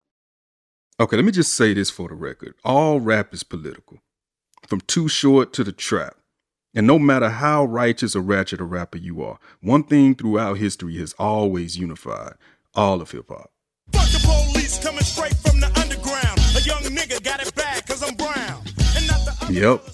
Okay, 1.00 1.16
let 1.18 1.26
me 1.26 1.32
just 1.34 1.54
say 1.54 1.74
this 1.74 1.90
for 1.90 2.08
the 2.08 2.16
record. 2.16 2.54
All 2.64 3.02
rap 3.02 3.34
is 3.34 3.44
political, 3.44 4.00
from 4.66 4.80
Too 4.80 5.10
Short 5.10 5.52
to 5.54 5.66
the 5.66 5.74
trap. 5.74 6.16
And 6.78 6.86
no 6.86 7.00
matter 7.00 7.30
how 7.30 7.66
righteous 7.66 8.16
or 8.16 8.22
ratchet 8.22 8.62
a 8.62 8.64
rapper 8.64 9.00
you 9.00 9.24
are, 9.24 9.40
one 9.62 9.82
thing 9.82 10.14
throughout 10.14 10.60
history 10.60 10.98
has 10.98 11.12
always 11.18 11.76
unified 11.76 12.34
all 12.76 13.02
of 13.02 13.10
hip 13.10 13.30
hop. 13.30 13.50
Fuck 13.94 14.08
the 14.10 14.20
police 14.24 14.78
coming 14.78 15.02
straight 15.02 15.36
from 15.38 15.60
the 15.60 15.66
underground. 15.82 16.38
A 16.56 16.62
young 16.62 16.84
nigga 16.96 17.24
got 17.24 17.42
it 17.42 17.56
bad 17.56 17.88
cause 17.88 18.04
I'm 18.08 18.14
brown. 18.14 18.62
And 18.96 19.08
not 19.08 19.26
the 19.26 19.54
Yep, 19.54 19.86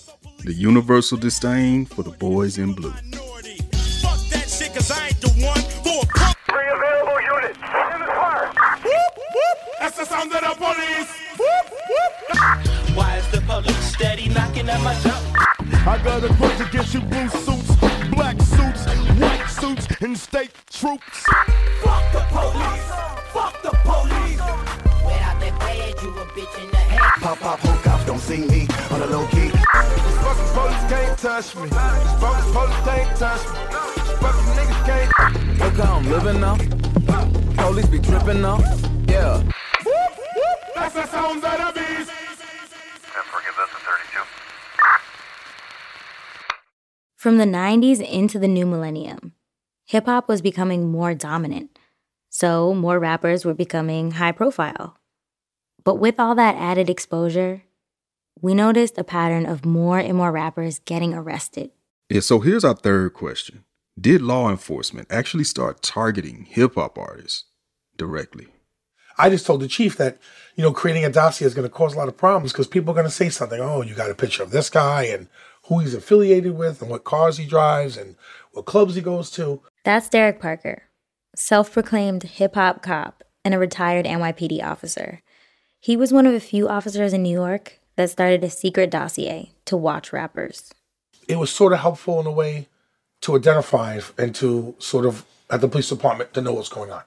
the 0.43 0.51
universal 0.51 1.17
disdain 1.17 1.85
for 1.85 2.03
the 2.03 2.11
boys 2.11 2.57
in 2.57 2.73
blue. 2.73 2.91
fuck 2.91 4.19
that 4.31 4.49
shit 4.49 4.73
cause 4.73 4.91
I 4.91 5.07
ain't 5.07 5.21
the 5.21 5.29
one 5.39 5.61
for 5.87 6.03
a 6.03 6.19
pump. 6.19 6.37
Three 6.49 6.67
available 6.67 7.21
units. 7.21 7.59
In 7.59 7.99
the 8.01 8.11
fire. 8.11 8.51
Whoop, 8.83 9.13
whoop. 9.15 9.57
That's 9.79 9.97
the 9.99 10.03
sound 10.03 10.33
of 10.33 10.41
the 10.41 10.53
police. 10.57 11.09
Whoop, 11.39 11.65
whoop. 11.71 12.97
Why 12.97 13.15
is 13.19 13.31
the 13.31 13.39
police 13.47 13.93
steady 13.95 14.27
knocking 14.27 14.67
at 14.67 14.81
my 14.83 14.99
door? 14.99 15.33
I 15.85 15.97
got 16.01 16.23
a 16.23 16.33
grudge 16.53 16.67
against 16.67 16.93
you 16.93 17.01
blue 17.01 17.29
suits, 17.29 17.75
black 18.11 18.41
suits, 18.41 18.85
white 19.19 19.45
suits, 19.47 19.87
and 20.01 20.17
state 20.17 20.51
troops. 20.71 21.23
Fuck 21.81 22.11
the 22.11 22.25
police! 22.29 22.89
Fuck 23.33 23.61
the 23.61 23.71
police! 23.83 24.39
Without 25.05 25.39
that 25.39 25.59
badge, 25.59 26.03
you 26.03 26.09
a 26.09 26.25
bitch 26.25 26.63
in 26.63 26.69
the 26.71 26.77
head. 26.77 27.21
Pop, 27.21 27.39
pop, 27.39 27.59
hook 27.59 27.87
up, 27.87 28.05
don't 28.05 28.19
see 28.19 28.45
me 28.45 28.67
on 28.91 28.99
the 28.99 29.07
low 29.07 29.27
key. 29.27 29.49
These 29.49 30.17
fucking 30.23 30.51
police 30.53 30.83
can't 30.89 31.17
touch 31.17 31.55
me. 31.55 31.63
These 31.63 32.13
fucking 32.21 32.53
police 32.53 32.81
can't 32.87 33.17
touch 33.17 33.43
me. 33.51 33.59
These 33.95 34.17
fucking 34.21 34.49
niggas 34.57 34.85
can't. 34.85 35.59
Look 35.59 35.85
how 35.85 35.95
I'm 35.95 36.09
living 36.09 36.39
now. 36.41 36.57
Police 37.55 37.87
be 37.87 37.99
tripping 37.99 38.41
now. 38.41 38.59
Yeah. 39.07 39.43
That's 40.75 40.93
the 40.93 41.05
sound 41.07 41.43
of 41.43 41.73
the 41.73 41.79
beast. 41.79 42.22
From 47.23 47.37
the 47.37 47.45
90s 47.45 48.05
into 48.05 48.37
the 48.37 48.49
new 48.49 48.65
millennium, 48.65 49.31
hip 49.85 50.07
hop 50.07 50.27
was 50.27 50.41
becoming 50.41 50.91
more 50.91 51.13
dominant. 51.13 51.79
So 52.27 52.73
more 52.73 52.99
rappers 52.99 53.45
were 53.45 53.53
becoming 53.53 54.11
high 54.11 54.33
profile. 54.33 54.97
But 55.85 55.99
with 55.99 56.19
all 56.19 56.35
that 56.35 56.57
added 56.57 56.89
exposure, 56.89 57.63
we 58.41 58.53
noticed 58.53 58.97
a 58.97 59.05
pattern 59.05 59.45
of 59.45 59.65
more 59.65 59.99
and 59.99 60.15
more 60.15 60.33
rappers 60.33 60.79
getting 60.79 61.13
arrested. 61.13 61.71
Yeah, 62.09 62.19
so 62.19 62.41
here's 62.41 62.65
our 62.65 62.75
third 62.75 63.13
question 63.13 63.63
Did 63.97 64.21
law 64.21 64.49
enforcement 64.49 65.07
actually 65.09 65.45
start 65.45 65.81
targeting 65.81 66.43
hip 66.43 66.75
hop 66.75 66.97
artists 66.97 67.45
directly? 67.95 68.47
I 69.17 69.29
just 69.29 69.45
told 69.45 69.61
the 69.61 69.69
chief 69.69 69.95
that, 69.95 70.17
you 70.57 70.63
know, 70.63 70.73
creating 70.73 71.05
a 71.05 71.09
dossier 71.09 71.47
is 71.47 71.53
going 71.53 71.67
to 71.67 71.73
cause 71.73 71.93
a 71.93 71.97
lot 71.97 72.09
of 72.09 72.17
problems 72.17 72.51
because 72.51 72.67
people 72.67 72.91
are 72.91 72.95
going 72.95 73.05
to 73.05 73.11
say 73.11 73.29
something. 73.29 73.61
Oh, 73.61 73.81
you 73.81 73.95
got 73.95 74.09
a 74.09 74.15
picture 74.15 74.43
of 74.43 74.51
this 74.51 74.69
guy 74.69 75.03
and 75.03 75.29
who 75.67 75.79
he's 75.79 75.93
affiliated 75.93 76.57
with 76.57 76.81
and 76.81 76.89
what 76.89 77.03
cars 77.03 77.37
he 77.37 77.45
drives 77.45 77.97
and 77.97 78.15
what 78.51 78.65
clubs 78.65 78.95
he 78.95 79.01
goes 79.01 79.29
to. 79.31 79.61
That's 79.83 80.09
Derek 80.09 80.39
Parker, 80.39 80.83
self 81.35 81.71
proclaimed 81.71 82.23
hip 82.23 82.55
hop 82.55 82.81
cop 82.81 83.23
and 83.45 83.53
a 83.53 83.59
retired 83.59 84.05
NYPD 84.05 84.63
officer. 84.63 85.21
He 85.79 85.97
was 85.97 86.13
one 86.13 86.25
of 86.25 86.33
a 86.33 86.39
few 86.39 86.69
officers 86.69 87.13
in 87.13 87.23
New 87.23 87.33
York 87.33 87.79
that 87.95 88.09
started 88.09 88.43
a 88.43 88.49
secret 88.49 88.89
dossier 88.89 89.51
to 89.65 89.77
watch 89.77 90.13
rappers. 90.13 90.73
It 91.27 91.37
was 91.37 91.49
sort 91.49 91.73
of 91.73 91.79
helpful 91.79 92.19
in 92.19 92.25
a 92.25 92.31
way 92.31 92.67
to 93.21 93.35
identify 93.35 93.99
and 94.17 94.33
to 94.35 94.75
sort 94.79 95.05
of, 95.05 95.25
at 95.49 95.61
the 95.61 95.67
police 95.67 95.89
department, 95.89 96.33
to 96.33 96.41
know 96.41 96.53
what's 96.53 96.69
going 96.69 96.91
on. 96.91 97.03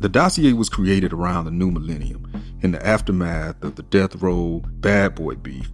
The 0.00 0.08
dossier 0.08 0.52
was 0.52 0.68
created 0.68 1.12
around 1.12 1.44
the 1.44 1.50
new 1.50 1.70
millennium 1.70 2.30
in 2.62 2.72
the 2.72 2.86
aftermath 2.86 3.62
of 3.62 3.76
the 3.76 3.82
death 3.82 4.16
row 4.16 4.62
bad 4.66 5.14
boy 5.14 5.34
beef 5.34 5.70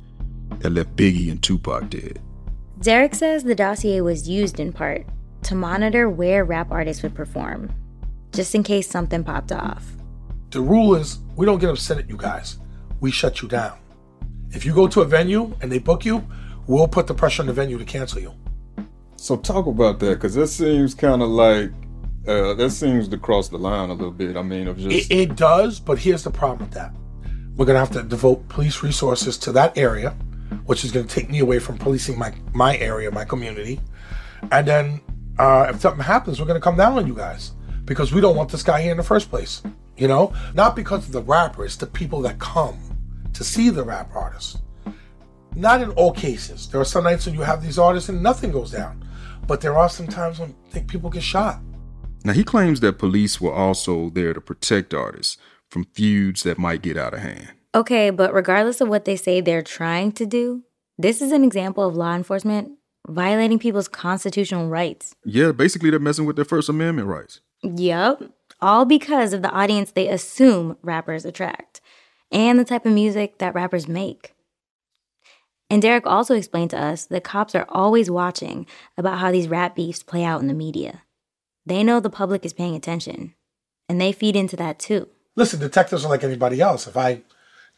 that 0.61 0.71
left 0.71 0.97
Biggie 0.97 1.31
and 1.31 1.43
Tupac 1.43 1.91
dead. 1.91 2.21
Derek 2.81 3.15
says 3.15 3.45
the 3.45 3.55
dossier 3.55 4.01
was 4.01 4.29
used 4.29 4.61
in 4.61 4.73
part 4.73 5.07
to 5.43 5.55
monitor 5.55 6.09
where 6.09 6.45
rap 6.45 6.71
artists 6.71 7.03
would 7.03 7.15
perform, 7.15 7.73
just 8.33 8.55
in 8.55 8.63
case 8.63 8.89
something 8.89 9.25
popped 9.25 9.53
off. 9.53 9.85
The 10.51 10.61
rule 10.61 10.95
is 10.95 11.19
we 11.37 11.47
don't 11.47 11.59
get 11.59 11.71
upset 11.71 11.99
at 11.99 12.09
you 12.09 12.17
guys. 12.17 12.59
We 13.01 13.11
shut 13.11 13.43
you 13.43 13.49
down. 13.49 13.79
If 14.51 14.65
you 14.65 14.75
go 14.75 14.89
to 14.89 15.03
a 15.03 15.05
venue 15.05 15.55
and 15.61 15.71
they 15.71 15.79
book 15.79 16.05
you, 16.05 16.27
we'll 16.67 16.89
put 16.89 17.07
the 17.07 17.15
pressure 17.15 17.43
on 17.43 17.47
the 17.47 17.53
venue 17.53 17.79
to 17.79 17.85
cancel 17.85 18.21
you. 18.21 18.33
So 19.17 19.37
talk 19.37 19.67
about 19.67 19.99
that 20.01 20.15
because 20.15 20.35
that 20.35 20.49
seems 20.49 20.95
kind 20.95 21.23
of 21.23 21.29
like 21.29 21.71
uh, 22.27 22.55
that 22.55 22.71
seems 22.71 23.09
to 23.09 23.19
cross 23.19 23.49
the 23.49 23.59
line 23.59 23.91
a 23.91 23.95
little 23.95 24.11
bit. 24.11 24.37
I 24.37 24.43
mean, 24.43 24.69
of 24.69 24.79
just 24.79 25.11
It, 25.11 25.15
it 25.15 25.37
does, 25.37 25.81
but 25.81 25.99
here's 25.99 26.23
the 26.23 26.31
problem 26.31 26.69
with 26.69 26.75
that. 26.75 26.93
We're 27.57 27.67
going 27.67 27.75
to 27.75 27.81
have 27.81 27.91
to 27.93 28.03
devote 28.03 28.49
police 28.49 28.83
resources 28.83 29.37
to 29.39 29.53
that 29.53 29.77
area, 29.77 30.15
which 30.67 30.85
is 30.85 30.93
going 30.93 31.07
to 31.07 31.15
take 31.15 31.31
me 31.31 31.39
away 31.41 31.59
from 31.59 31.79
policing 31.79 32.19
my, 32.19 32.33
my 32.55 32.77
area, 32.79 33.11
my 33.11 33.25
community. 33.25 33.81
And 34.51 34.67
then 34.67 35.01
uh, 35.39 35.67
if 35.71 35.81
something 35.81 36.05
happens, 36.05 36.41
we're 36.41 36.47
going 36.47 36.61
to 36.61 36.65
come 36.65 36.77
down 36.77 36.99
on 36.99 37.07
you 37.07 37.15
guys 37.15 37.53
because 37.85 38.13
we 38.13 38.21
don't 38.21 38.37
want 38.37 38.51
this 38.51 38.63
guy 38.63 38.83
here 38.83 38.91
in 38.91 38.97
the 38.97 39.03
first 39.03 39.31
place. 39.31 39.63
You 39.97 40.09
know, 40.09 40.33
not 40.55 40.77
because 40.77 41.07
of 41.07 41.13
the 41.13 41.23
rapper, 41.23 41.65
it's 41.65 41.77
the 41.77 41.87
people 41.87 42.21
that 42.23 42.39
come 42.39 42.79
to 43.33 43.43
see 43.43 43.71
the 43.71 43.83
rap 43.83 44.11
artist. 44.15 44.59
Not 45.55 45.83
in 45.83 45.91
all 45.91 46.13
cases. 46.13 46.69
There 46.69 46.81
are 46.81 46.85
some 46.85 47.05
nights 47.05 47.27
when 47.27 47.35
you 47.35 47.41
have 47.43 47.63
these 47.63 47.79
artists 47.79 48.09
and 48.09 48.23
nothing 48.23 48.53
goes 48.53 48.71
down, 48.71 49.05
but 49.47 49.61
there 49.61 49.77
are 49.77 49.89
some 49.89 50.07
times 50.07 50.39
when 50.39 50.55
people 50.87 51.11
get 51.11 51.23
shot. 51.23 51.61
Now, 52.25 52.33
he 52.33 52.45
claims 52.45 52.81
that 52.81 52.99
police 52.99 53.41
were 53.41 53.53
also 53.53 54.11
there 54.11 54.35
to 54.35 54.41
protect 54.41 54.93
artists 54.93 55.37
from 55.69 55.85
feuds 55.95 56.43
that 56.43 56.59
might 56.59 56.83
get 56.83 56.97
out 56.97 57.15
of 57.15 57.21
hand. 57.21 57.53
Okay, 57.75 58.11
but 58.11 58.33
regardless 58.33 58.81
of 58.81 58.89
what 58.89 59.05
they 59.05 59.17
say 59.17 59.41
they're 59.41 59.63
trying 59.63 60.13
to 60.13 60.27
do, 60.27 60.63
this 60.97 61.21
is 61.21 61.33
an 61.33 61.45
example 61.45 61.87
of 61.87 61.97
law 61.97 62.15
enforcement 62.15 62.73
violating 63.07 63.59
people's 63.59 63.89
constitutional 63.89 64.69
rights. 64.69 65.15
Yeah, 65.25 65.53
basically, 65.53 65.91
they're 65.91 65.99
messing 65.99 66.27
with 66.27 66.37
their 66.37 66.45
First 66.45 66.69
Amendment 66.69 67.09
rights. 67.09 67.41
Yup. 67.63 68.23
All 68.61 68.85
because 68.85 69.33
of 69.33 69.43
the 69.43 69.51
audience 69.51 69.93
they 69.93 70.09
assume 70.09 70.77
rappers 70.83 71.25
attract 71.25 71.81
and 72.31 72.59
the 72.59 72.65
type 72.65 72.85
of 72.85 72.93
music 72.93 73.39
that 73.39 73.55
rappers 73.55 73.89
make. 73.89 74.35
And 75.71 75.83
Derek 75.83 76.07
also 76.07 76.35
explained 76.35 76.71
to 76.71 76.83
us 76.83 77.07
that 77.07 77.25
cops 77.25 77.55
are 77.55 77.67
always 77.69 78.11
watching 78.11 78.67
about 78.97 79.19
how 79.19 79.31
these 79.31 79.49
rap 79.49 79.77
beefs 79.77 80.03
play 80.03 80.25
out 80.25 80.41
in 80.41 80.49
the 80.49 80.55
media. 80.55 81.03
They 81.67 81.85
know 81.85 82.01
the 82.01 82.11
public 82.11 82.45
is 82.47 82.55
paying 82.55 82.75
attention, 82.75 83.35
and 83.89 84.01
they 84.01 84.13
feed 84.13 84.35
into 84.35 84.57
that 84.57 84.79
too. 84.79 85.09
Listen, 85.37 85.61
detectives 85.61 86.05
are 86.05 86.09
like 86.09 86.25
anybody 86.25 86.61
else. 86.61 86.87
If 86.87 86.97
I 86.97 87.21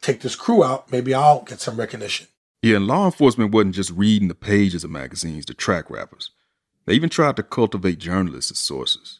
take 0.01 0.21
this 0.21 0.35
crew 0.35 0.63
out, 0.63 0.91
maybe 0.91 1.13
I'll 1.13 1.43
get 1.43 1.61
some 1.61 1.77
recognition. 1.77 2.27
Yeah, 2.61 2.75
and 2.75 2.87
law 2.87 3.05
enforcement 3.05 3.51
wasn't 3.51 3.75
just 3.75 3.91
reading 3.91 4.27
the 4.27 4.35
pages 4.35 4.83
of 4.83 4.91
magazines 4.91 5.45
to 5.45 5.53
track 5.53 5.89
rappers. 5.89 6.31
They 6.85 6.93
even 6.93 7.09
tried 7.09 7.35
to 7.37 7.43
cultivate 7.43 7.99
journalists 7.99 8.51
as 8.51 8.59
sources. 8.59 9.19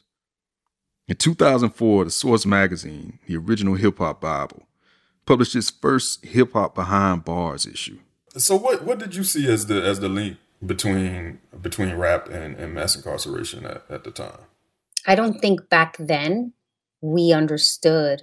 In 1.08 1.16
2004, 1.16 2.04
the 2.04 2.10
Source 2.10 2.46
magazine, 2.46 3.18
the 3.26 3.36
original 3.36 3.74
hip 3.74 3.98
hop 3.98 4.20
Bible, 4.20 4.62
published 5.26 5.56
its 5.56 5.70
first 5.70 6.24
hip 6.24 6.52
hop 6.52 6.74
behind 6.74 7.24
bars 7.24 7.66
issue. 7.66 7.98
So 8.36 8.56
what 8.56 8.84
what 8.84 8.98
did 8.98 9.14
you 9.14 9.24
see 9.24 9.50
as 9.50 9.66
the 9.66 9.82
as 9.82 10.00
the 10.00 10.08
link 10.08 10.38
between 10.64 11.40
between 11.60 11.94
rap 11.94 12.28
and, 12.28 12.56
and 12.56 12.72
mass 12.72 12.96
incarceration 12.96 13.66
at, 13.66 13.82
at 13.90 14.04
the 14.04 14.10
time? 14.10 14.38
I 15.06 15.14
don't 15.14 15.40
think 15.40 15.68
back 15.68 15.96
then 15.98 16.52
we 17.00 17.32
understood 17.32 18.22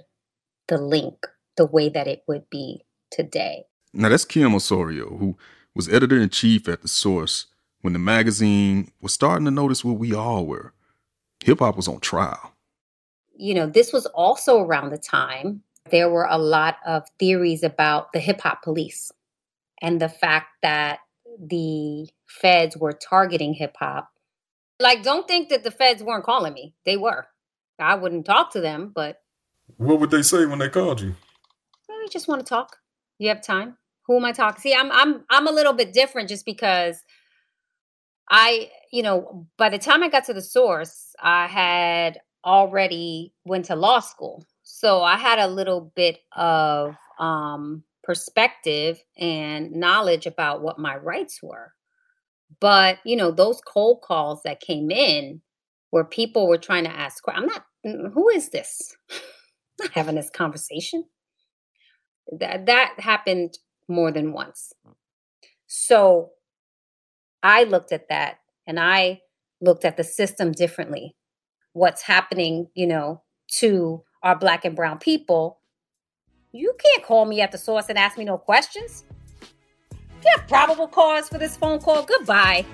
the 0.68 0.78
link 0.78 1.26
the 1.56 1.66
way 1.66 1.88
that 1.88 2.06
it 2.06 2.22
would 2.26 2.48
be 2.50 2.84
today. 3.10 3.64
Now 3.92 4.08
that's 4.08 4.24
Kim 4.24 4.54
Osorio, 4.54 5.16
who 5.16 5.36
was 5.74 5.88
editor 5.88 6.18
in 6.18 6.28
chief 6.30 6.68
at 6.68 6.82
The 6.82 6.88
Source 6.88 7.46
when 7.80 7.92
the 7.92 7.98
magazine 7.98 8.92
was 9.00 9.12
starting 9.12 9.44
to 9.46 9.50
notice 9.50 9.84
what 9.84 9.98
we 9.98 10.14
all 10.14 10.46
were. 10.46 10.72
Hip 11.44 11.60
hop 11.60 11.76
was 11.76 11.88
on 11.88 12.00
trial. 12.00 12.52
You 13.36 13.54
know, 13.54 13.66
this 13.66 13.92
was 13.92 14.06
also 14.06 14.60
around 14.60 14.90
the 14.90 14.98
time 14.98 15.62
there 15.90 16.10
were 16.10 16.26
a 16.28 16.38
lot 16.38 16.76
of 16.86 17.04
theories 17.18 17.62
about 17.62 18.12
the 18.12 18.20
hip 18.20 18.40
hop 18.40 18.62
police 18.62 19.10
and 19.80 20.00
the 20.00 20.08
fact 20.08 20.48
that 20.62 21.00
the 21.38 22.08
feds 22.26 22.76
were 22.76 22.92
targeting 22.92 23.54
hip 23.54 23.76
hop. 23.78 24.10
Like, 24.78 25.02
don't 25.02 25.26
think 25.26 25.48
that 25.48 25.64
the 25.64 25.70
feds 25.70 26.02
weren't 26.02 26.24
calling 26.24 26.52
me. 26.52 26.74
They 26.84 26.96
were. 26.96 27.26
I 27.78 27.94
wouldn't 27.94 28.26
talk 28.26 28.52
to 28.52 28.60
them, 28.60 28.92
but. 28.94 29.20
What 29.76 30.00
would 30.00 30.10
they 30.10 30.22
say 30.22 30.46
when 30.46 30.58
they 30.58 30.68
called 30.68 31.00
you? 31.00 31.14
We 32.00 32.08
just 32.08 32.28
want 32.28 32.40
to 32.40 32.46
talk. 32.46 32.76
You 33.18 33.28
have 33.28 33.42
time? 33.42 33.76
Who 34.06 34.16
am 34.16 34.24
I 34.24 34.32
talking? 34.32 34.60
See, 34.60 34.74
I'm 34.74 34.90
I'm 34.90 35.24
I'm 35.30 35.46
a 35.46 35.52
little 35.52 35.72
bit 35.72 35.92
different 35.92 36.28
just 36.28 36.44
because 36.44 37.02
I, 38.28 38.70
you 38.92 39.02
know, 39.02 39.46
by 39.58 39.68
the 39.68 39.78
time 39.78 40.02
I 40.02 40.08
got 40.08 40.24
to 40.26 40.34
the 40.34 40.42
source, 40.42 41.14
I 41.20 41.46
had 41.46 42.18
already 42.44 43.34
went 43.44 43.66
to 43.66 43.76
law 43.76 44.00
school. 44.00 44.44
So 44.62 45.02
I 45.02 45.16
had 45.16 45.38
a 45.38 45.48
little 45.48 45.92
bit 45.94 46.18
of 46.36 46.96
um 47.18 47.84
perspective 48.02 49.02
and 49.18 49.72
knowledge 49.72 50.26
about 50.26 50.62
what 50.62 50.78
my 50.78 50.96
rights 50.96 51.40
were. 51.42 51.72
But, 52.60 52.98
you 53.04 53.16
know, 53.16 53.30
those 53.30 53.60
cold 53.60 54.02
calls 54.02 54.42
that 54.44 54.60
came 54.60 54.90
in 54.90 55.40
where 55.90 56.04
people 56.04 56.48
were 56.48 56.58
trying 56.58 56.84
to 56.84 56.90
ask, 56.90 57.22
I'm 57.28 57.46
not, 57.46 57.64
who 57.84 58.28
is 58.28 58.48
this? 58.50 58.96
I'm 59.10 59.16
not 59.80 59.90
having 59.92 60.14
this 60.16 60.30
conversation. 60.30 61.04
That, 62.30 62.66
that 62.66 62.94
happened 62.98 63.58
more 63.88 64.12
than 64.12 64.32
once. 64.32 64.72
So 65.66 66.30
I 67.42 67.64
looked 67.64 67.92
at 67.92 68.08
that 68.08 68.38
and 68.66 68.78
I 68.78 69.22
looked 69.60 69.84
at 69.84 69.96
the 69.96 70.04
system 70.04 70.52
differently. 70.52 71.16
What's 71.72 72.02
happening, 72.02 72.68
you 72.74 72.86
know, 72.86 73.22
to 73.58 74.04
our 74.22 74.36
black 74.36 74.64
and 74.64 74.76
brown 74.76 74.98
people. 74.98 75.60
You 76.52 76.74
can't 76.78 77.04
call 77.04 77.24
me 77.24 77.40
at 77.40 77.52
the 77.52 77.58
source 77.58 77.86
and 77.88 77.98
ask 77.98 78.18
me 78.18 78.24
no 78.24 78.36
questions. 78.36 79.04
You 79.92 80.30
have 80.36 80.48
probable 80.48 80.88
cause 80.88 81.28
for 81.28 81.38
this 81.38 81.56
phone 81.56 81.78
call. 81.78 82.02
Goodbye. 82.02 82.66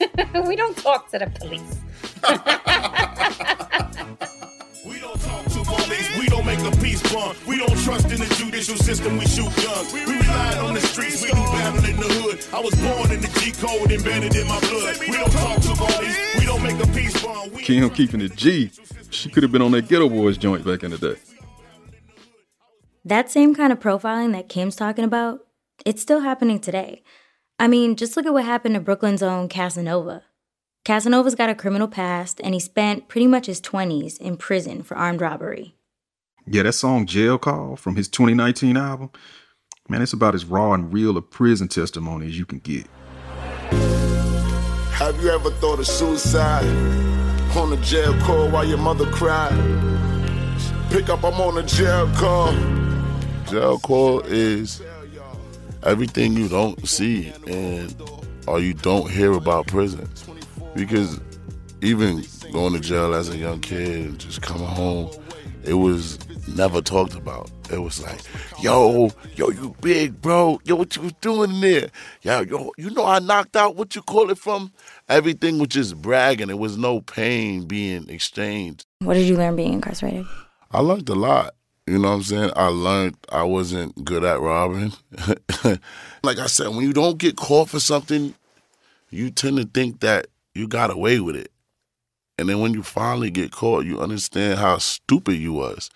we 0.46 0.56
don't 0.56 0.76
talk 0.76 1.10
to 1.10 1.18
the 1.18 1.26
police. 1.26 1.76
we 4.86 4.98
don't 4.98 5.20
talk 5.20 5.44
to 5.44 5.64
police. 5.64 6.09
We 6.20 6.26
don't 6.26 6.44
make 6.44 6.60
a 6.60 6.70
peace 6.76 7.02
bond. 7.10 7.38
We 7.48 7.56
don't 7.56 7.78
trust 7.78 8.10
in 8.12 8.20
the 8.20 8.26
judicial 8.34 8.76
system. 8.76 9.16
We 9.16 9.24
shoot 9.24 9.48
guns. 9.56 9.90
We 9.94 10.04
rely 10.04 10.58
on 10.58 10.74
the 10.74 10.80
streets. 10.82 11.22
We 11.22 11.28
do 11.28 11.34
battle 11.34 11.82
in 11.82 11.96
the 11.96 12.08
hood. 12.20 12.44
I 12.52 12.60
was 12.60 12.74
born 12.74 13.10
in 13.10 13.22
the 13.22 13.28
G 13.40 13.52
code 13.52 13.90
embedded 13.90 14.36
in 14.36 14.46
my 14.46 14.60
blood. 14.60 14.98
We 15.00 15.12
don't 15.12 15.32
talk 15.32 15.62
to 15.62 15.74
police. 15.74 16.18
We 16.38 16.44
don't 16.44 16.62
make 16.62 16.78
a 16.78 16.86
peace 16.88 17.24
bond. 17.24 17.52
We 17.52 17.62
Kim 17.62 17.88
keeping 17.88 18.20
it 18.20 18.36
G. 18.36 18.70
She 19.08 19.30
could 19.30 19.42
have 19.44 19.50
been 19.50 19.62
on 19.62 19.72
that 19.72 19.86
Geto 19.88 20.10
Boys 20.10 20.36
joint 20.36 20.62
back 20.62 20.82
in 20.82 20.90
the 20.90 20.98
day. 20.98 21.16
That 23.02 23.30
same 23.30 23.54
kind 23.54 23.72
of 23.72 23.80
profiling 23.80 24.32
that 24.32 24.50
Kim's 24.50 24.76
talking 24.76 25.06
about, 25.06 25.40
it's 25.86 26.02
still 26.02 26.20
happening 26.20 26.60
today. 26.60 27.02
I 27.58 27.66
mean, 27.66 27.96
just 27.96 28.14
look 28.14 28.26
at 28.26 28.34
what 28.34 28.44
happened 28.44 28.74
to 28.74 28.80
Brooklyn's 28.82 29.22
own 29.22 29.48
Casanova. 29.48 30.24
Casanova's 30.84 31.34
got 31.34 31.48
a 31.48 31.54
criminal 31.54 31.88
past, 31.88 32.42
and 32.44 32.52
he 32.52 32.60
spent 32.60 33.08
pretty 33.08 33.26
much 33.26 33.46
his 33.46 33.62
20s 33.62 34.18
in 34.18 34.36
prison 34.36 34.82
for 34.82 34.98
armed 34.98 35.22
robbery. 35.22 35.76
Yeah, 36.46 36.62
that 36.62 36.72
song 36.72 37.06
Jail 37.06 37.38
Call 37.38 37.76
from 37.76 37.96
his 37.96 38.08
2019 38.08 38.76
album, 38.76 39.10
man, 39.88 40.00
it's 40.02 40.12
about 40.12 40.34
as 40.34 40.44
raw 40.44 40.72
and 40.72 40.92
real 40.92 41.16
a 41.16 41.22
prison 41.22 41.68
testimony 41.68 42.26
as 42.26 42.38
you 42.38 42.46
can 42.46 42.60
get. 42.60 42.86
Have 44.92 45.22
you 45.22 45.30
ever 45.30 45.50
thought 45.52 45.78
of 45.78 45.86
suicide? 45.86 46.64
On 47.56 47.72
a 47.72 47.76
jail 47.78 48.18
call 48.20 48.48
while 48.48 48.64
your 48.64 48.78
mother 48.78 49.06
cried? 49.10 49.52
Pick 50.90 51.08
up, 51.08 51.24
I'm 51.24 51.34
on 51.40 51.58
a 51.58 51.62
jail 51.62 52.10
call. 52.14 52.52
Jail 53.46 53.78
call 53.78 54.20
is 54.20 54.80
everything 55.82 56.34
you 56.34 56.48
don't 56.48 56.86
see 56.88 57.32
and 57.46 57.94
or 58.46 58.60
you 58.60 58.72
don't 58.74 59.10
hear 59.10 59.32
about 59.32 59.66
prison. 59.66 60.08
Because 60.74 61.20
even 61.82 62.24
going 62.52 62.72
to 62.72 62.80
jail 62.80 63.14
as 63.14 63.28
a 63.28 63.36
young 63.36 63.60
kid 63.60 64.06
and 64.06 64.18
just 64.18 64.42
coming 64.42 64.66
home, 64.66 65.10
it 65.64 65.74
was 65.74 66.18
never 66.56 66.80
talked 66.80 67.14
about. 67.14 67.50
It 67.70 67.78
was 67.78 68.02
like, 68.02 68.20
yo, 68.60 69.10
yo, 69.36 69.50
you 69.50 69.74
big 69.80 70.20
bro. 70.20 70.60
Yo, 70.64 70.76
what 70.76 70.94
you 70.96 71.02
was 71.02 71.12
doing 71.20 71.50
in 71.50 71.60
there? 71.60 71.90
Yo, 72.22 72.40
yo, 72.40 72.72
you 72.76 72.90
know 72.90 73.04
I 73.04 73.18
knocked 73.18 73.56
out 73.56 73.76
what 73.76 73.94
you 73.94 74.02
call 74.02 74.30
it 74.30 74.38
from? 74.38 74.72
Everything 75.08 75.58
was 75.58 75.68
just 75.68 76.00
bragging. 76.00 76.48
There 76.48 76.56
was 76.56 76.76
no 76.76 77.00
pain 77.00 77.66
being 77.66 78.08
exchanged. 78.08 78.84
What 79.00 79.14
did 79.14 79.26
you 79.26 79.36
learn 79.36 79.56
being 79.56 79.74
incarcerated? 79.74 80.26
I 80.70 80.80
learned 80.80 81.08
a 81.08 81.14
lot. 81.14 81.54
You 81.86 81.98
know 81.98 82.10
what 82.10 82.14
I'm 82.14 82.22
saying? 82.22 82.50
I 82.54 82.66
learned 82.66 83.16
I 83.30 83.42
wasn't 83.42 84.04
good 84.04 84.22
at 84.22 84.40
robbing. 84.40 84.92
like 86.22 86.38
I 86.38 86.46
said, 86.46 86.68
when 86.68 86.82
you 86.82 86.92
don't 86.92 87.18
get 87.18 87.36
caught 87.36 87.68
for 87.68 87.80
something, 87.80 88.34
you 89.10 89.30
tend 89.30 89.56
to 89.56 89.64
think 89.64 90.00
that 90.00 90.28
you 90.54 90.68
got 90.68 90.90
away 90.90 91.20
with 91.20 91.36
it. 91.36 91.50
And 92.38 92.48
then 92.48 92.60
when 92.60 92.72
you 92.74 92.82
finally 92.82 93.30
get 93.30 93.50
caught, 93.50 93.84
you 93.84 94.00
understand 94.00 94.58
how 94.58 94.78
stupid 94.78 95.34
you 95.34 95.52
was. 95.52 95.90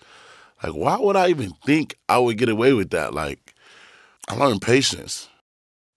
Like, 0.64 0.72
why 0.72 0.96
would 0.98 1.14
I 1.14 1.28
even 1.28 1.52
think 1.66 1.94
I 2.08 2.16
would 2.16 2.38
get 2.38 2.48
away 2.48 2.72
with 2.72 2.88
that? 2.90 3.12
Like, 3.12 3.54
I 4.28 4.34
learned 4.34 4.62
patience. 4.62 5.28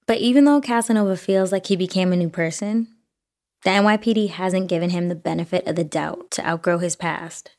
But 0.05 0.17
even 0.17 0.43
though 0.43 0.59
Casanova 0.59 1.15
feels 1.15 1.53
like 1.53 1.67
he 1.67 1.77
became 1.77 2.11
a 2.11 2.17
new 2.17 2.27
person, 2.27 2.89
the 3.63 3.69
NYPD 3.69 4.31
hasn't 4.31 4.67
given 4.67 4.89
him 4.89 5.07
the 5.07 5.15
benefit 5.15 5.65
of 5.67 5.77
the 5.77 5.85
doubt 5.85 6.31
to 6.31 6.45
outgrow 6.45 6.79
his 6.79 6.97
past. 6.97 7.51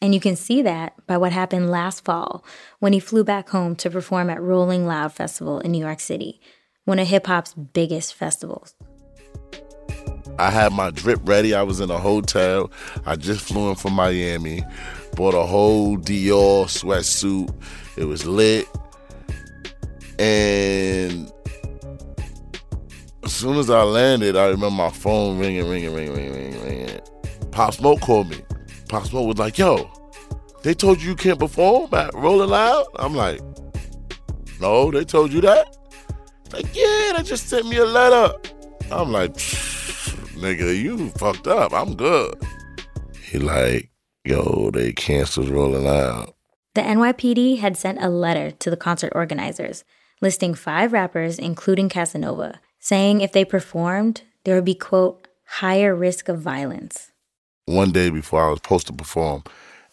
And 0.00 0.12
you 0.12 0.18
can 0.18 0.34
see 0.34 0.62
that 0.62 0.94
by 1.06 1.16
what 1.16 1.30
happened 1.30 1.70
last 1.70 2.04
fall 2.04 2.44
when 2.80 2.92
he 2.92 2.98
flew 2.98 3.22
back 3.22 3.50
home 3.50 3.76
to 3.76 3.88
perform 3.88 4.28
at 4.28 4.42
Rolling 4.42 4.84
Loud 4.84 5.12
Festival 5.12 5.60
in 5.60 5.70
New 5.70 5.78
York 5.78 6.00
City, 6.00 6.40
one 6.84 6.98
of 6.98 7.06
hip 7.06 7.28
hop's 7.28 7.54
biggest 7.54 8.14
festivals. 8.14 8.74
I 10.40 10.50
had 10.50 10.72
my 10.72 10.90
drip 10.90 11.20
ready. 11.22 11.54
I 11.54 11.62
was 11.62 11.78
in 11.78 11.90
a 11.90 11.98
hotel. 11.98 12.72
I 13.06 13.14
just 13.14 13.44
flew 13.44 13.70
in 13.70 13.76
from 13.76 13.92
Miami, 13.92 14.64
bought 15.16 15.34
a 15.34 15.42
whole 15.42 15.96
Dior 15.98 16.66
sweatsuit. 16.66 17.52
It 17.96 18.04
was 18.04 18.26
lit. 18.26 18.66
And 20.18 21.30
as 23.22 23.32
soon 23.32 23.56
as 23.58 23.70
I 23.70 23.82
landed, 23.82 24.36
I 24.36 24.46
remember 24.46 24.70
my 24.70 24.90
phone 24.90 25.38
ringing, 25.38 25.68
ringing, 25.68 25.94
ringing, 25.94 26.14
ringing, 26.14 26.62
ringing. 26.64 27.00
Pop 27.50 27.74
Smoke 27.74 28.00
called 28.00 28.30
me. 28.30 28.38
Pop 28.88 29.06
Smoke 29.06 29.26
was 29.26 29.38
like, 29.38 29.58
yo, 29.58 29.90
they 30.62 30.74
told 30.74 31.02
you 31.02 31.10
you 31.10 31.16
can't 31.16 31.38
perform 31.38 31.92
at 31.94 32.14
Rolling 32.14 32.50
Loud? 32.50 32.86
I'm 32.96 33.14
like, 33.14 33.40
no, 34.60 34.90
they 34.90 35.04
told 35.04 35.32
you 35.32 35.40
that? 35.42 35.76
Like, 36.52 36.66
yeah, 36.74 37.14
they 37.16 37.22
just 37.22 37.48
sent 37.48 37.66
me 37.66 37.76
a 37.78 37.84
letter. 37.84 38.34
I'm 38.90 39.10
like, 39.10 39.32
nigga, 40.34 40.80
you 40.80 41.08
fucked 41.10 41.46
up. 41.46 41.72
I'm 41.72 41.94
good. 41.96 42.34
He 43.22 43.38
like, 43.38 43.91
yo, 44.24 44.70
they 44.70 44.92
canceled 44.92 45.48
Rolling 45.48 45.84
Loud. 45.84 46.32
The 46.74 46.82
NYPD 46.82 47.58
had 47.58 47.76
sent 47.76 48.02
a 48.02 48.08
letter 48.08 48.50
to 48.50 48.70
the 48.70 48.76
concert 48.76 49.12
organizers 49.14 49.84
listing 50.22 50.54
five 50.54 50.92
rappers, 50.92 51.38
including 51.38 51.88
Casanova, 51.88 52.60
saying 52.78 53.20
if 53.20 53.32
they 53.32 53.44
performed, 53.44 54.22
there 54.44 54.54
would 54.54 54.64
be, 54.64 54.74
quote, 54.74 55.28
higher 55.46 55.94
risk 55.94 56.28
of 56.28 56.40
violence. 56.40 57.10
One 57.66 57.92
day 57.92 58.08
before 58.08 58.46
I 58.46 58.50
was 58.50 58.58
supposed 58.62 58.86
to 58.86 58.92
perform, 58.92 59.42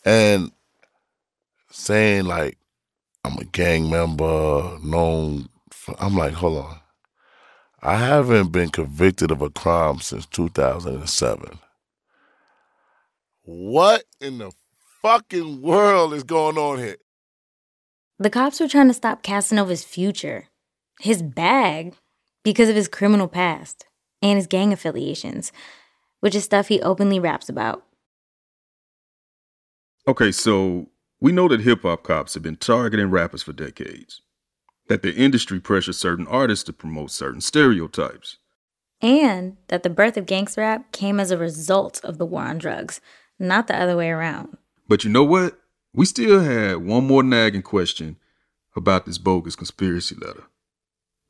and 0.06 0.52
saying 1.72 2.26
like, 2.26 2.58
I'm 3.26 3.38
a 3.38 3.44
gang 3.44 3.90
member, 3.90 4.78
known. 4.84 5.50
For, 5.72 5.96
I'm 6.00 6.16
like, 6.16 6.34
hold 6.34 6.66
on. 6.66 6.80
I 7.82 7.96
haven't 7.96 8.52
been 8.52 8.70
convicted 8.70 9.32
of 9.32 9.42
a 9.42 9.50
crime 9.50 10.00
since 10.00 10.26
2007. 10.28 11.60
What 13.52 14.04
in 14.22 14.38
the 14.38 14.52
fucking 15.02 15.64
world 15.64 16.14
is 16.14 16.22
going 16.22 16.60
on 16.60 16.78
here? 16.78 16.98
The 18.20 18.30
cops 18.30 18.60
were 18.60 18.68
trying 18.68 18.90
to 18.90 18.94
stop 18.94 19.24
Casanova's 19.24 19.84
future, 19.84 20.50
his 21.00 21.24
bag, 21.24 21.96
because 22.44 22.70
of 22.70 22.76
his 22.76 22.88
criminal 22.88 23.28
past 23.28 23.88
and 24.22 24.38
his 24.38 24.46
gang 24.46 24.72
affiliations, 24.72 25.52
which 26.20 26.36
is 26.36 26.44
stuff 26.44 26.68
he 26.68 26.80
openly 26.84 27.20
raps 27.20 27.50
about. 27.50 27.84
Okay, 30.08 30.32
so 30.32 30.86
we 31.20 31.32
know 31.32 31.48
that 31.48 31.62
hip 31.62 31.82
hop 31.82 32.04
cops 32.04 32.36
have 32.36 32.44
been 32.44 32.56
targeting 32.56 33.10
rappers 33.10 33.42
for 33.42 33.52
decades 33.52 34.22
that 34.90 35.02
the 35.02 35.16
industry 35.16 35.60
pressures 35.60 35.98
certain 35.98 36.28
artists 36.28 36.66
to 36.66 36.74
promote 36.74 37.10
certain 37.10 37.42
stereotypes. 37.42 38.38
And 39.02 39.58
that 39.70 39.82
the 39.82 39.90
birth 39.90 40.18
of 40.18 40.28
gangster 40.28 40.62
rap 40.62 40.92
came 40.92 41.20
as 41.20 41.32
a 41.32 41.38
result 41.38 42.00
of 42.04 42.20
the 42.20 42.28
war 42.28 42.44
on 42.44 42.60
drugs, 42.60 43.02
not 43.40 43.68
the 43.68 43.80
other 43.80 43.96
way 43.96 44.10
around. 44.10 44.58
But 44.88 45.04
you 45.04 45.10
know 45.10 45.24
what? 45.24 45.60
We 45.94 46.06
still 46.06 46.42
had 46.42 46.78
one 46.78 47.06
more 47.06 47.24
nagging 47.24 47.62
question 47.64 48.18
about 48.76 49.06
this 49.06 49.18
bogus 49.18 49.56
conspiracy 49.56 50.16
letter. 50.16 50.44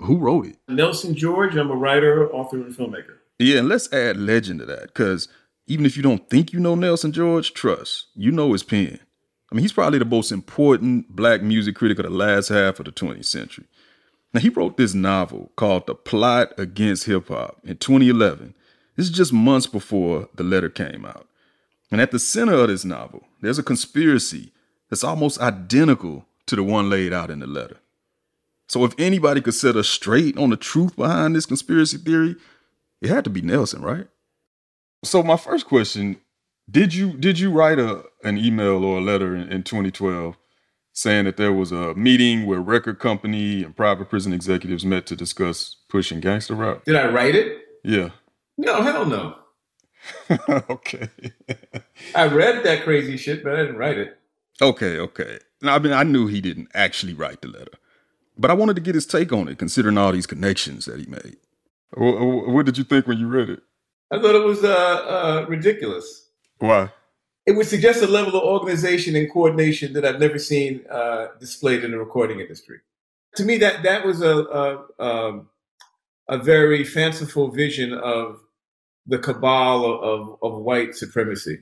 who 0.01 0.18
wrote 0.18 0.47
it? 0.47 0.57
Nelson 0.68 1.14
George. 1.16 1.55
I'm 1.55 1.70
a 1.70 1.76
writer, 1.76 2.32
author, 2.32 2.57
and 2.57 2.74
filmmaker. 2.74 3.16
Yeah, 3.38 3.60
and 3.60 3.70
let's 3.70 3.91
add 3.93 4.18
legend 4.18 4.60
to 4.60 4.66
that, 4.66 4.88
because 4.88 5.28
even 5.68 5.86
if 5.86 5.95
you 5.95 6.03
don't 6.03 6.30
think 6.30 6.51
you 6.51 6.60
know 6.60 6.76
Nelson 6.76 7.12
George, 7.12 7.53
trust, 7.53 8.07
you 8.16 8.32
know 8.32 8.51
his 8.53 8.64
pen. 8.64 8.99
I 9.51 9.55
mean, 9.55 9.62
he's 9.62 9.74
probably 9.74 9.99
the 9.99 10.05
most 10.05 10.32
important 10.32 11.16
black 11.16 11.41
music 11.41 11.76
critic 11.76 11.99
of 11.99 12.05
the 12.05 12.12
last 12.12 12.49
half 12.49 12.80
of 12.80 12.86
the 12.86 12.91
20th 12.91 13.26
century. 13.26 13.66
Now, 14.34 14.41
he 14.41 14.49
wrote 14.49 14.78
this 14.78 14.93
novel 14.93 15.51
called 15.55 15.88
The 15.88 15.95
Plot 15.95 16.53
Against 16.57 17.05
Hip 17.05 17.30
Hop 17.30 17.60
in 17.64 17.78
2011. 17.78 18.53
This 18.95 19.07
is 19.07 19.12
just 19.12 19.34
months 19.34 19.66
before 19.68 20.30
the 20.36 20.43
letter 20.43 20.70
came 20.70 21.03
out. 21.05 21.28
And 21.92 22.02
at 22.02 22.12
the 22.12 22.20
center 22.20 22.54
of 22.54 22.68
this 22.68 22.86
novel, 22.86 23.24
there's 23.42 23.60
a 23.60 23.64
conspiracy 23.64 24.52
that's 24.90 25.04
almost 25.04 25.40
identical 25.40 26.26
to 26.46 26.56
the 26.56 26.64
one 26.64 26.90
laid 26.90 27.14
out 27.14 27.32
in 27.32 27.40
the 27.40 27.48
letter. 27.48 27.78
So 28.68 28.86
if 28.86 28.94
anybody 29.00 29.42
could 29.42 29.56
set 29.56 29.76
us 29.76 29.90
straight 29.90 30.38
on 30.38 30.52
the 30.52 30.58
truth 30.58 30.96
behind 30.96 31.36
this 31.36 31.48
conspiracy 31.48 31.98
theory, 31.98 32.36
it 33.02 33.10
had 33.10 33.24
to 33.24 33.30
be 33.30 33.42
Nelson, 33.42 33.82
right? 33.82 34.08
So 35.04 35.24
my 35.24 35.38
first 35.38 35.66
question, 35.66 36.20
did 36.70 36.94
you 36.94 37.14
did 37.14 37.40
you 37.40 37.52
write 37.52 37.80
a 37.80 38.04
an 38.24 38.38
email 38.38 38.84
or 38.84 38.98
a 38.98 39.02
letter 39.02 39.36
in, 39.36 39.52
in 39.52 39.64
2012 39.64 40.38
saying 40.94 41.26
that 41.26 41.38
there 41.38 41.54
was 41.54 41.72
a 41.72 41.96
meeting 41.96 42.46
where 42.46 42.60
record 42.60 43.00
company 43.00 43.64
and 43.64 43.76
private 43.76 44.10
prison 44.10 44.34
executives 44.34 44.86
met 44.86 45.06
to 45.08 45.16
discuss 45.16 45.78
pushing 45.88 46.20
gangster 46.20 46.54
rap? 46.54 46.84
Did 46.86 46.96
I 46.96 47.08
write 47.08 47.36
it? 47.36 47.64
Yeah. 47.84 48.10
No, 48.58 48.82
hell 48.82 49.06
no. 49.06 49.36
okay. 50.70 51.10
I 52.16 52.28
read 52.28 52.64
that 52.64 52.84
crazy 52.84 53.18
shit, 53.18 53.43
but 53.43 53.54
I 53.54 53.58
didn't 53.58 53.78
write 53.78 53.97
it. 53.97 54.18
Okay, 54.62 54.97
okay. 55.00 55.39
Now, 55.62 55.76
I 55.76 55.80
mean, 55.80 55.93
I 55.93 56.04
knew 56.04 56.28
he 56.28 56.41
didn't 56.41 56.70
actually 56.74 57.14
write 57.14 57.41
the 57.41 57.47
letter, 57.47 57.72
but 58.38 58.52
I 58.52 58.54
wanted 58.54 58.76
to 58.76 58.82
get 58.82 58.95
his 58.95 59.06
take 59.06 59.32
on 59.32 59.47
it, 59.47 59.58
considering 59.58 59.97
all 59.97 60.12
these 60.12 60.28
connections 60.28 60.86
that 60.86 61.00
he 61.00 61.06
made. 61.06 61.38
What, 61.93 62.47
what 62.47 62.66
did 62.66 62.78
you 62.78 62.84
think 62.84 63.08
when 63.08 63.18
you 63.18 63.28
read 63.28 63.50
it? 63.50 63.62
I 64.12 64.20
thought 64.20 64.36
it 64.36 64.45
was 64.45 64.64
uh, 64.64 64.68
uh, 64.70 65.45
ridiculous. 65.47 66.30
Why? 66.60 66.91
It 67.45 67.54
would 67.54 67.68
suggest 67.68 68.04
a 68.04 68.08
level 68.08 68.36
of 68.36 68.43
organization 68.43 69.16
and 69.16 69.32
coordination 69.32 69.93
that 69.93 70.06
I've 70.06 70.20
never 70.20 70.39
seen 70.39 70.86
uh, 70.89 71.28
displayed 71.39 71.84
in 71.84 71.91
the 71.91 71.97
recording 71.97 72.39
industry. 72.39 72.80
To 73.36 73.45
me, 73.45 73.58
that 73.58 73.84
that 73.84 74.06
was 74.06 74.22
a 74.22 74.38
a, 74.38 74.86
um, 75.00 75.50
a 76.28 76.38
very 76.38 76.84
fanciful 76.84 77.50
vision 77.50 77.93
of 77.93 78.39
the 79.10 79.20
cabal 79.20 79.86
of, 79.86 80.03
of, 80.03 80.38
of 80.41 80.62
white 80.62 80.95
supremacy. 80.95 81.60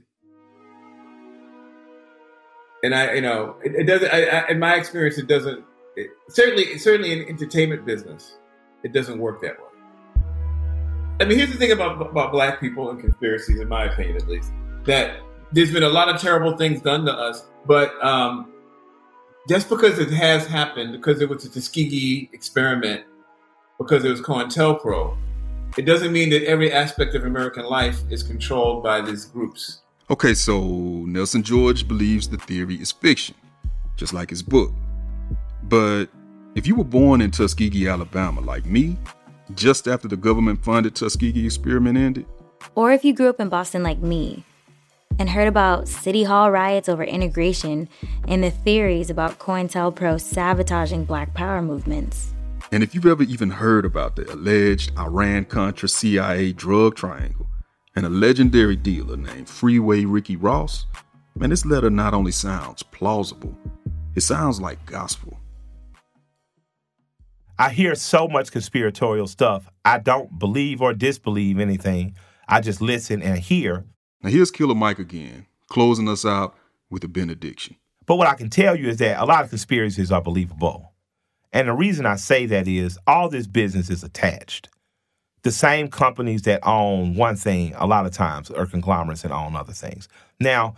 And 2.83 2.93
I, 2.93 3.13
you 3.13 3.21
know, 3.21 3.55
it, 3.63 3.73
it 3.73 3.83
doesn't. 3.85 4.13
I, 4.13 4.25
I, 4.25 4.49
in 4.49 4.59
my 4.59 4.75
experience, 4.75 5.17
it 5.17 5.27
doesn't. 5.27 5.63
It, 5.95 6.11
certainly, 6.29 6.77
certainly 6.77 7.11
in 7.11 7.27
entertainment 7.27 7.85
business, 7.85 8.37
it 8.83 8.93
doesn't 8.93 9.17
work 9.17 9.41
that 9.41 9.57
way. 9.57 9.63
I 11.19 11.25
mean, 11.25 11.39
here's 11.39 11.51
the 11.51 11.57
thing 11.57 11.71
about 11.71 11.99
about 11.99 12.31
black 12.31 12.59
people 12.59 12.91
and 12.91 12.99
conspiracies, 12.99 13.59
in 13.59 13.67
my 13.67 13.85
opinion, 13.85 14.17
at 14.17 14.27
least, 14.27 14.51
that 14.85 15.17
there's 15.51 15.73
been 15.73 15.83
a 15.83 15.89
lot 15.89 16.09
of 16.09 16.21
terrible 16.21 16.55
things 16.55 16.81
done 16.81 17.05
to 17.05 17.13
us, 17.13 17.47
but 17.65 17.91
um, 18.05 18.53
just 19.49 19.69
because 19.69 19.97
it 19.97 20.11
has 20.11 20.45
happened, 20.45 20.91
because 20.91 21.21
it 21.21 21.29
was 21.29 21.45
a 21.45 21.49
Tuskegee 21.49 22.29
experiment, 22.33 23.05
because 23.79 24.03
it 24.03 24.11
was 24.11 24.21
COINTELPRO, 24.21 25.17
it 25.77 25.85
doesn't 25.85 26.11
mean 26.11 26.29
that 26.31 26.43
every 26.45 26.71
aspect 26.71 27.15
of 27.15 27.23
American 27.23 27.65
life 27.65 28.01
is 28.09 28.23
controlled 28.23 28.83
by 28.83 29.01
these 29.01 29.25
groups. 29.25 29.81
Okay, 30.09 30.33
so 30.33 30.59
Nelson 30.61 31.43
George 31.43 31.87
believes 31.87 32.27
the 32.27 32.37
theory 32.37 32.75
is 32.75 32.91
fiction, 32.91 33.35
just 33.95 34.13
like 34.13 34.29
his 34.29 34.41
book. 34.41 34.71
But 35.63 36.05
if 36.55 36.65
you 36.65 36.75
were 36.75 36.83
born 36.83 37.21
in 37.21 37.31
Tuskegee, 37.31 37.87
Alabama, 37.87 38.41
like 38.41 38.65
me, 38.65 38.97
just 39.53 39.87
after 39.87 40.07
the 40.07 40.17
government 40.17 40.63
funded 40.63 40.95
Tuskegee 40.95 41.45
experiment 41.45 41.97
ended, 41.97 42.25
Or 42.73 42.91
if 42.91 43.05
you 43.05 43.13
grew 43.13 43.29
up 43.29 43.39
in 43.39 43.49
Boston 43.49 43.83
like 43.83 43.99
me 43.99 44.43
and 45.19 45.29
heard 45.29 45.47
about 45.47 45.87
City 45.87 46.23
Hall 46.23 46.51
riots 46.51 46.89
over 46.89 47.03
integration 47.03 47.89
and 48.27 48.43
the 48.43 48.51
theories 48.51 49.09
about 49.09 49.39
COINTELPRO 49.39 50.19
sabotaging 50.19 51.05
black 51.05 51.33
power 51.33 51.61
movements. 51.61 52.33
And 52.71 52.83
if 52.83 52.93
you've 52.93 53.05
ever 53.05 53.23
even 53.23 53.49
heard 53.49 53.85
about 53.85 54.15
the 54.15 54.31
alleged 54.31 54.91
Iran 54.97 55.45
Contra 55.45 55.87
CIA 55.87 56.51
drug 56.51 56.95
triangle 56.95 57.47
and 57.95 58.05
a 58.05 58.09
legendary 58.09 58.75
dealer 58.75 59.15
named 59.15 59.47
Freeway 59.47 60.05
Ricky 60.05 60.35
Ross, 60.35 60.85
man, 61.35 61.49
this 61.49 61.65
letter 61.65 61.89
not 61.89 62.13
only 62.13 62.31
sounds 62.31 62.83
plausible, 62.83 63.57
it 64.15 64.21
sounds 64.21 64.59
like 64.59 64.85
gospel. 64.85 65.39
I 67.57 67.69
hear 67.69 67.95
so 67.95 68.27
much 68.27 68.51
conspiratorial 68.51 69.27
stuff. 69.27 69.67
I 69.83 69.97
don't 69.97 70.37
believe 70.37 70.81
or 70.81 70.93
disbelieve 70.93 71.59
anything. 71.59 72.15
I 72.47 72.61
just 72.61 72.81
listen 72.81 73.23
and 73.23 73.39
hear. 73.39 73.85
Now 74.21 74.29
here's 74.29 74.51
Killer 74.51 74.75
Mike 74.75 74.99
again, 74.99 75.47
closing 75.69 76.09
us 76.09 76.25
out 76.25 76.55
with 76.89 77.03
a 77.03 77.07
benediction. 77.07 77.77
But 78.05 78.17
what 78.17 78.27
I 78.27 78.35
can 78.35 78.49
tell 78.49 78.75
you 78.75 78.89
is 78.89 78.97
that 78.97 79.19
a 79.21 79.25
lot 79.25 79.43
of 79.43 79.49
conspiracies 79.49 80.11
are 80.11 80.21
believable. 80.21 80.93
And 81.53 81.67
the 81.67 81.73
reason 81.73 82.05
I 82.05 82.15
say 82.15 82.45
that 82.47 82.67
is 82.67 82.97
all 83.07 83.29
this 83.29 83.47
business 83.47 83.89
is 83.89 84.03
attached. 84.03 84.69
The 85.43 85.51
same 85.51 85.87
companies 85.89 86.41
that 86.43 86.65
own 86.67 87.15
one 87.15 87.35
thing, 87.35 87.73
a 87.77 87.87
lot 87.87 88.05
of 88.05 88.11
times, 88.11 88.51
are 88.51 88.65
conglomerates 88.65 89.23
and 89.23 89.31
own 89.31 89.55
other 89.55 89.73
things. 89.73 90.07
Now, 90.39 90.75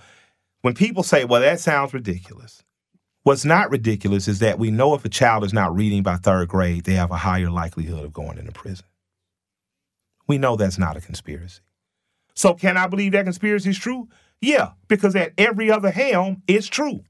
when 0.62 0.76
people 0.76 1.04
say, 1.04 1.26
well, 1.26 1.42
that 1.42 1.60
sounds 1.60 1.94
ridiculous, 1.94 2.64
what's 3.24 3.46
not 3.46 3.72
ridiculous 3.72 4.28
is 4.28 4.40
that 4.40 4.60
we 4.60 4.70
know 4.70 4.94
if 4.94 5.06
a 5.06 5.10
child 5.10 5.44
is 5.44 5.54
not 5.54 5.76
reading 5.76 6.04
by 6.04 6.18
third 6.18 6.50
grade, 6.50 6.84
they 6.84 6.94
have 6.94 7.12
a 7.12 7.18
higher 7.18 7.50
likelihood 7.50 8.06
of 8.06 8.14
going 8.14 8.38
into 8.38 8.52
prison. 8.52 8.86
We 10.28 10.38
know 10.38 10.56
that's 10.56 10.78
not 10.78 10.98
a 10.98 11.02
conspiracy. 11.02 11.62
So, 12.36 12.54
can 12.54 12.78
I 12.78 12.88
believe 12.88 13.14
that 13.14 13.26
conspiracy 13.26 13.72
is 13.72 13.78
true? 13.78 14.08
Yeah, 14.42 14.72
because 14.88 15.16
at 15.16 15.34
every 15.38 15.72
other 15.72 15.92
helm, 15.92 16.44
it's 16.48 16.68
true. 16.68 17.04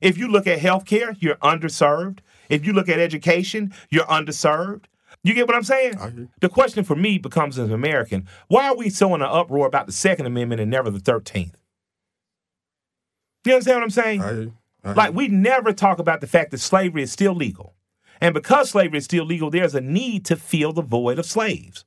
If 0.00 0.16
you 0.16 0.28
look 0.28 0.46
at 0.46 0.60
healthcare, 0.60 1.16
you're 1.20 1.36
underserved. 1.36 2.20
If 2.50 2.66
you 2.66 2.74
look 2.74 2.88
at 2.88 2.98
education, 2.98 3.72
you're 3.88 4.04
underserved. 4.04 4.84
You 5.22 5.34
get 5.34 5.46
what 5.46 5.56
I'm 5.56 5.62
saying? 5.64 6.28
The 6.40 6.48
question 6.48 6.84
for 6.84 6.96
me 6.96 7.18
becomes 7.18 7.58
as 7.58 7.68
an 7.68 7.74
American, 7.74 8.26
why 8.48 8.68
are 8.68 8.76
we 8.76 8.90
so 8.90 9.14
in 9.14 9.22
an 9.22 9.28
uproar 9.30 9.66
about 9.66 9.86
the 9.86 9.92
Second 9.92 10.26
Amendment 10.26 10.60
and 10.60 10.70
never 10.70 10.90
the 10.90 10.98
13th? 10.98 11.54
You 13.44 13.54
understand 13.54 13.76
what 13.76 13.84
I'm 13.84 13.90
saying? 13.90 14.54
Like, 14.84 15.14
we 15.14 15.28
never 15.28 15.72
talk 15.72 15.98
about 15.98 16.20
the 16.20 16.26
fact 16.26 16.50
that 16.50 16.58
slavery 16.58 17.02
is 17.02 17.12
still 17.12 17.34
legal. 17.34 17.74
And 18.20 18.34
because 18.34 18.70
slavery 18.70 18.98
is 18.98 19.04
still 19.04 19.24
legal, 19.24 19.50
there's 19.50 19.74
a 19.74 19.80
need 19.80 20.24
to 20.26 20.36
fill 20.36 20.72
the 20.72 20.82
void 20.82 21.18
of 21.18 21.26
slaves. 21.26 21.84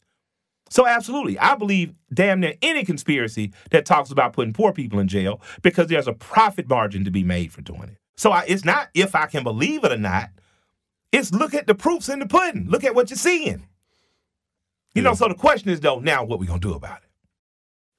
So, 0.70 0.88
absolutely, 0.88 1.38
I 1.38 1.55
believe 1.55 1.93
damn 2.11 2.39
near 2.39 2.55
any 2.64 2.84
conspiracy 2.84 3.51
that 3.70 3.86
talks 3.86 4.09
about 4.09 4.34
putting 4.34 4.53
poor 4.53 4.74
people 4.74 4.99
in 4.99 5.07
jail 5.07 5.39
because 5.61 5.88
there's 5.88 6.07
a 6.07 6.14
profit 6.14 6.68
margin 6.68 7.03
to 7.05 7.11
be 7.11 7.24
made 7.24 7.51
for 7.51 7.61
doing 7.61 7.84
it. 7.84 7.97
So, 8.16 8.32
I, 8.32 8.45
it's 8.47 8.66
not 8.66 8.89
if 8.95 9.14
I 9.14 9.28
can 9.28 9.43
believe 9.43 9.84
it 9.84 9.91
or 9.91 9.97
not, 9.97 10.30
it's 11.14 11.32
look 11.32 11.53
at 11.53 11.68
the 11.68 11.76
proofs 11.76 12.09
in 12.09 12.20
the 12.20 12.26
pudding. 12.26 12.68
Look 12.68 12.84
at 12.84 12.95
what 12.95 13.09
you're 13.09 13.18
seeing. 13.18 13.68
You 14.93 15.01
know, 15.01 15.14
so 15.14 15.28
the 15.28 15.36
question 15.36 15.70
is, 15.70 15.80
though, 15.80 15.99
now 15.99 16.24
what 16.24 16.39
we 16.39 16.45
going 16.45 16.59
to 16.59 16.68
do 16.68 16.74
about 16.74 16.97
it? 16.97 17.09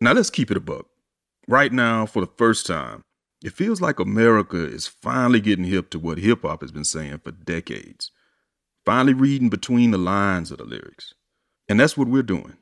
Now 0.00 0.12
let's 0.12 0.30
keep 0.30 0.50
it 0.50 0.56
a 0.56 0.60
buck. 0.60 0.86
Right 1.48 1.72
now, 1.72 2.06
for 2.06 2.20
the 2.20 2.30
first 2.36 2.66
time, 2.66 3.04
it 3.42 3.52
feels 3.52 3.80
like 3.80 3.98
America 3.98 4.56
is 4.56 4.86
finally 4.86 5.40
getting 5.40 5.64
hip 5.64 5.90
to 5.90 5.98
what 5.98 6.18
hip 6.18 6.42
hop 6.42 6.60
has 6.62 6.72
been 6.72 6.84
saying 6.84 7.20
for 7.24 7.32
decades. 7.32 8.10
Finally 8.84 9.14
reading 9.14 9.48
between 9.48 9.90
the 9.90 9.98
lines 9.98 10.50
of 10.50 10.58
the 10.58 10.64
lyrics. 10.64 11.14
And 11.68 11.80
that's 11.80 11.96
what 11.96 12.08
we're 12.08 12.22
doing. 12.22 12.56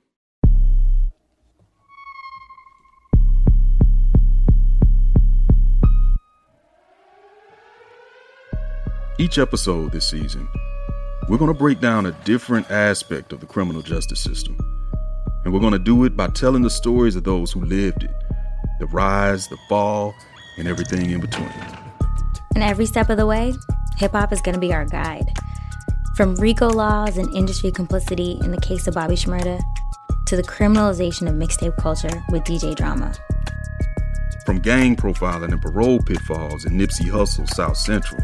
Each 9.19 9.37
episode 9.37 9.93
this 9.93 10.09
season, 10.09 10.49
we're 11.29 11.37
going 11.37 11.53
to 11.53 11.59
break 11.59 11.81
down 11.81 12.07
a 12.07 12.13
different 12.25 12.71
aspect 12.71 13.35
of 13.35 13.41
the 13.41 13.47
criminal 13.47 13.83
justice 13.83 14.21
system. 14.21 14.57
And 15.45 15.53
we're 15.53 15.61
going 15.61 15.75
to 15.75 15.79
do 15.79 16.05
it 16.05 16.17
by 16.17 16.29
telling 16.29 16.63
the 16.63 16.71
stories 16.71 17.15
of 17.15 17.25
those 17.25 17.53
who 17.53 17.63
lived 17.63 18.05
it 18.05 18.11
the 18.81 18.87
rise, 18.87 19.49
the 19.49 19.59
fall, 19.69 20.15
and 20.57 20.67
everything 20.67 21.11
in 21.11 21.21
between. 21.21 21.53
And 22.55 22.65
every 22.65 22.87
step 22.87 23.11
of 23.11 23.19
the 23.19 23.27
way, 23.27 23.53
hip 23.99 24.13
hop 24.13 24.33
is 24.33 24.41
going 24.41 24.55
to 24.55 24.61
be 24.61 24.73
our 24.73 24.87
guide. 24.87 25.31
From 26.17 26.35
RICO 26.37 26.71
laws 26.71 27.19
and 27.19 27.33
industry 27.37 27.71
complicity 27.71 28.39
in 28.43 28.51
the 28.51 28.61
case 28.61 28.87
of 28.87 28.95
Bobby 28.95 29.15
Shmurda 29.15 29.61
to 30.27 30.37
the 30.37 30.43
criminalization 30.43 31.29
of 31.29 31.35
mixtape 31.35 31.77
culture 31.77 32.23
with 32.31 32.45
DJ 32.45 32.75
Drama. 32.75 33.13
From 34.47 34.59
gang 34.59 34.97
profiling 34.97 35.53
and 35.53 35.61
parole 35.61 36.01
pitfalls 36.01 36.65
in 36.65 36.73
Nipsey 36.73 37.09
Hussle's 37.09 37.55
South 37.55 37.77
Central 37.77 38.21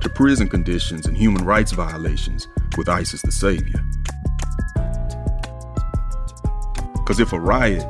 to 0.00 0.08
prison 0.08 0.48
conditions 0.48 1.06
and 1.06 1.16
human 1.16 1.44
rights 1.44 1.72
violations 1.72 2.48
with 2.76 2.88
ISIS 2.88 3.22
the 3.22 3.32
Savior. 3.32 3.84
Because 6.94 7.20
if 7.20 7.32
a 7.32 7.40
riot 7.40 7.84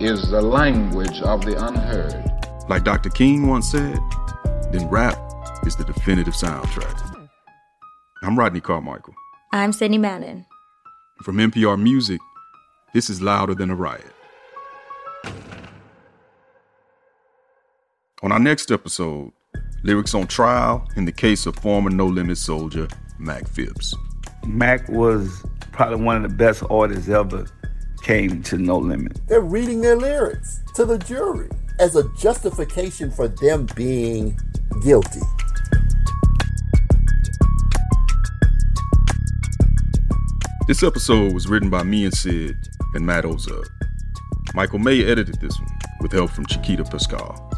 is 0.00 0.30
the 0.30 0.40
language 0.40 1.20
of 1.22 1.44
the 1.44 1.66
unheard, 1.66 2.30
like 2.68 2.84
Dr. 2.84 3.10
King 3.10 3.46
once 3.46 3.70
said, 3.70 3.98
then 4.72 4.88
rap 4.88 5.18
is 5.66 5.76
the 5.76 5.84
definitive 5.84 6.34
soundtrack. 6.34 7.28
I'm 8.22 8.38
Rodney 8.38 8.60
Carmichael. 8.60 9.14
I'm 9.52 9.72
Sidney 9.72 9.98
Madden. 9.98 10.46
From 11.22 11.36
NPR 11.36 11.80
Music, 11.80 12.20
this 12.94 13.10
is 13.10 13.20
Louder 13.20 13.54
Than 13.54 13.70
a 13.70 13.74
Riot. 13.74 14.14
On 18.22 18.32
our 18.32 18.38
next 18.38 18.70
episode, 18.70 19.32
lyrics 19.82 20.14
on 20.14 20.26
trial 20.26 20.86
in 20.96 21.04
the 21.04 21.12
case 21.12 21.46
of 21.46 21.56
former 21.56 21.90
No 21.90 22.06
Limit 22.06 22.38
soldier 22.38 22.88
Mac 23.18 23.48
Phipps. 23.48 23.94
Mac 24.46 24.88
was 24.88 25.44
probably 25.72 26.02
one 26.04 26.16
of 26.16 26.22
the 26.22 26.36
best 26.36 26.62
artists 26.70 27.08
ever 27.08 27.46
came 28.02 28.42
to 28.44 28.58
No 28.58 28.78
Limit. 28.78 29.20
They're 29.28 29.40
reading 29.40 29.80
their 29.80 29.96
lyrics 29.96 30.62
to 30.74 30.84
the 30.84 30.98
jury 30.98 31.48
as 31.78 31.96
a 31.96 32.08
justification 32.18 33.10
for 33.10 33.28
them 33.28 33.66
being 33.74 34.38
guilty. 34.82 35.20
This 40.66 40.82
episode 40.82 41.34
was 41.34 41.48
written 41.48 41.68
by 41.68 41.82
me 41.82 42.04
and 42.04 42.14
Sid 42.14 42.56
and 42.94 43.04
Matt 43.04 43.24
Ozug. 43.24 43.66
Michael 44.54 44.78
May 44.78 45.04
edited 45.04 45.40
this 45.40 45.58
one 45.58 45.78
with 46.00 46.12
help 46.12 46.30
from 46.30 46.46
Chiquita 46.46 46.84
Paschal. 46.84 47.49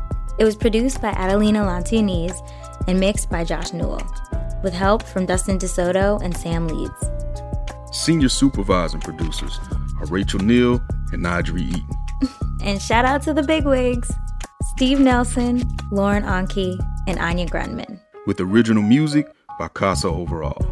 It 0.43 0.45
was 0.45 0.57
produced 0.57 1.01
by 1.01 1.11
Adelina 1.11 1.61
Lancianese 1.61 2.36
and 2.88 2.99
mixed 2.99 3.30
by 3.30 3.45
Josh 3.45 3.72
Newell, 3.72 4.03
with 4.64 4.72
help 4.72 5.05
from 5.05 5.24
Dustin 5.24 5.57
DeSoto 5.57 6.20
and 6.20 6.36
Sam 6.36 6.66
Leeds. 6.66 6.93
Senior 7.93 8.28
supervising 8.28 9.01
producers 9.03 9.61
are 10.01 10.07
Rachel 10.07 10.40
Neal 10.40 10.82
and 11.12 11.24
Nadri 11.24 11.68
Eaton. 11.68 11.88
And 12.64 12.82
shout 12.82 13.05
out 13.05 13.22
to 13.22 13.32
the 13.32 13.45
bigwigs 13.45 14.12
Steve 14.74 14.99
Nelson, 14.99 15.62
Lauren 15.93 16.24
Onkey, 16.24 16.76
and 17.07 17.20
Anya 17.20 17.47
Grundmann. 17.47 18.01
With 18.26 18.40
original 18.40 18.82
music 18.82 19.32
by 19.61 19.68
Kassa 19.68 20.12
Overall. 20.12 20.66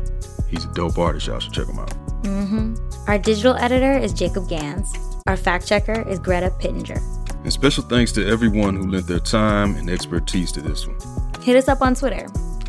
He's 0.48 0.64
a 0.64 0.72
dope 0.72 0.98
artist, 0.98 1.28
y'all 1.28 1.38
should 1.38 1.52
check 1.52 1.68
him 1.68 1.78
out. 1.78 1.94
Mm-hmm. 2.24 2.74
Our 3.08 3.18
digital 3.18 3.54
editor 3.54 3.96
is 3.96 4.12
Jacob 4.12 4.48
Gans. 4.48 4.92
Our 5.28 5.36
fact 5.36 5.68
checker 5.68 6.08
is 6.08 6.18
Greta 6.18 6.50
Pittenger. 6.58 7.00
And 7.42 7.52
special 7.52 7.82
thanks 7.82 8.12
to 8.12 8.26
everyone 8.26 8.76
who 8.76 8.90
lent 8.90 9.06
their 9.06 9.20
time 9.20 9.76
and 9.76 9.88
expertise 9.88 10.52
to 10.52 10.60
this 10.60 10.86
one. 10.86 10.98
Hit 11.42 11.56
us 11.56 11.68
up 11.68 11.80
on 11.80 11.94
Twitter 11.94 12.26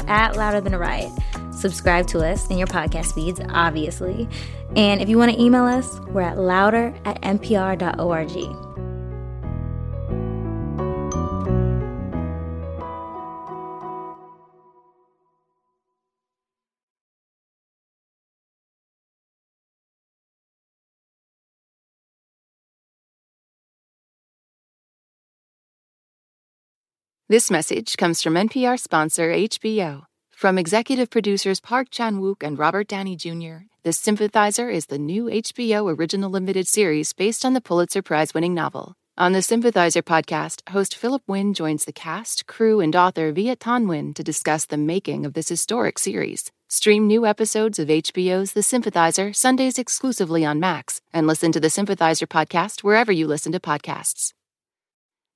at 0.08 0.36
Louder 0.36 0.62
Than 0.62 0.74
a 0.74 0.80
Riot. 0.80 1.12
Subscribe 1.52 2.08
to 2.08 2.20
us 2.20 2.50
in 2.50 2.58
your 2.58 2.68
podcast 2.68 3.14
feeds, 3.14 3.40
obviously. 3.50 4.28
And 4.76 5.02
if 5.02 5.10
you 5.10 5.18
want 5.18 5.34
to 5.34 5.42
email 5.42 5.66
us, 5.66 6.00
we're 6.08 6.22
at 6.22 6.38
louder 6.38 6.94
at 7.06 7.22
npr.org. 7.22 8.91
This 27.32 27.50
message 27.50 27.96
comes 27.96 28.22
from 28.22 28.34
NPR 28.34 28.78
sponsor 28.78 29.32
HBO. 29.32 30.04
From 30.32 30.58
executive 30.58 31.10
producers 31.10 31.62
Park 31.62 31.88
Chan 31.90 32.20
Wook 32.20 32.46
and 32.46 32.60
Robert 32.60 32.90
Downey 32.90 33.16
Jr., 33.16 33.68
The 33.84 33.94
Sympathizer 33.94 34.70
is 34.70 34.88
the 34.88 35.00
new 35.00 35.28
HBO 35.28 35.98
original 35.98 36.30
limited 36.30 36.68
series 36.68 37.14
based 37.14 37.46
on 37.46 37.54
the 37.54 37.62
Pulitzer 37.62 38.02
Prize 38.02 38.34
winning 38.34 38.54
novel. 38.54 38.96
On 39.18 39.32
the 39.32 39.42
Sympathizer 39.42 40.02
podcast, 40.02 40.68
host 40.72 40.94
Philip 40.94 41.24
Wynn 41.26 41.54
joins 41.54 41.86
the 41.86 41.94
cast, 41.94 42.48
crew, 42.48 42.82
and 42.82 42.94
author 42.98 43.32
Viet 43.32 43.62
Thanh 43.62 43.86
Nguyen 43.86 44.14
to 44.16 44.26
discuss 44.26 44.66
the 44.66 44.76
making 44.76 45.26
of 45.26 45.32
this 45.32 45.48
historic 45.48 46.00
series. 46.00 46.52
Stream 46.68 47.08
new 47.08 47.26
episodes 47.26 47.80
of 47.80 47.88
HBO's 47.88 48.52
The 48.52 48.62
Sympathizer 48.62 49.32
Sundays 49.32 49.80
exclusively 49.80 50.44
on 50.44 50.60
Max, 50.60 51.00
and 51.14 51.28
listen 51.28 51.54
to 51.54 51.62
the 51.62 51.70
Sympathizer 51.70 52.28
podcast 52.28 52.84
wherever 52.84 53.14
you 53.14 53.26
listen 53.26 53.54
to 53.54 53.60
podcasts. 53.62 54.34